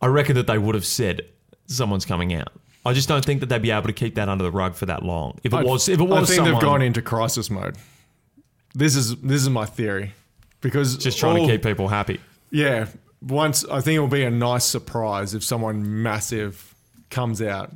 I 0.00 0.06
reckon 0.06 0.34
that 0.36 0.46
they 0.48 0.58
would 0.58 0.74
have 0.74 0.84
said 0.84 1.22
someone's 1.66 2.04
coming 2.04 2.34
out. 2.34 2.48
I 2.84 2.92
just 2.92 3.08
don't 3.08 3.24
think 3.24 3.40
that 3.40 3.48
they'd 3.48 3.62
be 3.62 3.70
able 3.70 3.86
to 3.86 3.92
keep 3.92 4.16
that 4.16 4.28
under 4.28 4.42
the 4.44 4.50
rug 4.50 4.74
for 4.74 4.86
that 4.86 5.02
long. 5.04 5.38
If 5.44 5.52
it 5.52 5.56
I- 5.58 5.62
was, 5.62 5.88
if 5.88 6.00
it 6.00 6.04
was 6.04 6.24
I 6.24 6.26
think 6.26 6.36
someone 6.36 6.52
they've 6.54 6.62
gone 6.62 6.82
into 6.82 7.00
crisis 7.02 7.48
mode. 7.50 7.76
This 8.74 8.96
is 8.96 9.14
this 9.16 9.40
is 9.40 9.48
my 9.48 9.64
theory 9.66 10.12
because 10.64 10.96
just 10.96 11.18
trying 11.18 11.38
all- 11.38 11.46
to 11.46 11.52
keep 11.52 11.62
people 11.62 11.86
happy. 11.86 12.20
Yeah, 12.50 12.86
once 13.22 13.64
I 13.66 13.80
think 13.80 13.96
it 13.96 14.00
will 14.00 14.08
be 14.08 14.24
a 14.24 14.30
nice 14.30 14.64
surprise 14.64 15.34
if 15.34 15.44
someone 15.44 16.02
massive 16.02 16.74
comes 17.10 17.40
out. 17.40 17.70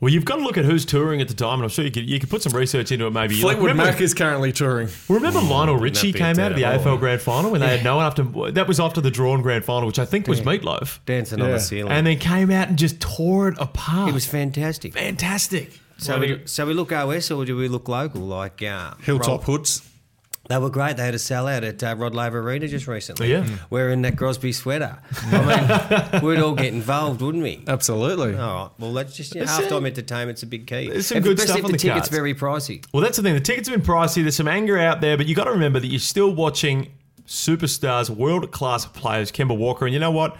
Well, 0.00 0.12
you've 0.12 0.24
got 0.24 0.36
to 0.36 0.42
look 0.42 0.56
at 0.56 0.64
who's 0.64 0.84
touring 0.84 1.20
at 1.20 1.26
the 1.26 1.34
time, 1.34 1.54
and 1.54 1.64
I'm 1.64 1.68
sure 1.70 1.84
you 1.84 1.90
could 1.90 2.08
you 2.08 2.20
could 2.20 2.30
put 2.30 2.40
some 2.42 2.52
research 2.52 2.92
into 2.92 3.06
it. 3.06 3.10
Maybe 3.10 3.34
Fleetwood 3.34 3.66
remember, 3.70 3.90
Mac 3.90 4.00
is 4.00 4.14
currently 4.14 4.52
touring. 4.52 4.88
Well, 5.08 5.18
remember 5.18 5.40
Lionel 5.40 5.76
Richie 5.76 6.12
came 6.12 6.38
out 6.38 6.52
of 6.52 6.56
the 6.56 6.62
terrible. 6.62 6.84
AFL 6.84 7.00
Grand 7.00 7.20
Final 7.20 7.50
when 7.50 7.60
they 7.60 7.66
had 7.66 7.82
no 7.82 7.96
one 7.96 8.06
after 8.06 8.22
that 8.52 8.68
was 8.68 8.78
after 8.78 9.00
the 9.00 9.10
drawn 9.10 9.42
Grand 9.42 9.64
Final, 9.64 9.88
which 9.88 9.98
I 9.98 10.04
think 10.04 10.28
was 10.28 10.40
Meatloaf, 10.40 11.00
Dancing 11.04 11.40
on 11.42 11.50
the 11.50 11.58
ceiling. 11.58 11.90
and 11.90 12.06
then 12.06 12.16
came 12.18 12.52
out 12.52 12.68
and 12.68 12.78
just 12.78 13.00
tore 13.00 13.48
it 13.48 13.56
apart. 13.58 14.08
it 14.10 14.14
was 14.14 14.24
fantastic. 14.24 14.92
fantastic. 14.94 15.80
So 15.96 16.20
we, 16.20 16.42
so 16.44 16.64
we 16.64 16.74
look 16.74 16.92
OS 16.92 17.32
or 17.32 17.44
do 17.44 17.56
we 17.56 17.66
look 17.66 17.88
local? 17.88 18.20
Like 18.20 18.62
uh, 18.62 18.94
Hilltop 19.02 19.48
roll- 19.48 19.56
Hoods. 19.58 19.82
They 20.48 20.56
were 20.58 20.70
great. 20.70 20.96
They 20.96 21.04
had 21.04 21.14
a 21.14 21.18
sellout 21.18 21.62
at 21.62 21.82
uh, 21.84 21.94
Rod 21.96 22.14
Laver 22.14 22.40
Arena 22.40 22.66
just 22.68 22.86
recently. 22.86 23.30
Yeah. 23.30 23.44
Mm. 23.44 23.58
Wearing 23.70 24.02
that 24.02 24.16
Grosby 24.16 24.54
sweater. 24.54 24.98
I 25.24 26.10
mean, 26.12 26.22
we'd 26.24 26.38
all 26.40 26.54
get 26.54 26.72
involved, 26.72 27.20
wouldn't 27.20 27.44
we? 27.44 27.62
Absolutely. 27.66 28.34
All 28.36 28.54
right. 28.64 28.70
Well, 28.78 28.92
that's 28.94 29.14
just 29.14 29.34
you 29.34 29.42
know, 29.42 29.46
There's 29.46 29.68
halftime 29.70 29.86
entertainment's 29.86 30.42
a 30.42 30.46
big 30.46 30.66
key. 30.66 30.88
there's 30.88 31.06
some 31.06 31.18
If- 31.18 31.24
good 31.24 31.38
stuff 31.40 31.58
if 31.58 31.64
on 31.66 31.70
the 31.70 31.76
the 31.76 31.78
ticket's 31.82 32.08
cards. 32.08 32.08
very 32.08 32.34
pricey. 32.34 32.84
Well, 32.92 33.02
that's 33.02 33.18
the 33.18 33.22
thing. 33.22 33.34
The 33.34 33.40
tickets 33.40 33.68
have 33.68 33.76
been 33.76 33.86
pricey. 33.86 34.22
There's 34.22 34.36
some 34.36 34.48
anger 34.48 34.78
out 34.78 35.00
there, 35.02 35.16
but 35.18 35.26
you 35.26 35.34
got 35.34 35.44
to 35.44 35.50
remember 35.52 35.80
that 35.80 35.88
you're 35.88 36.00
still 36.00 36.34
watching 36.34 36.92
superstars, 37.26 38.08
world 38.10 38.50
class 38.50 38.86
players, 38.86 39.30
Kemba 39.30 39.56
Walker, 39.56 39.84
and 39.84 39.92
you 39.92 40.00
know 40.00 40.10
what? 40.10 40.36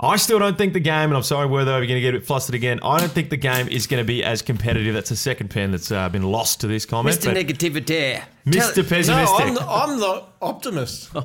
I 0.00 0.16
still 0.16 0.38
don't 0.38 0.58
think 0.58 0.72
the 0.72 0.80
game, 0.80 1.10
and 1.10 1.14
I'm 1.16 1.22
sorry, 1.22 1.46
Wortho, 1.48 1.66
we're 1.66 1.86
going 1.86 1.88
to 1.88 2.00
get 2.00 2.14
a 2.14 2.18
bit 2.18 2.26
flustered 2.26 2.54
again. 2.54 2.80
I 2.82 2.98
don't 2.98 3.12
think 3.12 3.30
the 3.30 3.36
game 3.36 3.68
is 3.68 3.86
going 3.86 4.02
to 4.02 4.06
be 4.06 4.24
as 4.24 4.42
competitive. 4.42 4.92
That's 4.94 5.10
the 5.10 5.16
second 5.16 5.48
pen 5.50 5.70
that's 5.70 5.92
uh, 5.92 6.08
been 6.08 6.24
lost 6.24 6.60
to 6.62 6.66
this 6.66 6.84
comment. 6.84 7.16
Mr. 7.16 7.26
but- 7.26 7.36
Negativity. 7.36 8.20
Mr. 8.46 8.76
No, 8.76 8.82
Pessimistic. 8.82 9.40
I'm 9.46 9.54
the, 9.54 9.62
I'm 9.62 9.98
the 10.00 10.22
optimist. 10.42 11.10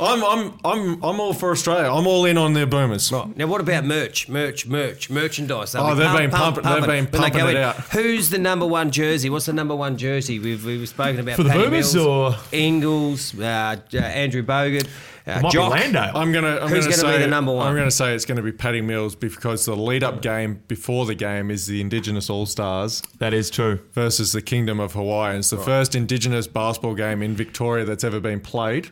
I'm, 0.00 0.22
I'm, 0.24 0.58
I'm, 0.64 1.02
I'm 1.04 1.20
all 1.20 1.32
for 1.32 1.50
Australia. 1.50 1.90
I'm 1.92 2.06
all 2.06 2.24
in 2.24 2.38
on 2.38 2.52
their 2.52 2.66
Boomers. 2.66 3.10
Right. 3.10 3.36
Now, 3.36 3.48
what 3.48 3.60
about 3.60 3.84
merch? 3.84 4.28
Merch, 4.28 4.64
merch, 4.66 5.10
merchandise. 5.10 5.72
They'll 5.72 5.82
Oh, 5.82 5.94
be 5.94 6.00
they've 6.00 6.06
pump, 6.08 6.18
been 6.20 6.30
pump, 6.30 6.54
pumping- 6.62 6.62
they've 6.62 6.72
pumping. 6.80 7.04
been 7.06 7.20
When 7.20 7.30
they 7.32 7.38
pumping 7.38 7.56
it 7.56 7.58
in, 7.58 7.62
out. 7.64 7.76
Who's 7.90 8.30
the 8.30 8.38
number 8.38 8.64
one 8.66 8.90
jersey? 8.92 9.28
What's 9.28 9.46
the 9.46 9.52
number 9.52 9.74
one 9.74 9.96
jersey? 9.96 10.38
We've, 10.38 10.64
we've 10.64 10.88
spoken 10.88 11.18
about 11.20 11.34
For 11.36 11.42
the 11.42 11.50
Paddy 11.50 11.64
Boomers 11.64 11.94
Mills, 11.94 12.06
or- 12.06 12.36
Ingles, 12.52 13.38
uh, 13.38 13.76
uh, 13.92 13.96
Andrew 13.98 14.44
Bogut, 14.44 14.86
uh, 15.26 15.40
might 15.40 15.52
Jock. 15.52 15.72
be 15.74 15.80
Landale. 15.80 16.12
I'm 16.16 16.32
gonna. 16.32 16.56
I'm 16.60 16.68
Who's 16.68 16.86
gonna 16.86 16.96
gonna 17.02 17.12
be 17.12 17.18
say 17.18 17.22
the 17.22 17.26
number 17.28 17.52
one? 17.52 17.66
I'm 17.66 17.76
gonna 17.76 17.90
say 17.90 18.14
it's 18.14 18.24
gonna 18.24 18.42
be 18.42 18.52
Paddy 18.52 18.80
Mills 18.80 19.14
because 19.14 19.64
the 19.64 19.76
lead-up 19.76 20.22
game 20.22 20.62
before 20.68 21.06
the 21.06 21.14
game 21.14 21.50
is 21.50 21.66
the 21.66 21.80
Indigenous 21.80 22.28
All 22.30 22.46
Stars 22.46 23.02
that 23.18 23.32
is 23.34 23.50
true. 23.50 23.80
versus 23.92 24.32
the 24.32 24.42
Kingdom 24.42 24.80
of 24.80 24.92
Hawaii. 24.94 25.36
It's 25.36 25.50
the 25.50 25.56
first 25.58 25.94
Indigenous 25.94 26.46
basketball 26.46 26.94
game 26.94 27.22
in 27.22 27.34
Victoria 27.36 27.84
that's 27.84 28.04
ever 28.04 28.20
been 28.20 28.40
played, 28.40 28.90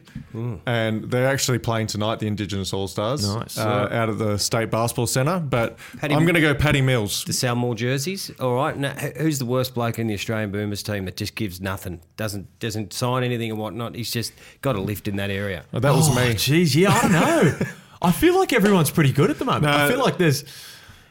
and 0.67 1.11
they're 1.11 1.27
actually 1.29 1.59
playing 1.59 1.87
tonight. 1.89 2.19
The 2.21 2.27
Indigenous 2.27 2.73
All 2.73 2.89
Stars, 2.89 3.27
Nice. 3.35 3.59
uh, 3.59 3.89
out 3.91 4.09
of 4.09 4.19
the 4.19 4.39
State 4.39 4.71
Basketball 4.71 5.07
Centre. 5.07 5.39
But 5.41 5.79
Paddy- 5.99 6.15
I'm 6.15 6.27
gonna 6.27 6.41
go 6.41 6.55
Paddy 6.55 6.81
Mills. 6.83 7.25
The 7.25 7.33
sell 7.33 7.55
more 7.55 7.75
jerseys. 7.75 8.31
All 8.41 8.55
right. 8.55 8.77
Now, 8.77 8.91
who's 8.93 9.39
the 9.39 9.45
worst 9.47 9.75
bloke 9.75 9.99
in 9.99 10.07
the 10.07 10.15
Australian 10.15 10.51
Boomers 10.51 10.83
team 10.83 11.05
that 11.07 11.17
just 11.17 11.35
gives 11.35 11.61
nothing, 11.61 12.01
doesn't 12.17 12.47
doesn't 12.61 12.93
sign 12.93 13.23
anything 13.25 13.51
and 13.51 13.59
whatnot? 13.59 13.95
He's 13.95 14.11
just 14.11 14.33
got 14.63 14.77
a 14.77 14.81
lift 14.81 15.09
in 15.09 15.17
that 15.17 15.31
area. 15.31 15.65
Oh, 15.73 15.81
that 15.81 15.95
was 15.95 16.09
oh, 16.09 16.15
me. 16.29 16.35
Jeez, 16.35 16.75
yeah, 16.75 16.93
I 16.93 17.01
don't 17.03 17.13
know. 17.13 17.67
I 18.03 18.13
feel 18.13 18.39
like 18.39 18.53
everyone's 18.53 18.91
pretty 18.91 19.13
good 19.13 19.31
at 19.31 19.39
the 19.39 19.45
moment. 19.45 19.67
I 19.67 19.89
feel 19.89 19.99
like 19.99 20.17
there's. 20.19 20.43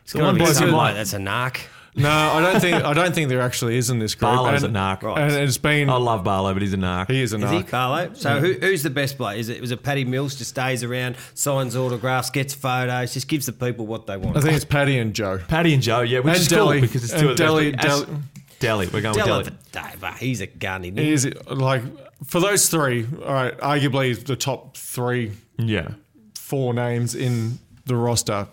It's 0.03 0.13
the 0.13 0.19
one 0.19 0.25
gotta 0.27 0.33
be 0.35 0.39
bloke 0.39 0.47
who 0.49 0.53
some 0.55 0.71
might- 0.71 0.93
that's 0.93 1.13
a 1.13 1.17
narc. 1.17 1.59
No, 1.95 2.09
I 2.09 2.39
don't 2.39 2.61
think. 2.61 2.83
I 2.85 2.93
don't 2.93 3.13
think 3.13 3.29
there 3.29 3.41
actually 3.41 3.75
is 3.77 3.89
in 3.89 3.99
this 3.99 4.13
group. 4.15 4.31
Barlow's 4.31 4.63
and, 4.63 4.75
a 4.75 4.79
narc. 4.79 5.01
Right. 5.01 5.19
and 5.19 5.33
it's 5.33 5.57
been. 5.57 5.89
I 5.89 5.97
love 5.97 6.23
Barlow, 6.23 6.53
but 6.53 6.61
he's 6.61 6.73
a 6.73 6.77
narc. 6.77 7.09
he 7.09 7.21
is 7.21 7.33
a 7.33 7.37
Is 7.37 7.49
he 7.49 7.57
narc. 7.57 7.71
Barlow? 7.71 8.13
So 8.13 8.39
who, 8.39 8.53
who's 8.53 8.83
the 8.83 8.91
best 8.91 9.17
player? 9.17 9.37
Is 9.37 9.49
it 9.49 9.59
was 9.59 9.71
it 9.71 9.83
Paddy 9.83 10.05
Mills? 10.05 10.35
Just 10.35 10.51
stays 10.51 10.83
around, 10.83 11.17
signs 11.33 11.75
autographs, 11.75 12.29
gets 12.29 12.53
photos, 12.53 13.13
just 13.13 13.27
gives 13.27 13.47
the 13.47 13.53
people 13.53 13.85
what 13.87 14.05
they 14.05 14.17
want. 14.17 14.37
I 14.37 14.41
think 14.41 14.53
it's 14.53 14.63
Paddy 14.65 14.97
and 14.99 15.13
Joe. 15.13 15.39
Paddy 15.47 15.73
and 15.73 15.81
Joe, 15.83 16.01
yeah, 16.01 16.19
which 16.19 16.35
And 16.35 16.41
is 16.41 16.47
Delly. 16.47 16.73
cool 16.73 16.81
because 16.81 17.03
it's 17.03 17.13
two 17.13 17.19
And 17.21 17.29
of 17.31 17.37
the 17.37 17.43
Delly- 17.43 17.75
best. 17.75 17.87
As- 17.87 18.01
Delly- 18.03 18.21
Delly, 18.59 18.93
we're 18.93 19.01
going 19.01 19.15
Della 19.15 19.37
with 19.39 19.71
Delly. 19.71 19.91
Dave, 19.91 20.03
uh, 20.03 20.11
he's 20.13 20.41
a 20.41 20.47
gun, 20.47 20.83
isn't 20.85 20.97
he? 20.97 21.11
Is 21.11 21.27
like 21.49 21.81
for 22.25 22.39
those 22.39 22.69
three? 22.69 23.05
All 23.25 23.33
right, 23.33 23.57
arguably 23.59 24.23
the 24.25 24.35
top 24.35 24.75
three, 24.77 25.31
Yeah. 25.57 25.89
four 26.35 26.73
names 26.73 27.15
in 27.15 27.59
the 27.85 27.95
roster, 27.95 28.47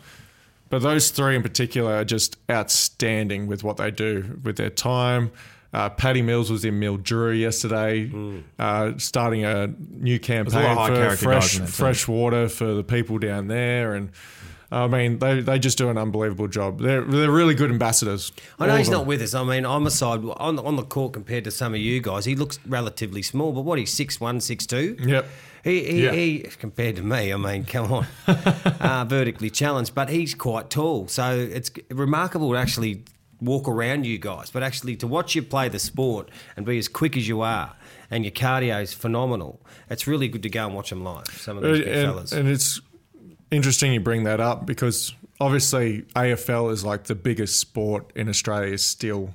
but 0.70 0.82
those 0.82 1.10
three 1.10 1.36
in 1.36 1.42
particular 1.42 1.94
are 1.96 2.04
just 2.04 2.36
outstanding 2.50 3.46
with 3.46 3.62
what 3.64 3.76
they 3.76 3.90
do 3.90 4.38
with 4.42 4.56
their 4.56 4.70
time. 4.70 5.30
Uh, 5.74 5.90
Paddy 5.90 6.22
Mills 6.22 6.50
was 6.50 6.64
in 6.64 6.80
Mildura 6.80 7.38
yesterday, 7.38 8.10
uh, 8.58 8.92
starting 8.96 9.44
a 9.44 9.66
new 9.90 10.18
campaign 10.18 10.54
high 10.76 10.88
for 10.88 10.94
guys 10.94 11.22
fresh 11.22 11.54
in 11.56 11.60
that 11.62 11.66
team. 11.66 11.72
fresh 11.72 12.08
water 12.08 12.48
for 12.48 12.72
the 12.72 12.82
people 12.84 13.18
down 13.18 13.48
there, 13.48 13.94
and 13.94 14.10
I 14.70 14.86
mean 14.88 15.18
they, 15.18 15.40
they 15.40 15.58
just 15.58 15.78
do 15.78 15.88
an 15.90 15.98
unbelievable 15.98 16.48
job. 16.48 16.80
They're 16.80 17.02
they're 17.02 17.30
really 17.30 17.54
good 17.54 17.70
ambassadors. 17.70 18.32
I 18.58 18.66
know 18.66 18.76
he's 18.76 18.90
not 18.90 19.06
with 19.06 19.22
us. 19.22 19.34
I 19.34 19.44
mean, 19.44 19.64
I'm 19.64 19.86
a 19.86 19.90
side 19.90 20.20
on 20.24 20.58
on 20.58 20.76
the 20.76 20.82
court 20.84 21.12
compared 21.12 21.44
to 21.44 21.50
some 21.50 21.74
of 21.74 21.80
you 21.80 22.00
guys. 22.00 22.24
He 22.24 22.34
looks 22.34 22.58
relatively 22.66 23.22
small, 23.22 23.52
but 23.52 23.62
what 23.62 23.78
he's 23.78 23.92
six 23.92 24.20
one, 24.20 24.40
six 24.40 24.66
two. 24.66 24.96
Yep. 25.00 25.26
He, 25.64 25.82
he, 25.84 26.04
Yeah. 26.04 26.12
he 26.12 26.38
compared 26.60 26.94
to 26.96 27.02
me, 27.02 27.32
I 27.32 27.36
mean, 27.36 27.64
come 27.64 27.92
on, 27.92 28.06
uh, 28.28 29.04
vertically 29.08 29.50
challenged, 29.50 29.96
but 29.96 30.08
he's 30.08 30.32
quite 30.32 30.70
tall. 30.70 31.08
So 31.08 31.36
it's 31.36 31.72
remarkable 31.90 32.52
to 32.52 32.56
actually 32.56 33.02
walk 33.40 33.66
around 33.68 34.06
you 34.06 34.16
guys, 34.18 34.48
but 34.50 34.62
actually 34.62 34.94
to 34.96 35.08
watch 35.08 35.34
you 35.34 35.42
play 35.42 35.68
the 35.68 35.80
sport 35.80 36.30
and 36.56 36.64
be 36.64 36.78
as 36.78 36.86
quick 36.86 37.16
as 37.16 37.26
you 37.26 37.40
are, 37.40 37.74
and 38.12 38.24
your 38.24 38.30
cardio 38.30 38.80
is 38.80 38.94
phenomenal. 38.94 39.60
It's 39.90 40.06
really 40.06 40.28
good 40.28 40.44
to 40.44 40.48
go 40.48 40.66
and 40.66 40.74
watch 40.74 40.90
them 40.90 41.02
live. 41.02 41.26
Some 41.28 41.56
of 41.58 41.64
these 41.64 41.80
big 41.80 41.88
and, 41.88 42.06
fellas. 42.12 42.32
and 42.32 42.48
it's 42.48 42.80
interesting 43.50 43.92
you 43.92 44.00
bring 44.00 44.24
that 44.24 44.40
up 44.40 44.66
because 44.66 45.14
obviously 45.40 46.02
AFL 46.14 46.72
is 46.72 46.84
like 46.84 47.04
the 47.04 47.14
biggest 47.14 47.58
sport 47.58 48.12
in 48.14 48.28
Australia 48.28 48.78
still, 48.78 49.34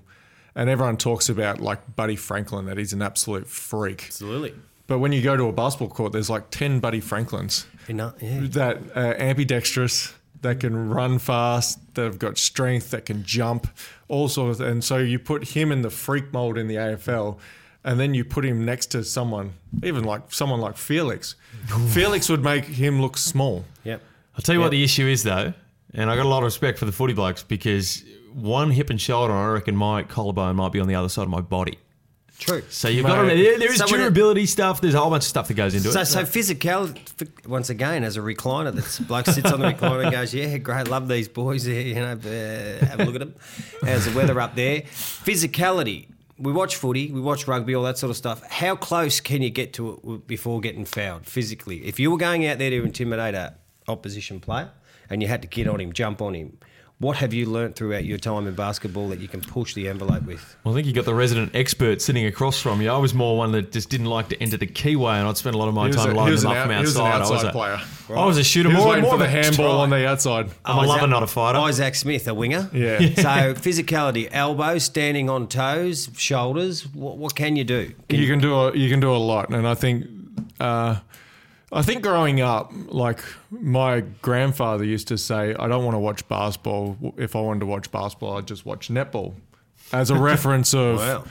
and 0.55 0.69
everyone 0.69 0.97
talks 0.97 1.29
about 1.29 1.59
like 1.59 1.95
Buddy 1.95 2.15
Franklin 2.15 2.65
that 2.65 2.77
he's 2.77 2.93
an 2.93 3.01
absolute 3.01 3.47
freak. 3.47 4.05
Absolutely. 4.07 4.53
But 4.87 4.99
when 4.99 5.13
you 5.13 5.21
go 5.21 5.37
to 5.37 5.45
a 5.45 5.53
basketball 5.53 5.95
court, 5.95 6.11
there's 6.11 6.29
like 6.29 6.49
ten 6.49 6.79
Buddy 6.79 6.99
Franklins 6.99 7.65
know, 7.93 8.13
yeah. 8.19 8.39
that 8.41 8.77
are 8.95 9.15
ambidextrous, 9.15 10.13
that 10.41 10.59
can 10.59 10.89
run 10.89 11.19
fast, 11.19 11.79
that 11.95 12.03
have 12.03 12.19
got 12.19 12.37
strength, 12.37 12.91
that 12.91 13.05
can 13.05 13.23
jump, 13.23 13.67
all 14.07 14.27
sorts. 14.27 14.59
Of, 14.59 14.67
and 14.67 14.83
so 14.83 14.97
you 14.97 15.19
put 15.19 15.49
him 15.49 15.71
in 15.71 15.81
the 15.81 15.89
freak 15.89 16.33
mold 16.33 16.57
in 16.57 16.67
the 16.67 16.75
AFL, 16.75 17.37
and 17.83 17.99
then 17.99 18.13
you 18.13 18.23
put 18.25 18.45
him 18.45 18.65
next 18.65 18.87
to 18.87 19.03
someone, 19.03 19.53
even 19.83 20.03
like 20.03 20.21
someone 20.33 20.59
like 20.61 20.77
Felix. 20.77 21.35
Felix 21.89 22.29
would 22.29 22.43
make 22.43 22.65
him 22.65 23.01
look 23.01 23.17
small. 23.17 23.65
Yep. 23.83 24.01
I'll 24.35 24.41
tell 24.41 24.55
you 24.55 24.61
what 24.61 24.71
the 24.71 24.83
issue 24.83 25.07
is, 25.07 25.23
though, 25.23 25.53
and 25.93 26.09
I 26.09 26.15
got 26.15 26.25
a 26.25 26.29
lot 26.29 26.39
of 26.39 26.45
respect 26.45 26.79
for 26.79 26.85
the 26.85 26.91
footy 26.91 27.13
blokes 27.13 27.43
because 27.43 28.03
one 28.33 28.71
hip 28.71 28.89
and 28.89 28.99
shoulder, 29.01 29.33
I 29.33 29.47
reckon 29.53 29.75
my 29.75 30.03
collarbone 30.03 30.55
might 30.55 30.71
be 30.71 30.79
on 30.79 30.87
the 30.87 30.95
other 30.95 31.09
side 31.09 31.23
of 31.23 31.29
my 31.29 31.41
body. 31.41 31.77
True. 32.39 32.63
So 32.69 32.87
you've 32.87 33.05
got 33.05 33.17
to, 33.21 33.23
Mate. 33.27 33.43
there, 33.43 33.59
there 33.59 33.71
is 33.71 33.77
So 33.77 33.85
when 33.85 33.95
it- 33.95 33.97
durability 34.03 34.47
stuff. 34.47 34.81
There's 34.81 34.95
a 34.95 34.99
whole 34.99 35.11
bunch 35.11 35.23
of 35.25 35.27
stuff 35.29 35.47
that 35.49 35.53
goes 35.53 35.75
into 35.75 35.91
So, 35.91 36.01
it. 36.01 36.05
so 36.07 36.21
so 36.21 36.25
physical, 36.25 36.89
once 37.45 37.69
again, 37.69 38.03
as 38.03 38.17
a 38.17 38.19
recliner, 38.21 38.73
that's 38.73 38.97
bloke 38.99 39.27
sits 39.27 39.51
on 39.51 39.59
the 39.59 39.67
recliner 39.73 40.01
and 40.03 40.11
goes, 40.11 40.33
"Yeah, 40.33 40.57
great, 40.57 40.87
love 40.87 41.07
these 41.07 41.27
boys. 41.27 41.67
Yeah, 41.67 41.79
you 41.81 41.93
know, 41.93 42.13
uh, 42.13 42.85
have 42.85 42.99
a 42.99 43.03
look 43.05 43.13
at 43.13 43.19
them. 43.19 43.35
How's 43.85 44.05
the 44.05 44.11
weather 44.17 44.39
up 44.41 44.55
there? 44.55 44.81
Physicality. 44.81 46.07
We 46.41 46.51
watch 46.51 46.75
footy, 46.75 47.11
we 47.11 47.21
watch 47.21 47.47
rugby, 47.47 47.75
all 47.75 47.83
that 47.83 47.99
sort 47.99 48.09
of 48.09 48.17
stuff. 48.17 48.41
How 48.49 48.75
close 48.75 49.19
can 49.19 49.43
you 49.43 49.51
get 49.51 49.73
to 49.73 50.01
it 50.03 50.27
before 50.27 50.59
getting 50.59 50.85
fouled 50.85 51.27
physically? 51.27 51.85
If 51.85 51.99
you 51.99 52.09
were 52.09 52.17
going 52.17 52.47
out 52.47 52.57
there 52.57 52.71
to 52.71 52.83
intimidate 52.83 53.35
a 53.35 53.55
opposition 53.87 54.39
player 54.39 54.71
and 55.09 55.21
you 55.21 55.27
had 55.27 55.43
to 55.43 55.47
get 55.47 55.67
on 55.67 55.79
him, 55.79 55.93
jump 55.93 56.19
on 56.21 56.33
him, 56.33 56.57
what 57.01 57.17
have 57.17 57.33
you 57.33 57.47
learnt 57.47 57.75
throughout 57.75 58.05
your 58.05 58.17
time 58.19 58.47
in 58.47 58.53
basketball 58.53 59.09
that 59.09 59.19
you 59.19 59.27
can 59.27 59.41
push 59.41 59.73
the 59.73 59.87
envelope 59.89 60.23
with? 60.23 60.55
Well, 60.63 60.73
I 60.73 60.77
think 60.77 60.87
you 60.87 60.93
got 60.93 61.05
the 61.05 61.15
resident 61.15 61.55
expert 61.55 62.01
sitting 62.01 62.25
across 62.25 62.59
from 62.61 62.79
you. 62.81 62.89
I 62.91 62.97
was 62.97 63.13
more 63.13 63.35
one 63.37 63.51
that 63.53 63.71
just 63.71 63.89
didn't 63.89 64.05
like 64.05 64.29
to 64.29 64.41
enter 64.41 64.55
the 64.57 64.67
keyway, 64.67 65.15
and 65.19 65.27
I'd 65.27 65.35
spend 65.35 65.55
a 65.55 65.57
lot 65.57 65.67
of 65.67 65.73
my 65.73 65.89
time 65.89 66.11
a- 66.11 66.13
lining 66.13 66.39
them 66.39 66.51
an 66.51 66.57
up 66.57 66.63
from 66.63 66.71
out- 66.71 66.77
he 66.77 66.81
was 66.83 66.95
an 66.95 67.01
outside. 67.07 67.31
I 67.31 67.33
was 67.35 67.43
a 67.43 67.51
player. 67.51 67.81
I 68.09 68.25
was 68.25 68.37
a 68.37 68.43
shooter 68.43 68.69
He 68.69 68.75
was 68.75 68.83
more 68.83 68.91
waiting 68.93 69.03
and 69.05 69.11
for 69.11 69.17
more 69.17 69.25
the 69.25 69.25
of 69.25 69.31
a 69.33 69.43
handball 69.43 69.79
on 69.81 69.89
the 69.89 70.07
outside. 70.07 70.49
I'm 70.63 70.83
a 70.83 70.87
lover, 70.87 71.07
not 71.07 71.23
a 71.23 71.27
fighter. 71.27 71.57
Isaac 71.59 71.95
Smith, 71.95 72.27
a 72.27 72.33
winger. 72.33 72.69
Yeah. 72.73 72.99
So 73.21 73.53
physicality, 73.55 74.27
elbow, 74.31 74.77
standing 74.77 75.29
on 75.29 75.47
toes, 75.47 76.09
shoulders. 76.17 76.87
What, 76.93 77.17
what 77.17 77.35
can 77.35 77.55
you 77.55 77.63
do? 77.63 77.93
you 78.09 78.27
can 78.27 78.39
do 78.39 78.53
a 78.53 78.75
you 78.75 78.89
can 78.89 78.99
do 78.99 79.11
a 79.11 79.17
lot, 79.17 79.49
and 79.49 79.67
I 79.67 79.73
think 79.75 80.05
uh, 80.59 80.97
I 81.73 81.81
think 81.83 82.03
growing 82.03 82.41
up, 82.41 82.71
like 82.87 83.19
my 83.49 84.01
grandfather 84.21 84.83
used 84.83 85.07
to 85.07 85.17
say, 85.17 85.55
I 85.57 85.67
don't 85.67 85.85
want 85.85 85.95
to 85.95 85.99
watch 85.99 86.27
basketball. 86.27 86.97
If 87.17 87.35
I 87.35 87.39
wanted 87.41 87.61
to 87.61 87.65
watch 87.65 87.89
basketball, 87.91 88.37
I'd 88.37 88.47
just 88.47 88.65
watch 88.65 88.89
netball, 88.89 89.35
as 89.93 90.09
a 90.09 90.15
reference 90.15 90.73
of 90.73 90.97
Wow. 90.99 91.23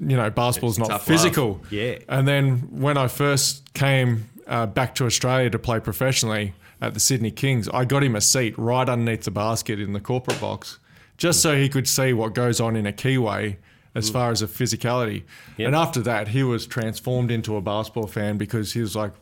you 0.00 0.16
know 0.16 0.30
basketball's 0.30 0.78
not 0.78 0.88
tough 0.88 1.04
physical. 1.06 1.60
Yeah. 1.70 1.98
And 2.08 2.26
then 2.26 2.68
when 2.70 2.96
I 2.96 3.08
first 3.08 3.74
came 3.74 4.28
uh, 4.46 4.66
back 4.66 4.94
to 4.96 5.04
Australia 5.04 5.50
to 5.50 5.58
play 5.58 5.80
professionally 5.80 6.54
at 6.80 6.94
the 6.94 7.00
Sydney 7.00 7.30
Kings, 7.30 7.68
I 7.68 7.84
got 7.84 8.02
him 8.02 8.16
a 8.16 8.20
seat 8.22 8.56
right 8.56 8.88
underneath 8.88 9.24
the 9.24 9.30
basket 9.30 9.80
in 9.80 9.92
the 9.92 10.00
corporate 10.00 10.40
box, 10.40 10.78
just 11.18 11.42
so 11.42 11.56
he 11.56 11.68
could 11.68 11.86
see 11.88 12.12
what 12.14 12.32
goes 12.34 12.58
on 12.60 12.74
in 12.76 12.86
a 12.86 12.92
keyway 12.92 13.56
as 13.94 14.08
far 14.08 14.30
as 14.30 14.40
a 14.42 14.46
physicality. 14.46 15.24
And 15.58 15.74
after 15.74 16.00
that, 16.02 16.28
he 16.28 16.42
was 16.44 16.66
transformed 16.66 17.30
into 17.30 17.56
a 17.56 17.60
basketball 17.60 18.06
fan 18.06 18.38
because 18.38 18.72
he 18.72 18.80
was 18.80 18.94
like, 18.94 19.12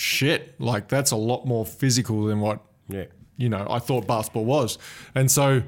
shit, 0.00 0.58
like 0.58 0.88
that's 0.88 1.10
a 1.10 1.16
lot 1.16 1.46
more 1.46 1.66
physical 1.66 2.24
than 2.24 2.40
what 2.40 2.60
Yeah. 2.88 3.04
you 3.36 3.48
know, 3.50 3.66
I 3.68 3.78
thought 3.78 4.06
basketball 4.06 4.46
was. 4.46 4.78
And 5.14 5.30
so, 5.30 5.62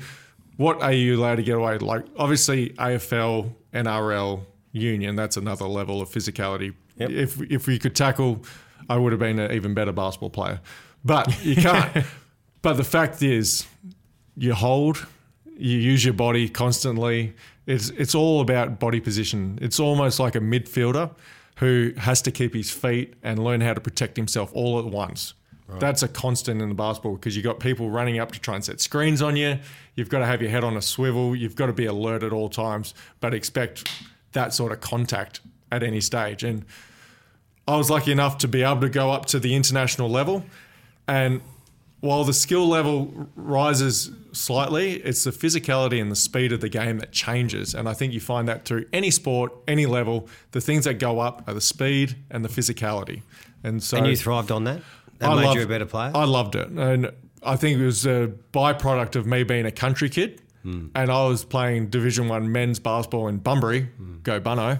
what 0.57 0.81
are 0.83 0.93
you 0.93 1.19
allowed 1.21 1.37
to 1.37 1.43
get 1.43 1.57
away? 1.57 1.77
Like, 1.79 2.05
obviously, 2.17 2.71
AFL, 2.71 3.53
NRL, 3.75 4.41
Union, 4.73 5.17
that's 5.17 5.37
another 5.37 5.67
level 5.67 6.01
of 6.01 6.09
physicality. 6.09 6.75
Yep. 6.97 7.11
If, 7.11 7.43
if 7.51 7.67
we 7.67 7.79
could 7.79 7.95
tackle, 7.95 8.43
I 8.89 8.97
would 8.97 9.13
have 9.13 9.19
been 9.21 9.39
an 9.39 9.53
even 9.53 9.75
better 9.75 9.93
basketball 9.93 10.31
player. 10.31 10.61
But 11.05 11.45
you 11.45 11.57
can't. 11.57 12.05
but 12.63 12.75
the 12.75 12.85
fact 12.85 13.23
is, 13.23 13.67
you 14.37 14.55
hold, 14.55 15.07
you 15.59 15.77
use 15.77 16.05
your 16.05 16.15
body 16.15 16.49
constantly. 16.49 17.35
It's, 17.67 17.91
it's 17.91 18.15
all 18.15 18.41
about 18.41 18.81
body 18.81 19.01
position. 19.01 19.59
It's 19.61 19.79
almost 19.79 20.19
like 20.19 20.35
a 20.37 20.41
midfielder. 20.41 21.11
Who 21.57 21.93
has 21.97 22.23
to 22.23 22.31
keep 22.31 22.55
his 22.55 22.71
feet 22.71 23.15
and 23.23 23.43
learn 23.43 23.61
how 23.61 23.75
to 23.75 23.81
protect 23.81 24.17
himself 24.17 24.51
all 24.55 24.79
at 24.79 24.87
once. 24.87 25.35
That's 25.79 26.03
a 26.03 26.09
constant 26.09 26.61
in 26.61 26.69
the 26.69 26.75
basketball 26.75 27.15
because 27.15 27.35
you've 27.35 27.45
got 27.45 27.59
people 27.59 27.91
running 27.91 28.19
up 28.19 28.33
to 28.33 28.41
try 28.41 28.57
and 28.57 28.65
set 28.65 28.81
screens 28.81 29.23
on 29.23 29.37
you. 29.37 29.59
You've 29.95 30.09
got 30.09 30.19
to 30.19 30.27
have 30.27 30.43
your 30.43 30.51
head 30.51 30.65
on 30.65 30.77
a 30.77 30.83
swivel. 30.83 31.35
You've 31.35 31.57
got 31.57 31.67
to 31.67 31.73
be 31.73 31.87
alert 31.87 32.23
at 32.23 32.33
all 32.33 32.49
times, 32.49 32.95
but 33.21 33.33
expect 33.33 33.91
that 34.33 34.53
sort 34.53 34.73
of 34.73 34.81
contact 34.81 35.41
at 35.71 35.83
any 35.83 36.01
stage. 36.01 36.45
And 36.45 36.65
I 37.67 37.77
was 37.77 37.91
lucky 37.91 38.13
enough 38.13 38.39
to 38.39 38.49
be 38.49 38.63
able 38.63 38.83
to 38.83 38.89
go 38.89 39.11
up 39.11 39.27
to 39.27 39.39
the 39.39 39.55
international 39.55 40.11
level. 40.11 40.45
And 41.09 41.41
while 42.03 42.25
the 42.25 42.33
skill 42.33 42.69
level 42.69 43.29
rises 43.37 44.11
slightly, 44.33 44.95
it's 44.95 45.25
the 45.25 45.31
physicality 45.31 46.01
and 46.01 46.11
the 46.11 46.17
speed 46.17 46.53
of 46.53 46.61
the 46.61 46.69
game 46.69 46.99
that 46.99 47.13
changes. 47.13 47.75
And 47.75 47.89
I 47.89 47.95
think 47.95 48.13
you 48.13 48.21
find 48.21 48.47
that 48.49 48.65
through 48.65 48.85
any 48.93 49.11
sport, 49.11 49.53
any 49.69 49.87
level. 49.87 50.29
The 50.51 50.61
things 50.61 50.85
that 50.85 50.95
go 50.99 51.21
up 51.21 51.45
are 51.49 51.55
the 51.55 51.61
speed 51.61 52.17
and 52.31 52.45
the 52.45 52.49
physicality. 52.49 53.23
And 53.63 53.83
so 53.83 53.97
And 53.99 54.07
you 54.09 54.17
thrived 54.17 54.51
on 54.51 54.65
that. 54.65 54.81
That 55.19 55.31
I 55.31 55.35
made 55.37 55.45
loved- 55.47 55.59
you 55.59 55.65
a 55.65 55.69
better 55.69 55.87
player. 55.87 56.11
I 56.15 56.25
loved 56.25 56.57
it, 56.57 56.69
and 56.69 57.11
I 57.45 57.55
think 57.57 57.79
it 57.79 57.85
was 57.85 58.05
a 58.05 58.33
byproduct 58.53 59.15
of 59.15 59.25
me 59.27 59.45
being 59.45 59.65
a 59.67 59.71
country 59.71 60.09
kid, 60.09 60.41
Hmm. 60.65 60.87
and 60.97 61.11
I 61.13 61.27
was 61.29 61.45
playing 61.45 61.89
Division 61.91 62.27
One 62.29 62.51
men's 62.51 62.81
basketball 62.81 63.29
in 63.29 63.37
Bunbury, 63.39 63.89
go 64.25 64.41
Bunno. 64.41 64.79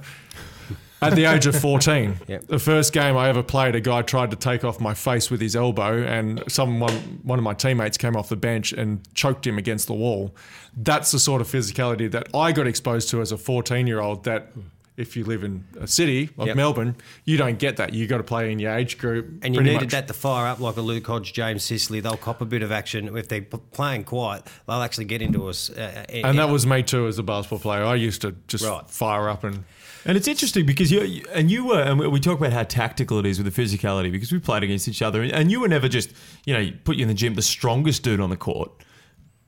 At 1.03 1.15
the 1.17 1.25
age 1.25 1.47
of 1.47 1.59
14, 1.59 2.17
Yep. 2.29 2.47
the 2.47 2.59
first 2.59 2.93
game 2.93 3.17
I 3.17 3.29
ever 3.29 3.43
played, 3.43 3.75
a 3.75 3.81
guy 3.81 4.03
tried 4.03 4.31
to 4.31 4.37
take 4.37 4.65
off 4.65 4.81
my 4.81 4.95
face 4.95 5.31
with 5.31 5.41
his 5.41 5.57
elbow, 5.57 6.03
and 6.03 6.43
someone, 6.49 6.93
one 7.23 7.39
of 7.39 7.43
my 7.45 7.55
teammates 7.55 7.99
came 7.99 8.17
off 8.17 8.29
the 8.29 8.37
bench 8.37 8.73
and 8.73 9.01
choked 9.15 9.47
him 9.47 9.59
against 9.59 9.87
the 9.89 9.95
wall. 9.95 10.35
That's 10.77 11.11
the 11.11 11.19
sort 11.19 11.41
of 11.41 11.49
physicality 11.49 12.11
that 12.13 12.29
I 12.35 12.53
got 12.53 12.67
exposed 12.67 13.09
to 13.11 13.21
as 13.21 13.33
a 13.33 13.37
14 13.37 13.87
year 13.87 14.01
old. 14.01 14.25
That 14.25 14.53
if 14.97 15.17
you 15.17 15.25
live 15.25 15.43
in 15.43 15.65
a 15.81 15.87
city 15.87 16.29
like 16.37 16.49
Yep. 16.49 16.57
Melbourne, 16.57 16.97
you 17.25 17.37
don't 17.39 17.59
get 17.59 17.79
that. 17.79 17.95
You 17.95 18.07
got 18.07 18.19
to 18.19 18.23
play 18.23 18.53
in 18.53 18.59
your 18.59 18.73
age 18.75 18.99
group. 18.99 19.27
and 19.43 19.55
you 19.55 19.63
needed 19.63 19.81
much. 19.83 19.91
that 19.93 20.07
to 20.09 20.13
fire 20.15 20.47
up 20.47 20.61
like 20.61 20.77
a 20.77 20.83
Luke 20.83 21.07
Hodge, 21.07 21.33
James 21.33 21.65
Sicily. 21.65 22.01
They'll 22.01 22.17
cop 22.19 22.41
a 22.43 22.45
bit 22.45 22.63
of 22.63 22.71
action. 22.71 23.15
If 23.17 23.29
they're 23.29 23.41
playing 23.41 24.05
quiet, 24.05 24.45
they'll 24.69 24.83
actually 24.83 25.07
get 25.07 25.23
into 25.23 25.49
us. 25.49 25.71
Uh, 25.71 26.05
And 26.11 26.39
that 26.39 26.51
was 26.51 26.67
me 26.67 26.83
too 26.83 27.07
as 27.07 27.19
a 27.19 27.23
basketball 27.23 27.59
player. 27.61 27.85
I 27.85 27.95
used 27.95 28.21
to 28.21 28.35
just 28.49 28.65
Right. 28.65 28.89
fire 28.89 29.29
up 29.31 29.45
and 29.45 29.65
And 30.05 30.17
it's 30.17 30.27
interesting 30.27 30.67
because 30.67 30.91
you 30.91 31.25
and 31.33 31.51
you 31.51 31.67
were 31.67 31.81
and 31.81 31.99
we 31.99 32.19
talk 32.19 32.39
about 32.39 32.53
how 32.53 32.65
tactical 32.65 33.19
it 33.19 33.27
is 33.27 33.41
with 33.41 33.55
the 33.55 33.63
physicality 33.63 34.11
because 34.11 34.33
we 34.33 34.39
played 34.41 34.63
against 34.65 34.89
each 34.89 35.01
other 35.03 35.23
and 35.23 35.51
you 35.51 35.61
were 35.61 35.69
never 35.69 35.89
just 35.89 36.13
you 36.45 36.53
know 36.55 36.71
put 36.85 36.97
you 36.97 37.03
in 37.03 37.09
the 37.09 37.15
gym 37.15 37.35
the 37.35 37.43
strongest 37.43 38.03
dude 38.03 38.19
on 38.21 38.31
the 38.31 38.37
court, 38.37 38.71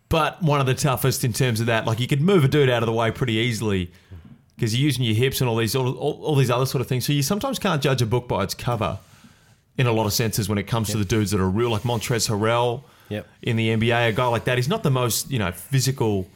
but 0.08 0.40
one 0.42 0.60
of 0.60 0.66
the 0.66 0.74
toughest 0.74 1.24
in 1.24 1.32
terms 1.32 1.58
of 1.60 1.66
that. 1.66 1.86
Like 1.86 1.98
you 1.98 2.06
could 2.06 2.20
move 2.20 2.44
a 2.44 2.48
dude 2.48 2.70
out 2.70 2.82
of 2.82 2.86
the 2.86 2.92
way 2.92 3.10
pretty 3.10 3.34
easily 3.34 3.90
because 4.54 4.76
you're 4.76 4.84
using 4.84 5.04
your 5.04 5.16
hips 5.16 5.40
and 5.40 5.50
all 5.50 5.56
these 5.56 5.74
all, 5.74 5.92
all, 5.96 6.22
all 6.22 6.36
these 6.36 6.50
other 6.50 6.66
sort 6.66 6.80
of 6.80 6.86
things. 6.86 7.04
So 7.04 7.12
you 7.12 7.22
sometimes 7.22 7.58
can't 7.58 7.82
judge 7.82 8.00
a 8.02 8.06
book 8.06 8.28
by 8.28 8.44
its 8.44 8.54
cover 8.54 8.98
in 9.76 9.88
a 9.88 9.92
lot 9.92 10.06
of 10.06 10.12
senses 10.12 10.48
when 10.48 10.56
it 10.58 10.68
comes 10.68 10.90
to 10.90 10.98
the 10.98 11.04
dudes 11.04 11.32
that 11.32 11.40
are 11.40 11.50
real, 11.50 11.70
like 11.70 11.82
Montrezl 11.82 12.30
Harrell 12.30 12.84
Yep. 13.08 13.26
in 13.42 13.56
the 13.56 13.68
NBA. 13.70 14.08
A 14.10 14.12
guy 14.12 14.26
like 14.28 14.44
that, 14.44 14.56
he's 14.56 14.68
not 14.68 14.82
the 14.84 14.90
most 14.90 15.30
you 15.32 15.38
know 15.40 15.50
physical. 15.50 16.28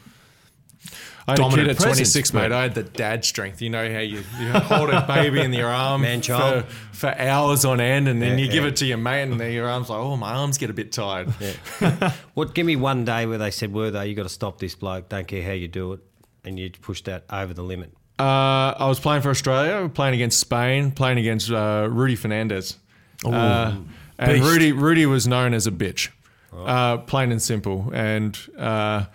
I 1.28 1.32
had 1.32 1.40
a 1.40 1.48
kid 1.50 1.68
at 1.68 1.76
presence, 1.76 2.12
26, 2.12 2.32
mate. 2.32 2.52
I 2.52 2.62
had 2.62 2.74
the 2.74 2.82
dad 2.82 3.24
strength. 3.24 3.60
You 3.60 3.70
know 3.70 3.92
how 3.92 4.00
you, 4.00 4.24
you 4.40 4.50
hold 4.52 4.90
a 4.90 5.06
baby 5.06 5.40
in 5.40 5.52
your 5.52 5.68
arm 5.68 6.00
Man 6.00 6.22
for, 6.22 6.64
for 6.92 7.14
hours 7.18 7.64
on 7.64 7.80
end, 7.80 8.08
and 8.08 8.20
then 8.22 8.38
Yeah, 8.38 8.44
you 8.46 8.50
give 8.50 8.64
it 8.64 8.76
to 8.76 8.86
your 8.86 8.96
mate, 8.98 9.22
and 9.22 9.38
then 9.38 9.52
your 9.52 9.68
arm's 9.68 9.90
like, 9.90 9.98
oh, 9.98 10.16
my 10.16 10.32
arms 10.32 10.56
get 10.58 10.70
a 10.70 10.72
bit 10.72 10.90
tired. 10.92 11.32
What? 12.34 12.54
Give 12.54 12.64
me 12.64 12.76
one 12.76 13.04
day 13.04 13.26
where 13.26 13.38
they 13.38 13.50
said, 13.50 13.72
"Were 13.72 13.90
they? 13.90 14.06
You 14.08 14.14
got 14.14 14.22
to 14.22 14.28
stop 14.28 14.58
this 14.58 14.74
bloke. 14.74 15.08
Don't 15.08 15.26
care 15.26 15.42
how 15.42 15.52
you 15.52 15.66
do 15.68 15.92
it," 15.94 16.00
and 16.44 16.58
you 16.58 16.70
pushed 16.70 17.06
that 17.06 17.24
over 17.30 17.52
the 17.52 17.62
limit. 17.62 17.92
Uh, 18.18 18.74
I 18.78 18.86
was 18.86 19.00
playing 19.00 19.22
for 19.22 19.30
Australia, 19.30 19.88
playing 19.88 20.14
against 20.14 20.38
Spain, 20.38 20.92
playing 20.92 21.18
against 21.18 21.50
uh, 21.50 21.88
Rudy 21.90 22.14
Fernandez. 22.16 22.76
Uh, 23.24 23.76
and. 24.18 24.42
Rudy, 24.42 24.72
Rudy 24.72 25.06
was 25.06 25.26
known 25.26 25.52
as 25.54 25.66
a 25.66 25.70
bitch, 25.72 26.10
uh, 26.52 26.98
plain 26.98 27.32
and 27.32 27.42
simple. 27.42 27.90
And 27.92 28.38
uh, 28.56 29.06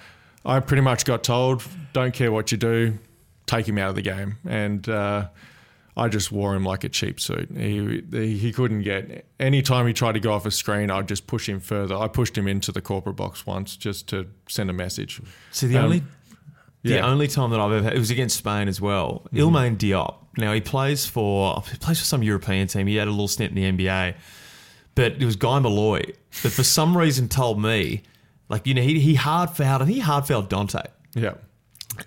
I 0.46 0.60
pretty 0.60 0.82
much 0.82 1.06
got 1.06 1.24
told, 1.24 1.64
don't 1.94 2.14
care 2.14 2.32
what 2.32 2.52
you 2.52 2.58
do, 2.58 2.98
take 3.46 3.68
him 3.68 3.78
out 3.78 3.90
of 3.90 3.96
the 3.96 4.02
game. 4.02 4.38
And 4.48 4.88
uh, 4.90 5.28
I 5.96 6.08
just 6.10 6.32
wore 6.32 6.56
him 6.56 6.64
like 6.66 6.84
a 6.84 6.90
cheap 6.90 7.20
suit. 7.20 7.50
He, 7.56 8.04
he, 8.12 8.52
couldn't 8.52 8.82
get, 8.82 9.26
any 9.40 9.62
time 9.62 9.88
he 9.88 9.94
tried 9.94 10.14
to 10.14 10.20
go 10.20 10.34
off 10.34 10.46
a 10.46 10.52
screen, 10.52 10.90
I'd 10.92 11.08
just 11.08 11.28
push 11.28 11.48
him 11.48 11.60
further. 11.60 11.96
I 11.96 12.08
pushed 12.08 12.38
him 12.38 12.48
into 12.48 12.72
the 12.72 12.82
corporate 12.82 13.16
box 13.16 13.46
once 13.46 13.78
just 13.78 14.08
to 14.10 14.28
send 14.50 14.70
a 14.70 14.74
message. 14.74 15.22
So 15.52 15.68
the 15.68 15.78
Um, 15.78 15.86
only 15.86 16.04
the 16.84 16.96
yeah. 16.96 17.08
only 17.08 17.30
time 17.30 17.50
that 17.52 17.62
I've 17.62 17.72
ever 17.72 17.84
had, 17.86 17.94
it 17.94 18.00
was 18.00 18.12
against 18.12 18.36
Spain 18.38 18.68
as 18.68 18.82
well. 18.82 19.22
Mm-hmm. 19.28 19.38
Ilimane 19.38 19.78
Diop. 19.78 20.16
Now 20.38 20.52
he 20.52 20.60
plays 20.60 21.06
for 21.06 21.64
he 21.72 21.78
plays 21.78 22.00
for 22.00 22.06
some 22.06 22.22
European 22.24 22.68
team. 22.68 22.88
He 22.88 22.96
had 22.98 23.08
a 23.08 23.12
little 23.12 23.30
stint 23.30 23.58
in 23.58 23.78
the 23.78 23.86
NBA, 23.86 24.16
but 24.96 25.14
it 25.14 25.24
was 25.24 25.38
Guy 25.38 25.60
Molloy 25.60 26.02
that 26.42 26.50
for 26.50 26.64
some 26.64 26.98
reason 26.98 27.30
told 27.30 27.62
me, 27.62 28.04
like 28.54 28.68
you 28.68 28.76
know, 28.76 28.84
he 28.84 29.00
he 29.00 29.16
hard 29.16 29.50
fouled. 29.50 29.82
I 29.82 29.86
think 29.86 29.96
he 29.96 30.00
hard 30.02 30.28
fouled 30.28 30.48
Dante. 30.48 30.84
Yeah. 31.16 31.34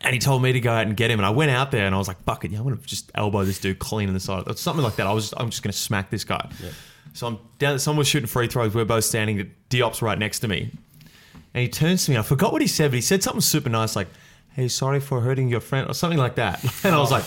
And 0.01 0.15
he 0.15 0.21
told 0.21 0.43
me 0.43 0.53
to 0.53 0.61
go 0.61 0.71
out 0.73 0.87
and 0.87 0.97
get 0.97 1.11
him, 1.11 1.19
and 1.19 1.27
I 1.27 1.31
went 1.31 1.51
out 1.51 1.73
there 1.73 1.87
and 1.87 1.95
I 1.95 1.99
was 1.99 2.07
like, 2.09 2.23
"Fuck 2.23 2.45
it, 2.45 2.53
yeah, 2.53 2.59
I'm 2.59 2.65
gonna 2.65 2.77
just 2.77 3.11
elbow 3.17 3.45
this 3.45 3.59
dude 3.59 3.81
clean 3.81 4.09
in 4.09 4.15
the 4.15 4.21
side." 4.21 4.45
It's 4.47 4.61
something 4.61 4.85
like 4.85 4.95
that. 4.97 5.07
I 5.09 5.13
was, 5.13 5.35
I'm 5.37 5.51
just 5.51 5.65
gonna 5.65 5.73
smack 5.73 6.09
this 6.11 6.23
guy. 6.25 6.49
So 7.15 7.27
I'm 7.27 7.39
down. 7.59 7.79
Someone 7.81 7.99
was 7.99 8.09
shooting 8.09 8.29
free 8.29 8.47
throws. 8.47 8.75
We're 8.75 8.85
both 8.85 9.05
standing. 9.05 9.41
At 9.41 9.49
Diop's 9.71 10.03
right 10.03 10.19
next 10.19 10.41
to 10.41 10.49
me, 10.49 10.71
and 11.53 11.63
he 11.63 11.69
turns 11.69 12.05
to 12.05 12.13
me. 12.13 12.17
I 12.17 12.23
forgot 12.23 12.53
what 12.53 12.63
he 12.63 12.69
said, 12.69 12.93
but 12.93 12.97
he 12.97 13.01
said 13.01 13.23
something 13.25 13.41
super 13.41 13.69
nice, 13.69 13.97
like, 13.97 14.09
"Hey, 14.55 14.69
sorry 14.69 15.01
for 15.01 15.21
hurting 15.21 15.49
your 15.49 15.61
friend," 15.61 15.91
or 15.91 15.95
something 15.95 16.19
like 16.19 16.37
that. 16.37 16.65
And 16.85 16.95
I 16.95 16.99
was 16.99 17.11
like, 17.11 17.25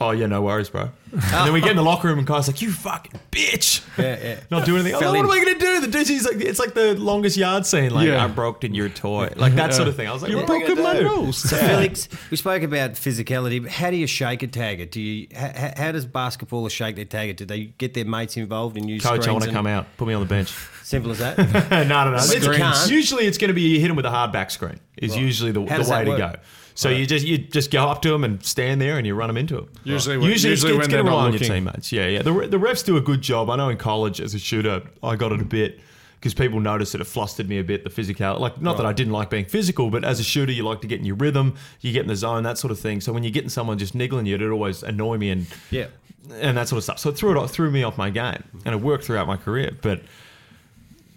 "Oh 0.00 0.10
yeah, 0.12 0.26
no 0.26 0.42
worries, 0.42 0.70
bro." 0.70 0.90
And 1.12 1.22
then 1.22 1.52
we 1.52 1.60
get 1.60 1.70
in 1.72 1.76
the 1.76 1.82
locker 1.82 2.06
room, 2.08 2.18
and 2.18 2.26
Kai's 2.26 2.46
like, 2.46 2.62
"You 2.62 2.70
fucking 2.70 3.20
bitch." 3.32 3.82
Yeah, 3.98 4.18
yeah. 4.22 4.40
Not 4.50 4.64
doing 4.64 4.80
anything. 4.80 4.94
I'm 4.94 5.00
Fell 5.00 5.10
like, 5.12 5.24
what 5.26 5.36
in. 5.36 5.38
am 5.42 5.42
I 5.42 5.44
going 5.44 5.58
to 5.58 5.64
do? 5.64 5.80
The 5.80 5.88
dude's 5.88 6.08
he's 6.08 6.24
like, 6.24 6.36
it's 6.40 6.58
like 6.60 6.74
the 6.74 6.94
longest 6.94 7.36
yard 7.36 7.66
scene. 7.66 7.90
Like, 7.92 8.06
Yeah. 8.06 8.24
I 8.24 8.28
broke 8.28 8.62
in 8.64 8.74
your 8.74 8.88
toy. 8.88 9.30
Like 9.36 9.54
that 9.56 9.74
sort 9.74 9.88
of 9.88 9.96
thing. 9.96 10.06
I 10.08 10.12
was 10.12 10.22
like, 10.22 10.30
You 10.30 10.36
what 10.38 10.48
am 10.48 10.56
I 10.56 10.58
broken 10.60 10.76
gonna 10.76 10.88
my 10.94 11.00
do? 11.00 11.08
rules. 11.08 11.38
So 11.50 11.56
Felix, 11.56 12.08
we 12.30 12.36
spoke 12.36 12.62
about 12.62 12.92
physicality. 12.92 13.60
But 13.62 13.72
how 13.72 13.90
do 13.90 13.96
you 13.96 14.06
shake 14.06 14.42
a 14.44 14.46
tagger? 14.48 14.88
Do 14.90 15.00
you? 15.00 15.26
How, 15.36 15.72
how 15.76 15.92
does 15.92 16.06
basketballers 16.06 16.70
shake 16.70 16.94
their 16.96 17.04
tagger? 17.04 17.34
Do 17.34 17.44
they 17.44 17.64
get 17.64 17.94
their 17.94 18.04
mates 18.04 18.36
involved 18.36 18.76
and 18.76 18.88
use 18.88 19.02
Coach, 19.02 19.10
I 19.10 19.22
screens 19.22 19.32
want 19.32 19.42
to 19.44 19.48
and- 19.50 19.56
come 19.56 19.66
out. 19.66 19.86
Put 19.96 20.06
me 20.08 20.14
on 20.14 20.20
the 20.22 20.28
bench. 20.28 20.52
Simple 20.90 21.12
as 21.12 21.18
that. 21.20 21.38
no, 21.38 21.84
no, 21.84 22.10
no. 22.10 22.16
But 22.16 22.36
It's- 22.36 22.90
Usually, 22.90 23.24
it's 23.24 23.38
going 23.38 23.46
to 23.46 23.54
be 23.54 23.62
you 23.62 23.78
hit 23.80 23.90
him 23.90 23.96
with 23.96 24.06
a 24.06 24.10
hard 24.10 24.32
back 24.32 24.50
screen. 24.50 24.80
Is 24.96 25.16
usually 25.16 25.52
the, 25.52 25.60
the 25.60 25.88
way 25.88 26.04
to 26.04 26.16
go. 26.16 26.34
So 26.74 26.88
you 26.88 27.06
just 27.06 27.24
you 27.24 27.38
just 27.38 27.70
go 27.70 27.86
up 27.86 28.02
to 28.02 28.10
them 28.10 28.24
and 28.24 28.44
stand 28.44 28.80
there 28.80 28.98
and 28.98 29.06
you 29.06 29.14
run 29.14 29.30
him 29.30 29.36
into 29.36 29.54
them. 29.54 29.68
Usually 29.84 30.18
when- 30.18 30.28
usually, 30.28 30.50
usually 30.50 30.72
it's, 30.72 30.78
when 30.78 30.80
it's 30.80 30.88
they're 30.88 31.02
going 31.02 31.06
to 31.06 31.10
not 31.10 31.16
rely 31.16 31.26
on 31.26 31.32
your 31.32 31.40
teammates. 31.40 31.92
Yeah, 31.92 32.08
yeah. 32.08 32.22
The, 32.22 32.32
the 32.32 32.56
refs 32.58 32.84
do 32.84 32.96
a 32.96 33.00
good 33.00 33.22
job. 33.22 33.50
I 33.50 33.56
know 33.56 33.68
in 33.68 33.76
college 33.76 34.20
as 34.20 34.34
a 34.34 34.40
shooter, 34.40 34.82
I 35.00 35.14
got 35.14 35.30
it 35.30 35.40
a 35.40 35.44
bit 35.44 35.78
because 36.14 36.34
people 36.34 36.58
noticed 36.58 36.90
that 36.90 37.00
it 37.00 37.04
flustered 37.04 37.48
me 37.48 37.58
a 37.60 37.64
bit. 37.64 37.84
The 37.84 37.90
physical, 37.90 38.40
like 38.40 38.60
not 38.60 38.76
that 38.78 38.86
I 38.86 38.92
didn't 38.92 39.12
like 39.12 39.30
being 39.30 39.44
physical, 39.44 39.90
but 39.90 40.04
as 40.04 40.18
a 40.18 40.24
shooter, 40.24 40.50
you 40.50 40.64
like 40.64 40.80
to 40.80 40.88
get 40.88 40.98
in 40.98 41.06
your 41.06 41.16
rhythm, 41.16 41.54
you 41.82 41.92
get 41.92 42.02
in 42.02 42.08
the 42.08 42.16
zone, 42.16 42.42
that 42.42 42.58
sort 42.58 42.72
of 42.72 42.80
thing. 42.80 43.00
So 43.00 43.12
when 43.12 43.22
you're 43.22 43.30
getting 43.30 43.48
someone 43.48 43.78
just 43.78 43.94
niggling 43.94 44.26
you, 44.26 44.34
it 44.34 44.42
always 44.42 44.82
annoy 44.82 45.18
me 45.18 45.30
and 45.30 45.46
yeah. 45.70 45.86
and 46.32 46.56
that 46.56 46.66
sort 46.66 46.78
of 46.78 46.82
stuff. 46.82 46.98
So 46.98 47.10
it 47.10 47.16
threw 47.16 47.30
it 47.30 47.36
off, 47.36 47.52
threw 47.52 47.70
me 47.70 47.84
off 47.84 47.96
my 47.96 48.10
game, 48.10 48.42
and 48.64 48.74
it 48.74 48.80
worked 48.80 49.04
throughout 49.04 49.28
my 49.28 49.36
career. 49.36 49.70
But 49.80 50.00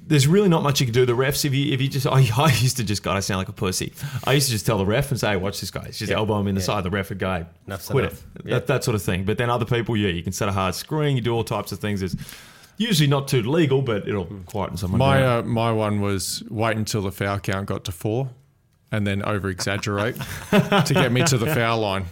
there's 0.06 0.28
really 0.28 0.50
not 0.50 0.64
much 0.64 0.80
you 0.82 0.86
can 0.86 0.94
do. 0.94 1.06
The 1.06 1.14
refs, 1.14 1.46
if 1.46 1.54
you 1.54 1.74
if 1.74 1.82
you 1.82 1.88
just, 1.88 2.06
I, 2.06 2.28
I 2.38 2.48
used 2.62 2.78
to 2.78 2.84
just, 2.84 3.04
God, 3.04 3.16
I 3.16 3.20
sound 3.22 3.38
like 3.40 3.50
a 3.50 3.54
pussy. 3.54 3.94
I 4.26 4.34
used 4.34 4.48
to 4.48 4.52
just 4.52 4.66
tell 4.66 4.78
the 4.78 4.86
ref 4.86 5.12
and 5.12 5.20
say, 5.20 5.30
hey, 5.32 5.36
watch 5.38 5.60
this 5.60 5.72
guy. 5.72 5.86
Just 5.86 6.02
Yeah. 6.04 6.16
elbow 6.18 6.40
him 6.40 6.48
in 6.48 6.56
the 6.56 6.62
Yeah. 6.62 6.66
side. 6.66 6.84
The 6.84 6.90
ref 6.90 7.10
would 7.10 7.20
go, 7.20 7.46
Enough's 7.68 7.88
quit 7.88 8.06
enough. 8.06 8.24
it. 8.36 8.42
Yeah. 8.46 8.54
That, 8.56 8.68
that 8.68 8.84
sort 8.84 8.96
of 8.96 9.02
thing. 9.02 9.24
But 9.24 9.38
then 9.38 9.50
other 9.50 9.66
people, 9.66 9.96
yeah, 9.96 10.10
you 10.10 10.22
can 10.24 10.34
set 10.34 10.50
a 10.50 10.52
hard 10.52 10.76
screen. 10.76 11.16
You 11.16 11.22
do 11.22 11.34
all 11.34 11.44
types 11.44 11.72
of 11.72 11.80
things. 11.80 12.02
It's 12.02 12.16
usually 12.78 13.08
not 13.08 13.28
too 13.28 13.42
legal, 13.44 13.82
but 13.82 14.08
it'll 14.08 14.26
quieten 14.46 14.78
someone 14.78 15.00
My 15.00 15.20
down. 15.20 15.40
uh, 15.40 15.48
my 15.48 15.72
one 15.72 16.02
was 16.02 16.44
wait 16.50 16.76
until 16.76 17.02
the 17.02 17.12
foul 17.12 17.40
count 17.40 17.68
got 17.68 17.84
to 17.86 17.92
four, 17.92 18.30
and 18.92 19.08
then 19.08 19.24
over 19.24 19.50
exaggerate 19.50 20.16
to 20.52 20.92
get 20.94 21.12
me 21.12 21.24
to 21.24 21.38
the 21.38 21.48
foul 21.56 21.80
line, 21.80 22.06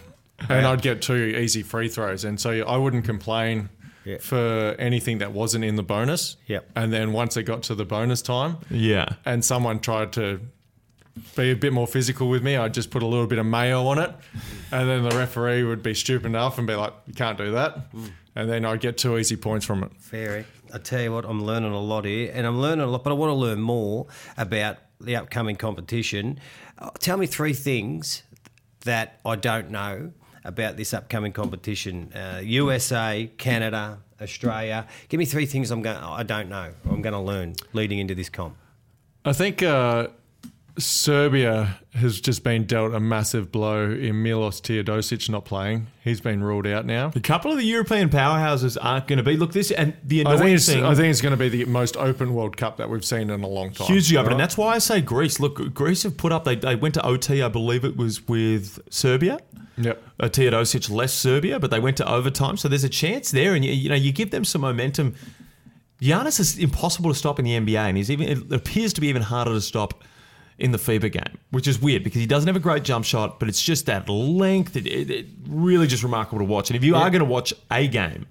and 0.48 0.66
I'd 0.66 0.80
get 0.82 1.02
two 1.02 1.16
easy 1.16 1.62
free 1.62 1.88
throws, 1.88 2.24
and 2.24 2.40
so 2.40 2.50
I 2.66 2.76
wouldn't 2.76 3.04
complain 3.04 3.68
Yeah. 4.04 4.18
for 4.18 4.74
anything 4.78 5.18
that 5.18 5.32
wasn't 5.32 5.64
in 5.64 5.76
the 5.76 5.82
bonus. 5.82 6.36
Yep. 6.46 6.70
And 6.74 6.92
then 6.92 7.12
once 7.12 7.36
it 7.36 7.44
got 7.44 7.62
to 7.64 7.74
the 7.74 7.84
bonus 7.84 8.20
time, 8.22 8.56
yeah. 8.70 9.06
and 9.24 9.44
someone 9.44 9.78
tried 9.80 10.12
to 10.14 10.40
be 11.36 11.50
a 11.50 11.56
bit 11.56 11.72
more 11.72 11.86
physical 11.86 12.28
with 12.28 12.42
me, 12.42 12.56
I'd 12.56 12.74
just 12.74 12.90
put 12.90 13.02
a 13.02 13.06
little 13.06 13.26
bit 13.26 13.38
of 13.38 13.46
mayo 13.46 13.86
on 13.86 13.98
it, 13.98 14.10
and 14.70 14.88
then 14.88 15.04
the 15.04 15.16
referee 15.16 15.62
would 15.62 15.82
be 15.82 15.94
stupid 15.94 16.26
enough 16.26 16.58
and 16.58 16.66
be 16.66 16.74
like, 16.74 16.94
"You 17.06 17.14
can't 17.14 17.36
do 17.38 17.52
that," 17.52 17.78
and 18.34 18.48
then 18.50 18.64
I'd 18.64 18.80
get 18.80 18.96
two 18.98 19.18
easy 19.18 19.36
points 19.36 19.66
from 19.66 19.82
it. 19.84 19.92
Fair. 19.98 20.46
I 20.74 20.78
tell 20.78 21.02
you 21.02 21.12
what, 21.12 21.26
I'm 21.26 21.44
learning 21.44 21.72
a 21.72 21.80
lot 21.80 22.06
here, 22.06 22.32
and 22.34 22.46
I'm 22.46 22.58
learning 22.60 22.84
a 22.84 22.88
lot, 22.88 23.04
but 23.04 23.10
I 23.10 23.12
want 23.12 23.28
to 23.30 23.34
learn 23.34 23.60
more 23.60 24.06
about 24.38 24.78
the 25.00 25.16
upcoming 25.16 25.56
competition. 25.56 26.40
Uh, 26.78 26.88
Tell 26.98 27.18
me 27.18 27.26
three 27.26 27.52
things 27.52 28.22
that 28.84 29.20
I 29.24 29.36
don't 29.36 29.70
know 29.70 30.12
about 30.44 30.76
this 30.76 30.92
upcoming 30.94 31.32
competition: 31.32 32.12
uh, 32.14 32.40
USA, 32.42 33.30
Canada, 33.38 33.98
Australia. 34.20 34.86
Give 35.08 35.18
me 35.18 35.24
three 35.24 35.46
things 35.46 35.70
I'm 35.70 35.82
going. 35.82 35.96
I 35.96 36.22
don't 36.22 36.48
know. 36.48 36.72
I'm 36.88 37.02
going 37.02 37.14
to 37.14 37.20
learn 37.20 37.54
leading 37.72 37.98
into 37.98 38.14
this 38.14 38.28
comp. 38.28 38.56
I 39.24 39.32
think 39.32 39.62
uh, 39.62 40.08
Serbia 40.78 41.78
has 41.94 42.20
just 42.20 42.42
been 42.42 42.64
dealt 42.64 42.94
a 42.94 43.00
massive 43.00 43.52
blow 43.52 43.90
in 43.90 44.22
Milos 44.22 44.60
Teodosic 44.60 45.28
not 45.28 45.44
playing. 45.44 45.88
He's 46.02 46.20
been 46.20 46.42
ruled 46.42 46.66
out 46.66 46.86
now. 46.86 47.12
A 47.14 47.20
couple 47.20 47.50
of 47.52 47.58
the 47.58 47.64
European 47.64 48.08
powerhouses 48.08 48.78
aren't 48.80 49.06
going 49.06 49.18
to 49.18 49.22
be. 49.22 49.36
Look, 49.36 49.52
this 49.52 49.70
and 49.70 49.94
the 50.02 50.22
I 50.22 50.24
think, 50.24 50.36
annoying 50.38 50.54
it's, 50.54 50.66
thing. 50.66 50.84
I 50.84 50.94
think 50.94 51.10
it's 51.10 51.20
going 51.20 51.32
to 51.32 51.36
be 51.36 51.50
the 51.50 51.64
most 51.66 51.96
open 51.96 52.34
World 52.34 52.56
Cup 52.56 52.78
that 52.78 52.88
we've 52.88 53.04
seen 53.04 53.28
in 53.28 53.42
a 53.42 53.46
long 53.48 53.72
time. 53.72 53.86
Hugely 53.86 54.16
open, 54.16 54.28
Right? 54.28 54.32
and 54.32 54.40
that's 54.40 54.56
why 54.56 54.74
I 54.74 54.78
say 54.78 55.00
Greece. 55.02 55.38
Look, 55.40 55.74
Greece 55.74 56.04
have 56.04 56.16
put 56.16 56.32
up. 56.32 56.44
They, 56.44 56.56
they 56.56 56.74
went 56.74 56.94
to 56.94 57.06
OT, 57.06 57.42
I 57.42 57.48
believe 57.48 57.84
it 57.84 57.96
was 57.96 58.26
with 58.26 58.80
Serbia. 58.90 59.40
Yep. 59.76 60.02
Uh, 60.20 60.28
Teodosic 60.28 60.90
less 60.90 61.12
Serbia, 61.12 61.58
but 61.58 61.70
they 61.70 61.80
went 61.80 61.96
to 61.98 62.10
overtime, 62.10 62.56
so 62.56 62.68
there's 62.68 62.84
a 62.84 62.88
chance 62.90 63.30
there, 63.30 63.54
and 63.54 63.64
you, 63.64 63.72
you 63.72 63.88
know 63.88 63.94
you 63.94 64.12
give 64.12 64.30
them 64.30 64.44
some 64.44 64.60
momentum. 64.60 65.14
Giannis 66.00 66.40
is 66.40 66.58
impossible 66.58 67.10
to 67.10 67.16
stop 67.16 67.38
in 67.38 67.44
the 67.44 67.52
NBA, 67.52 67.76
and 67.78 67.96
he's 67.96 68.10
even 68.10 68.28
it 68.28 68.52
appears 68.52 68.92
to 68.94 69.00
be 69.00 69.08
even 69.08 69.22
harder 69.22 69.52
to 69.52 69.60
stop 69.60 70.02
in 70.62 70.70
the 70.70 70.78
FIBA 70.78 71.10
game, 71.10 71.38
which 71.50 71.66
is 71.66 71.82
weird 71.82 72.04
because 72.04 72.20
he 72.20 72.26
doesn't 72.26 72.46
have 72.46 72.54
a 72.54 72.60
great 72.60 72.84
jump 72.84 73.04
shot, 73.04 73.40
but 73.40 73.48
it's 73.48 73.60
just 73.60 73.86
that 73.86 74.08
length. 74.08 74.76
It, 74.76 74.86
it, 74.86 75.10
it 75.10 75.26
really 75.48 75.88
just 75.88 76.04
remarkable 76.04 76.38
to 76.38 76.44
watch. 76.44 76.70
And 76.70 76.76
if 76.76 76.84
you 76.84 76.94
are 76.94 77.10
going 77.10 77.18
to 77.18 77.24
watch 77.24 77.52
a 77.68 77.88
game, 77.88 78.26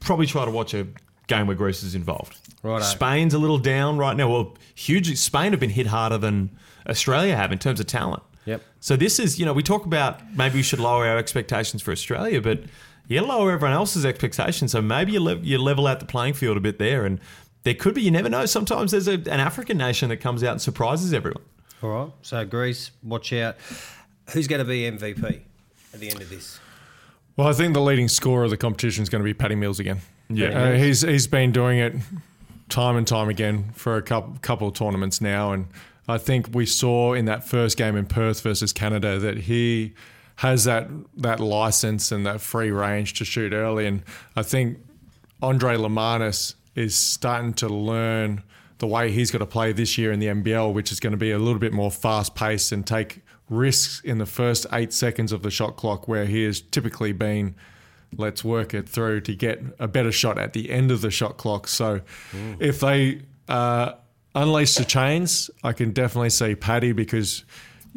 probably 0.00 0.24
try 0.26 0.46
to 0.46 0.50
watch 0.50 0.72
a 0.72 0.86
game 1.26 1.46
where 1.46 1.54
Greece 1.54 1.82
is 1.82 1.94
involved. 1.94 2.38
Righto. 2.62 2.82
Spain's 2.84 3.34
a 3.34 3.38
little 3.38 3.58
down 3.58 3.98
right 3.98 4.16
now. 4.16 4.30
Well, 4.30 4.56
hugely. 4.74 5.14
Spain 5.14 5.52
have 5.52 5.60
been 5.60 5.70
hit 5.70 5.88
harder 5.88 6.16
than 6.16 6.50
Australia 6.88 7.36
have 7.36 7.52
in 7.52 7.58
terms 7.58 7.80
of 7.80 7.86
talent. 7.86 8.22
Yep. 8.46 8.62
So 8.80 8.96
this 8.96 9.18
is, 9.18 9.38
you 9.38 9.44
know, 9.44 9.52
we 9.52 9.62
talk 9.62 9.84
about 9.84 10.34
maybe 10.34 10.56
we 10.56 10.62
should 10.62 10.80
lower 10.80 11.06
our 11.06 11.18
expectations 11.18 11.82
for 11.82 11.92
Australia, 11.92 12.40
but 12.40 12.60
you 13.08 13.20
lower 13.20 13.52
everyone 13.52 13.76
else's 13.76 14.06
expectations. 14.06 14.72
So 14.72 14.80
maybe 14.80 15.12
you, 15.12 15.20
le- 15.20 15.36
you 15.36 15.58
level 15.58 15.86
out 15.86 16.00
the 16.00 16.06
playing 16.06 16.32
field 16.32 16.56
a 16.56 16.60
bit 16.60 16.78
there, 16.78 17.04
and 17.04 17.20
there 17.64 17.74
could 17.74 17.94
be. 17.94 18.02
You 18.02 18.10
never 18.10 18.28
know. 18.28 18.46
Sometimes 18.46 18.90
there's 18.90 19.08
a, 19.08 19.14
an 19.14 19.40
African 19.40 19.78
nation 19.78 20.08
that 20.08 20.18
comes 20.18 20.42
out 20.42 20.52
and 20.52 20.62
surprises 20.62 21.12
everyone. 21.12 21.42
All 21.82 21.90
right. 21.90 22.10
So 22.22 22.44
Greece, 22.44 22.90
watch 23.02 23.32
out. 23.32 23.56
Who's 24.32 24.46
going 24.46 24.60
to 24.60 24.64
be 24.64 24.82
MVP 24.82 25.40
at 25.92 26.00
the 26.00 26.10
end 26.10 26.20
of 26.20 26.30
this? 26.30 26.60
Well, 27.36 27.48
I 27.48 27.52
think 27.52 27.74
the 27.74 27.80
leading 27.80 28.08
scorer 28.08 28.44
of 28.44 28.50
the 28.50 28.56
competition 28.56 29.02
is 29.02 29.08
going 29.08 29.22
to 29.22 29.24
be 29.24 29.34
Paddy 29.34 29.54
Mills 29.54 29.80
again. 29.80 30.00
Yeah. 30.28 30.48
Uh, 30.48 30.72
he's 30.74 31.02
he's 31.02 31.26
been 31.26 31.52
doing 31.52 31.78
it 31.78 31.94
time 32.68 32.96
and 32.96 33.06
time 33.06 33.28
again 33.28 33.70
for 33.74 33.96
a 33.96 34.02
couple 34.02 34.36
couple 34.42 34.68
of 34.68 34.74
tournaments 34.74 35.20
now, 35.20 35.52
and 35.52 35.66
I 36.08 36.18
think 36.18 36.48
we 36.52 36.66
saw 36.66 37.14
in 37.14 37.24
that 37.26 37.44
first 37.44 37.76
game 37.76 37.96
in 37.96 38.06
Perth 38.06 38.42
versus 38.42 38.72
Canada 38.72 39.18
that 39.18 39.38
he 39.38 39.94
has 40.36 40.64
that 40.64 40.88
that 41.16 41.40
license 41.40 42.12
and 42.12 42.24
that 42.26 42.40
free 42.40 42.70
range 42.70 43.14
to 43.14 43.24
shoot 43.24 43.52
early, 43.52 43.86
and 43.86 44.02
I 44.36 44.42
think 44.42 44.78
Andre 45.40 45.76
Lemanis 45.76 46.54
is 46.74 46.94
starting 46.94 47.52
to 47.54 47.68
learn 47.68 48.42
the 48.78 48.86
way 48.86 49.12
he's 49.12 49.30
got 49.30 49.38
to 49.38 49.46
play 49.46 49.72
this 49.72 49.96
year 49.96 50.10
in 50.10 50.18
the 50.18 50.26
NBL, 50.26 50.72
which 50.72 50.90
is 50.90 50.98
going 50.98 51.12
to 51.12 51.16
be 51.16 51.30
a 51.30 51.38
little 51.38 51.60
bit 51.60 51.72
more 51.72 51.90
fast 51.90 52.34
paced 52.34 52.72
and 52.72 52.86
take 52.86 53.22
risks 53.48 54.00
in 54.00 54.18
the 54.18 54.26
first 54.26 54.66
eight 54.72 54.92
seconds 54.92 55.30
of 55.30 55.42
the 55.42 55.50
shot 55.50 55.76
clock, 55.76 56.08
where 56.08 56.24
he 56.24 56.44
has 56.44 56.60
typically 56.60 57.12
been 57.12 57.54
let's 58.16 58.44
work 58.44 58.74
it 58.74 58.88
through 58.88 59.20
to 59.22 59.34
get 59.34 59.62
a 59.78 59.88
better 59.88 60.12
shot 60.12 60.38
at 60.38 60.52
the 60.52 60.70
end 60.70 60.90
of 60.90 61.00
the 61.00 61.10
shot 61.10 61.36
clock. 61.38 61.66
So 61.68 62.02
if 62.60 62.80
they 62.80 63.22
uh, 63.48 63.92
unleash 64.34 64.74
the 64.74 64.84
chains, 64.84 65.50
I 65.62 65.72
can 65.72 65.92
definitely 65.92 66.30
see 66.30 66.54
Paddy 66.54 66.92
because 66.92 67.44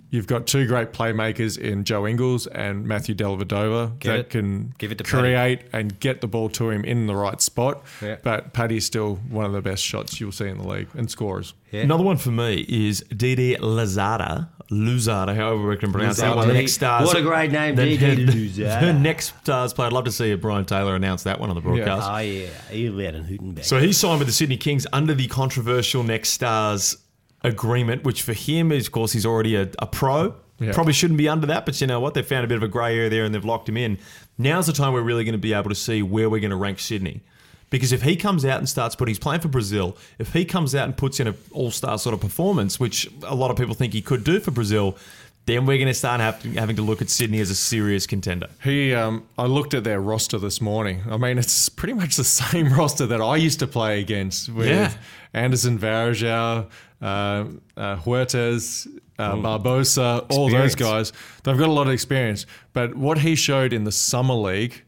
you've 0.09 0.27
got 0.27 0.47
two 0.47 0.65
great 0.67 0.91
playmakers 0.93 1.57
in 1.57 1.83
Joe 1.83 2.07
Ingles 2.07 2.47
and 2.47 2.85
Matthew 2.87 3.15
Dellavedova 3.15 3.99
Get 3.99 4.09
that 4.09 4.19
it. 4.19 4.29
can 4.29 4.73
Give 4.77 4.91
it 4.91 4.97
to 4.99 5.03
Paddy. 5.03 5.19
create 5.21 5.61
and 5.73 5.99
get 5.99 6.21
the 6.21 6.27
ball 6.27 6.49
to 6.49 6.69
him 6.69 6.83
in 6.85 7.07
the 7.07 7.15
right 7.15 7.41
spot. 7.41 7.83
Yeah. 8.01 8.17
But 8.23 8.53
Paddy's 8.53 8.85
still 8.85 9.15
one 9.29 9.45
of 9.45 9.53
the 9.53 9.61
best 9.61 9.83
shots 9.83 10.19
you'll 10.19 10.31
see 10.31 10.47
in 10.47 10.57
the 10.57 10.67
league 10.67 10.87
and 10.93 11.09
scores. 11.09 11.53
Yeah. 11.71 11.81
Another 11.81 12.03
one 12.03 12.17
for 12.17 12.31
me 12.31 12.65
is 12.67 13.01
Didi 13.15 13.55
Lazada. 13.55 14.49
Louzada, 14.71 15.35
however 15.35 15.67
we 15.67 15.77
can 15.77 15.91
pronounce 15.91 16.17
that 16.17 16.35
one. 16.35 16.47
The 16.47 16.55
next 16.55 16.73
stars. 16.73 17.05
What 17.05 17.17
a 17.17 17.21
great 17.21 17.51
name, 17.51 17.75
the, 17.75 17.83
Didi 17.85 18.25
the, 18.25 18.31
Louzada. 18.31 18.81
the 18.81 18.93
next 18.93 19.35
stars 19.43 19.73
player. 19.73 19.85
I'd 19.87 19.93
love 19.93 20.05
to 20.05 20.11
see 20.11 20.33
Brian 20.33 20.65
Taylor 20.65 20.95
announce 20.95 21.21
that 21.23 21.39
one 21.39 21.49
on 21.49 21.55
the 21.55 21.61
broadcast. 21.61 22.09
Oh, 22.09 22.17
yeah. 22.17 22.47
You're 22.71 23.07
out 23.07 23.13
in 23.13 23.25
Hootenberg. 23.25 23.63
So 23.63 23.79
he 23.79 23.93
signed 23.93 24.17
with 24.17 24.27
the 24.27 24.33
Sydney 24.33 24.57
Kings 24.57 24.87
under 24.91 25.13
the 25.13 25.27
controversial 25.27 26.01
Next 26.01 26.29
Stars 26.29 26.97
agreement, 27.45 28.03
which 28.03 28.21
for 28.21 28.33
him 28.33 28.71
is, 28.71 28.87
of 28.87 28.91
course, 28.91 29.11
he's 29.11 29.25
already 29.25 29.55
a, 29.55 29.69
a 29.79 29.87
pro. 29.87 30.35
Yeah. 30.59 30.71
Probably 30.71 30.93
shouldn't 30.93 31.17
be 31.17 31.27
under 31.27 31.47
that, 31.47 31.65
but 31.65 31.79
you 31.81 31.87
know 31.87 31.99
what? 31.99 32.13
They 32.13 32.21
found 32.21 32.45
a 32.45 32.47
bit 32.47 32.55
of 32.57 32.63
a 32.63 32.67
grey 32.67 32.95
area 32.97 33.09
there 33.09 33.25
and 33.25 33.35
they've 33.35 33.43
locked 33.43 33.67
him 33.67 33.75
in. 33.77 33.97
Now's 34.37 34.67
the 34.67 34.73
time 34.73 34.93
we're 34.93 35.01
really 35.01 35.23
going 35.25 35.33
to 35.33 35.37
be 35.39 35.53
able 35.53 35.69
to 35.69 35.75
see 35.75 36.01
where 36.01 36.29
we're 36.29 36.39
going 36.39 36.51
to 36.51 36.55
rank 36.57 36.79
Sydney. 36.79 37.21
Because 37.69 37.91
if 37.91 38.03
he 38.03 38.15
comes 38.15 38.45
out 38.45 38.59
and 38.59 38.69
starts 38.69 38.95
putting, 38.95 39.11
he's 39.11 39.19
playing 39.19 39.41
for 39.41 39.49
Brazil, 39.49 39.97
if 40.17 40.31
he 40.33 40.45
comes 40.45 40.73
out 40.75 40.85
and 40.85 40.95
puts 40.95 41.19
in 41.19 41.27
an 41.27 41.35
all 41.51 41.71
star 41.71 41.97
sort 41.97 42.13
of 42.13 42.21
performance, 42.21 42.79
which 42.79 43.09
a 43.23 43.35
lot 43.35 43.51
of 43.51 43.57
people 43.57 43.73
think 43.73 43.91
he 43.91 44.01
could 44.01 44.23
do 44.23 44.39
for 44.39 44.51
Brazil, 44.51 44.97
then 45.45 45.65
we're 45.65 45.77
going 45.77 45.87
to 45.87 45.93
start 45.93 46.21
have, 46.21 46.41
having 46.55 46.75
to 46.77 46.81
look 46.81 47.01
at 47.01 47.09
Sydney 47.09 47.39
as 47.41 47.49
a 47.49 47.55
serious 47.55 48.07
contender. 48.07 48.47
He, 48.63 48.93
um, 48.93 49.27
I 49.37 49.45
looked 49.47 49.73
at 49.73 49.83
their 49.83 49.99
roster 49.99 50.39
this 50.39 50.61
morning. 50.61 51.03
I 51.09 51.17
mean, 51.17 51.37
it's 51.37 51.67
pretty 51.69 51.93
much 51.93 52.15
the 52.15 52.23
same 52.23 52.71
roster 52.73 53.05
that 53.07 53.21
I 53.21 53.35
used 53.35 53.59
to 53.59 53.67
play 53.67 53.99
against 53.99 54.49
with 54.49 54.67
Yeah. 54.67 54.93
Anderson 55.33 55.77
Varejao, 55.77 56.67
uh, 57.01 57.45
uh, 57.77 57.95
Huertas, 57.97 58.87
uh, 59.19 59.33
Barbosa, 59.35 60.25
all 60.29 60.49
those 60.49 60.75
guys. 60.75 61.11
They've 61.43 61.57
got 61.57 61.69
a 61.69 61.71
lot 61.71 61.87
of 61.87 61.93
experience. 61.93 62.45
But 62.73 62.95
what 62.95 63.19
he 63.19 63.35
showed 63.35 63.73
in 63.73 63.83
the 63.83 63.91
summer 63.91 64.33
league 64.33 64.81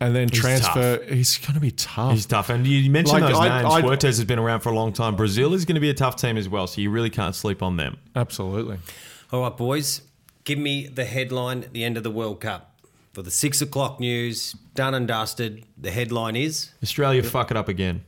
and 0.00 0.14
then 0.16 0.28
transfer, 0.28 1.02
he's 1.08 1.36
going 1.38 1.54
to 1.54 1.60
be 1.60 1.70
tough. 1.72 2.12
He's 2.12 2.26
tough. 2.26 2.48
And 2.48 2.66
you 2.66 2.90
mentioned 2.90 3.20
Like, 3.20 3.32
those 3.32 3.40
I- 3.40 3.62
names. 3.62 3.74
I- 3.74 3.82
Huertas 3.82 4.02
has 4.02 4.24
been 4.24 4.38
around 4.38 4.60
for 4.60 4.70
a 4.70 4.74
long 4.74 4.92
time. 4.92 5.16
Brazil 5.16 5.52
is 5.54 5.64
going 5.64 5.74
to 5.74 5.80
be 5.80 5.90
a 5.90 5.94
tough 5.94 6.16
team 6.16 6.36
as 6.36 6.48
well, 6.48 6.66
so 6.66 6.80
you 6.80 6.90
really 6.90 7.10
can't 7.10 7.34
sleep 7.34 7.62
on 7.62 7.76
them. 7.76 7.98
Absolutely. 8.16 8.78
All 9.32 9.42
right, 9.42 9.56
boys, 9.56 10.02
give 10.44 10.58
me 10.58 10.86
the 10.88 11.04
headline 11.04 11.62
at 11.64 11.72
the 11.72 11.84
end 11.84 11.96
of 11.96 12.02
the 12.02 12.10
World 12.10 12.40
Cup. 12.40 12.66
For 13.12 13.22
the 13.22 13.30
six 13.30 13.60
o'clock 13.60 13.98
news, 13.98 14.52
done 14.74 14.94
and 14.94 15.06
dusted. 15.08 15.64
The 15.76 15.90
headline 15.90 16.36
is 16.36 16.70
Australia 16.82 17.22
fuck 17.24 17.50
it 17.50 17.56
up 17.56 17.68
again. 17.68 18.04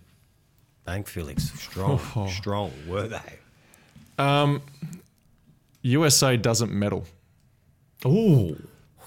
Bank 0.84 1.06
Felix. 1.08 1.50
Strong. 1.52 2.00
Oh. 2.16 2.26
Strong, 2.28 2.72
were 2.88 3.08
they? 3.08 3.38
Um, 4.18 4.62
USA 5.82 6.36
doesn't 6.36 6.72
medal. 6.72 7.04
Ooh. 8.06 8.56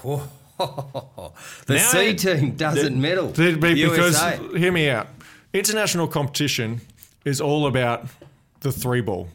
The 0.57 1.73
Now- 1.75 1.89
C 1.89 2.13
team 2.15 2.51
doesn't 2.55 2.99
medal. 2.99 3.27
Be- 3.27 3.55
be- 3.55 3.73
Because, 3.83 4.13
USA. 4.21 4.57
hear 4.57 4.71
me 4.71 4.89
out. 4.89 5.07
International 5.53 6.07
competition 6.07 6.79
is 7.25 7.41
all 7.41 7.67
about 7.67 8.05
the 8.61 8.71
three 8.71 9.01
ball. 9.01 9.27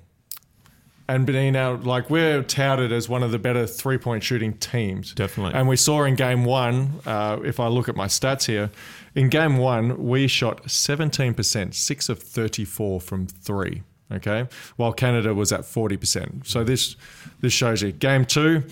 And 1.11 1.27
being 1.27 1.57
out, 1.57 1.83
like, 1.83 2.09
we're 2.09 2.41
touted 2.45 2.93
as 2.93 3.09
one 3.09 3.25
of 3.25 3.33
the 3.33 3.39
better 3.41 3.67
three 3.67 3.99
point 3.99 4.23
shooting 4.23 4.53
teams. 4.53 5.13
Definitely. 5.13 5.59
And 5.59 5.67
we 5.67 5.75
saw 5.75 6.05
in 6.05 6.15
game 6.15 6.45
one, 6.45 7.01
uh, 7.05 7.41
if 7.45 7.59
I 7.59 7.67
look 7.67 7.89
at 7.89 7.97
my 7.97 8.07
stats 8.07 8.47
here, 8.47 8.71
in 9.17 9.29
game 9.29 9.57
one, 9.57 10.07
we 10.07 10.29
shot 10.29 10.63
17%, 10.67 11.75
six 11.75 12.09
of 12.09 12.23
34 12.23 13.01
from 13.01 13.27
three. 13.27 13.83
Okay. 14.13 14.47
While 14.77 14.93
Canada 14.93 15.35
was 15.35 15.51
at 15.51 15.63
40%. 15.63 16.47
So 16.47 16.63
this, 16.63 16.95
this 17.41 17.53
shows 17.53 17.83
you. 17.83 17.91
Game 17.91 18.25
two, 18.25 18.63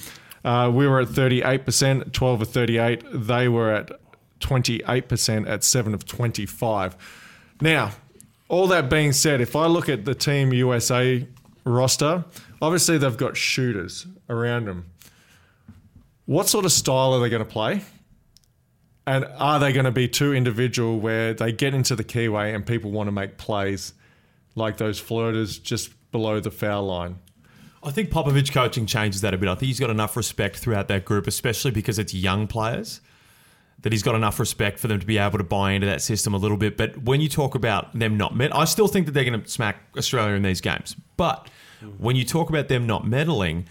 uh, 0.45 0.71
we 0.73 0.87
were 0.87 1.01
at 1.01 1.09
38%, 1.09 2.13
12 2.13 2.43
of 2.43 2.49
38. 2.49 3.03
They 3.15 3.49
were 3.49 3.73
at 3.73 3.91
28% 4.39 5.49
at 5.49 5.65
7 5.65 5.93
of 5.93 6.07
25. 6.07 6.97
Now, 7.61 7.91
all 8.49 8.69
that 8.69 8.89
being 8.89 9.11
said, 9.11 9.41
if 9.41 9.57
I 9.57 9.67
look 9.67 9.89
at 9.89 10.05
the 10.05 10.15
Team 10.15 10.53
USA 10.53 11.27
roster, 11.65 12.25
obviously 12.61 12.99
they've 12.99 13.17
got 13.17 13.37
shooters 13.37 14.07
around 14.29 14.67
them. 14.67 14.91
What 16.27 16.49
sort 16.49 16.65
of 16.65 16.73
style 16.73 17.15
are 17.15 17.21
they 17.21 17.29
going 17.29 17.45
to 17.45 17.51
play? 17.51 17.83
And 19.07 19.25
are 19.39 19.59
they 19.59 19.73
going 19.73 19.87
to 19.87 19.91
be 19.91 20.07
too 20.07 20.35
individual 20.35 21.01
where 21.01 21.33
they 21.33 21.51
get 21.51 21.73
into 21.73 21.97
the 21.97 22.05
keyway 22.05 22.55
and 22.55 22.67
people 22.67 22.91
want 22.91 23.07
to 23.07 23.13
make 23.13 23.39
plays 23.39 23.95
like 24.55 24.77
those 24.77 25.01
flirters 25.01 25.63
just 25.63 25.91
below 26.13 26.41
the 26.41 26.51
foul 26.51 26.87
line? 26.87 27.19
I 27.83 27.91
think 27.91 28.11
Popovich 28.11 28.53
coaching 28.53 28.85
changes 28.85 29.23
that 29.23 29.33
a 29.33 29.39
bit. 29.39 29.49
I 29.49 29.55
think 29.55 29.69
he's 29.69 29.81
got 29.81 29.89
enough 29.89 30.17
respect 30.17 30.57
throughout 30.57 30.89
that 30.89 31.05
group, 31.05 31.27
especially 31.27 31.71
because 31.71 31.99
it's 31.99 32.13
young 32.13 32.47
players, 32.47 33.01
that 33.83 33.93
he's 33.93 34.03
got 34.03 34.15
enough 34.15 34.41
respect 34.41 34.79
for 34.81 34.89
them 34.89 34.99
to 34.99 35.07
be 35.07 35.19
able 35.19 35.39
to 35.39 35.45
buy 35.45 35.73
into 35.73 35.87
that 35.87 36.03
system 36.03 36.35
a 36.35 36.37
little 36.37 36.57
bit. 36.57 36.77
But 36.77 37.01
when 37.03 37.21
you 37.21 37.29
talk 37.29 37.55
about 37.55 37.97
them 37.99 38.17
not 38.17 38.35
med, 38.35 38.51
I 38.53 38.65
still 38.65 38.89
think 38.89 39.07
that 39.07 39.13
they're 39.13 39.25
going 39.25 39.41
to 39.41 39.49
smack 39.49 39.77
Australia 39.97 40.35
in 40.35 40.43
these 40.43 40.61
games. 40.61 40.97
But 41.17 41.49
when 41.99 42.17
you 42.17 42.25
talk 42.25 42.49
about 42.51 42.67
them 42.69 42.87
not 42.87 43.07
meddling, 43.07 43.67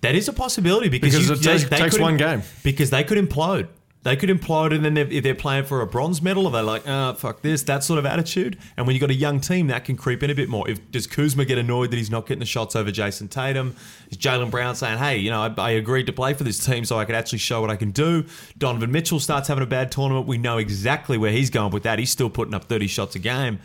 that 0.00 0.14
is 0.14 0.28
a 0.28 0.32
possibility 0.32 0.88
because, 0.88 1.14
Because 1.14 1.44
you, 1.44 1.52
it 1.52 1.58
takes- 1.58 1.68
takes 1.80 1.98
one 1.98 2.16
game. 2.16 2.42
Because 2.62 2.88
they 2.90 3.04
could 3.04 3.18
implode. 3.18 3.68
They 4.02 4.16
could 4.16 4.30
implode, 4.30 4.74
and 4.74 4.82
then 4.82 4.96
if 4.96 5.10
if 5.10 5.22
they're 5.22 5.34
playing 5.34 5.64
for 5.64 5.82
a 5.82 5.86
bronze 5.86 6.22
medal, 6.22 6.46
are 6.46 6.52
they're 6.52 6.62
like, 6.62 6.88
"Ah, 6.88 7.12
fuck 7.12 7.42
this," 7.42 7.62
that 7.64 7.84
sort 7.84 7.98
of 7.98 8.06
attitude. 8.06 8.56
And 8.78 8.86
when 8.86 8.96
you've 8.96 9.00
got 9.02 9.10
a 9.10 9.14
young 9.14 9.40
team, 9.40 9.66
that 9.66 9.84
can 9.84 9.96
creep 9.96 10.22
in 10.22 10.30
a 10.30 10.34
bit 10.34 10.48
more. 10.48 10.66
If 10.70 10.90
does 10.90 11.06
Kuzma 11.06 11.44
get 11.44 11.58
annoyed 11.58 11.90
that 11.90 11.98
he's 11.98 12.10
not 12.10 12.26
getting 12.26 12.40
the 12.40 12.46
shots 12.46 12.74
over 12.74 12.90
Jayson 12.90 13.28
Tatum? 13.28 13.76
Is 14.10 14.16
Jaylen 14.16 14.50
Brown 14.50 14.74
saying, 14.74 14.96
"Hey, 14.96 15.18
you 15.18 15.28
know, 15.28 15.42
I, 15.42 15.54
I 15.58 15.70
agreed 15.72 16.06
to 16.06 16.14
play 16.14 16.32
for 16.32 16.44
this 16.44 16.64
team 16.64 16.86
so 16.86 16.98
I 16.98 17.04
could 17.04 17.14
actually 17.14 17.40
show 17.40 17.60
what 17.60 17.68
I 17.68 17.76
can 17.76 17.90
do"? 17.90 18.24
Donovan 18.56 18.90
Mitchell 18.90 19.20
starts 19.20 19.48
having 19.48 19.62
a 19.62 19.66
bad 19.66 19.92
tournament. 19.92 20.26
We 20.26 20.38
know 20.38 20.56
exactly 20.56 21.18
where 21.18 21.32
he's 21.32 21.50
going 21.50 21.70
with 21.70 21.82
that. 21.82 21.98
He's 21.98 22.10
still 22.10 22.30
putting 22.30 22.54
up 22.54 22.64
thirty 22.64 22.86
shots 22.86 23.16
a 23.16 23.18
game. 23.18 23.58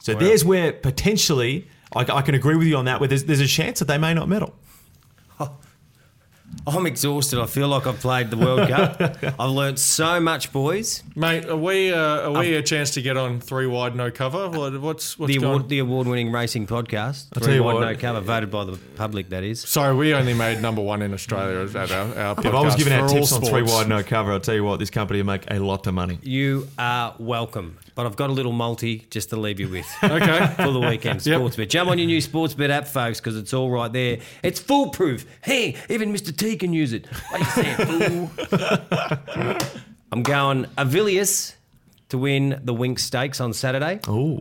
So 0.00 0.12
there's 0.14 0.44
where 0.44 0.72
potentially 0.72 1.68
I, 1.94 2.00
I 2.00 2.22
can 2.22 2.34
agree 2.34 2.56
with 2.56 2.66
you 2.66 2.76
on 2.76 2.84
that. 2.84 3.00
Where 3.00 3.08
there's, 3.08 3.24
there's 3.24 3.40
a 3.40 3.46
chance 3.46 3.78
that 3.78 3.86
they 3.86 3.98
may 3.98 4.12
not 4.12 4.28
medal. 4.28 4.54
I'm 6.66 6.84
exhausted. 6.86 7.40
I 7.40 7.46
feel 7.46 7.68
like 7.68 7.86
I've 7.86 7.98
played 8.00 8.30
the 8.30 8.36
World 8.36 8.68
Cup. 8.68 9.00
I've 9.40 9.50
learnt 9.50 9.78
so 9.78 10.20
much, 10.20 10.52
boys. 10.52 11.02
Mate, 11.16 11.46
are 11.46 11.56
we 11.56 11.92
uh, 11.92 12.30
are 12.30 12.38
we 12.38 12.54
a 12.54 12.62
chance 12.62 12.90
to 12.92 13.02
get 13.02 13.16
on 13.16 13.40
three 13.40 13.66
wide 13.66 13.96
no 13.96 14.10
cover? 14.10 14.48
What, 14.50 14.78
what's 14.80 15.18
what's 15.18 15.32
The 15.32 15.38
going? 15.38 15.52
award, 15.54 15.68
the 15.68 15.78
award-winning 15.78 16.30
racing 16.30 16.66
podcast. 16.66 17.30
tell 17.30 17.42
Three 17.44 17.54
you 17.56 17.62
wide 17.62 17.74
what. 17.74 17.80
no 17.80 17.96
cover, 17.96 18.20
voted 18.20 18.50
by 18.50 18.64
the 18.64 18.76
public. 18.96 19.30
That 19.30 19.42
is. 19.42 19.60
Sorry, 19.62 19.94
we 19.96 20.12
only 20.14 20.34
made 20.34 20.60
number 20.60 20.82
one 20.82 21.02
in 21.02 21.14
Australia 21.14 21.66
at 21.78 21.90
our, 21.90 22.14
our 22.18 22.34
podcast. 22.36 22.44
If 22.44 22.54
I 22.54 22.60
was 22.62 22.76
giving 22.76 22.92
for 22.92 22.98
out 23.04 23.10
all 23.10 23.14
tips 23.16 23.32
on 23.32 23.42
three 23.42 23.62
wide 23.62 23.88
no 23.88 24.02
cover, 24.02 24.32
I'll 24.32 24.40
tell 24.40 24.54
you 24.54 24.64
what, 24.64 24.78
this 24.78 24.90
company 24.90 25.20
will 25.20 25.26
make 25.26 25.50
a 25.50 25.58
lot 25.58 25.86
of 25.86 25.94
money. 25.94 26.18
You 26.22 26.68
are 26.78 27.14
welcome. 27.18 27.78
But 27.94 28.06
I've 28.06 28.16
got 28.16 28.30
a 28.30 28.32
little 28.32 28.52
multi 28.52 29.06
just 29.10 29.30
to 29.30 29.36
leave 29.36 29.60
you 29.60 29.68
with. 29.68 29.86
Okay. 30.02 30.54
for 30.56 30.70
the 30.72 30.80
weekend. 30.80 31.24
Yep. 31.26 31.40
Sportsbet. 31.40 31.68
Jump 31.68 31.90
on 31.90 31.98
your 31.98 32.06
new 32.06 32.18
Sportsbet 32.18 32.70
app, 32.70 32.86
folks, 32.86 33.20
because 33.20 33.36
it's 33.36 33.52
all 33.54 33.70
right 33.70 33.92
there. 33.92 34.18
It's 34.42 34.60
foolproof. 34.60 35.24
Hey, 35.42 35.76
even 35.88 36.12
Mr. 36.12 36.36
T 36.36 36.56
can 36.56 36.72
use 36.72 36.92
it. 36.92 37.06
What 37.30 37.40
you 37.40 37.46
saying, 37.46 37.76
fool? 37.76 38.30
I'm 40.12 40.22
going 40.22 40.64
Avilius 40.76 41.54
to 42.08 42.18
win 42.18 42.60
the 42.64 42.74
Winx 42.74 43.00
Stakes 43.00 43.40
on 43.40 43.52
Saturday 43.52 44.00
Oh, 44.08 44.40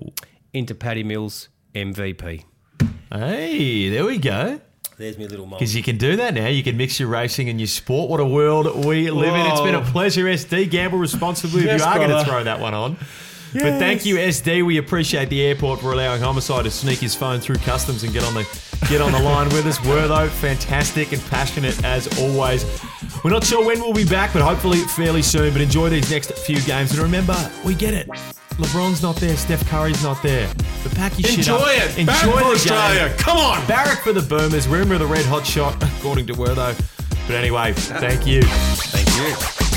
into 0.53 0.73
Paddy 0.75 1.03
Mills 1.03 1.49
MVP. 1.75 2.43
hey, 3.11 3.89
there 3.89 4.05
we 4.05 4.17
go. 4.17 4.59
There's 4.97 5.17
my 5.17 5.25
little 5.25 5.45
multi. 5.45 5.63
Because 5.63 5.75
you 5.75 5.83
can 5.83 5.97
do 5.97 6.15
that 6.17 6.33
now. 6.33 6.47
You 6.47 6.61
can 6.63 6.75
mix 6.75 6.99
your 6.99 7.07
racing 7.07 7.47
and 7.47 7.59
your 7.59 7.67
sport. 7.67 8.09
What 8.09 8.19
a 8.19 8.25
world 8.25 8.83
we 8.85 9.09
live 9.11 9.33
in. 9.33 9.45
It's 9.45 9.61
been 9.61 9.75
a 9.75 9.81
pleasure, 9.81 10.25
SD. 10.25 10.69
Gamble 10.69 10.97
responsibly 10.97 11.63
Yes, 11.65 11.81
if 11.81 11.87
you 11.87 11.91
are 11.93 11.97
going 12.07 12.09
to 12.09 12.25
throw 12.25 12.43
that 12.43 12.59
one 12.59 12.73
on. 12.73 12.97
But 13.53 13.79
thank 13.79 14.05
you, 14.05 14.15
SD. 14.17 14.65
We 14.65 14.77
appreciate 14.77 15.29
the 15.29 15.41
airport 15.41 15.81
for 15.81 15.91
allowing 15.93 16.21
Homicide 16.21 16.65
to 16.65 16.71
sneak 16.71 16.99
his 16.99 17.15
phone 17.15 17.39
through 17.39 17.57
customs 17.57 18.03
and 18.03 18.13
get 18.13 18.23
on 18.23 18.33
the 18.33 18.45
get 18.89 19.01
on 19.01 19.11
the 19.11 19.19
line 19.19 19.49
with 19.49 19.65
us. 19.65 19.77
Wortho, 19.79 20.29
fantastic 20.29 21.11
and 21.11 21.21
passionate 21.29 21.83
as 21.83 22.07
always. 22.19 22.65
We're 23.23 23.31
not 23.31 23.43
sure 23.43 23.65
when 23.65 23.79
we'll 23.79 23.93
be 23.93 24.05
back, 24.05 24.33
but 24.33 24.41
hopefully 24.41 24.79
fairly 24.79 25.21
soon. 25.21 25.51
But 25.53 25.61
enjoy 25.61 25.89
these 25.89 26.09
next 26.11 26.31
few 26.33 26.61
games. 26.61 26.91
And 26.91 26.99
remember, 26.99 27.35
we 27.65 27.73
get 27.75 27.93
it. 27.93 28.07
LeBron's 28.59 29.01
not 29.01 29.15
there. 29.15 29.35
Steph 29.37 29.65
Curry's 29.67 30.03
not 30.03 30.21
there. 30.21 30.51
But 30.83 30.93
pack 30.95 31.17
your 31.17 31.29
shit 31.29 31.39
Enjoy 31.39 31.55
up. 31.55 31.67
it. 31.69 31.97
Enjoy 31.97 32.05
Back 32.11 32.21
for 32.23 32.37
the 32.39 32.45
Australia. 32.45 33.09
Game. 33.09 33.17
Come 33.17 33.37
on. 33.37 33.65
Barrack 33.67 34.01
for 34.03 34.13
the 34.13 34.21
Boomers. 34.21 34.67
Remember 34.67 34.97
the 34.97 35.07
red 35.07 35.25
hot 35.25 35.45
shot, 35.45 35.81
according 35.97 36.27
to 36.27 36.33
Wortho. 36.33 36.77
But 37.27 37.35
anyway, 37.35 37.73
thank 37.73 38.27
you. 38.27 38.41
Thank 38.43 39.07
you. 39.17 39.68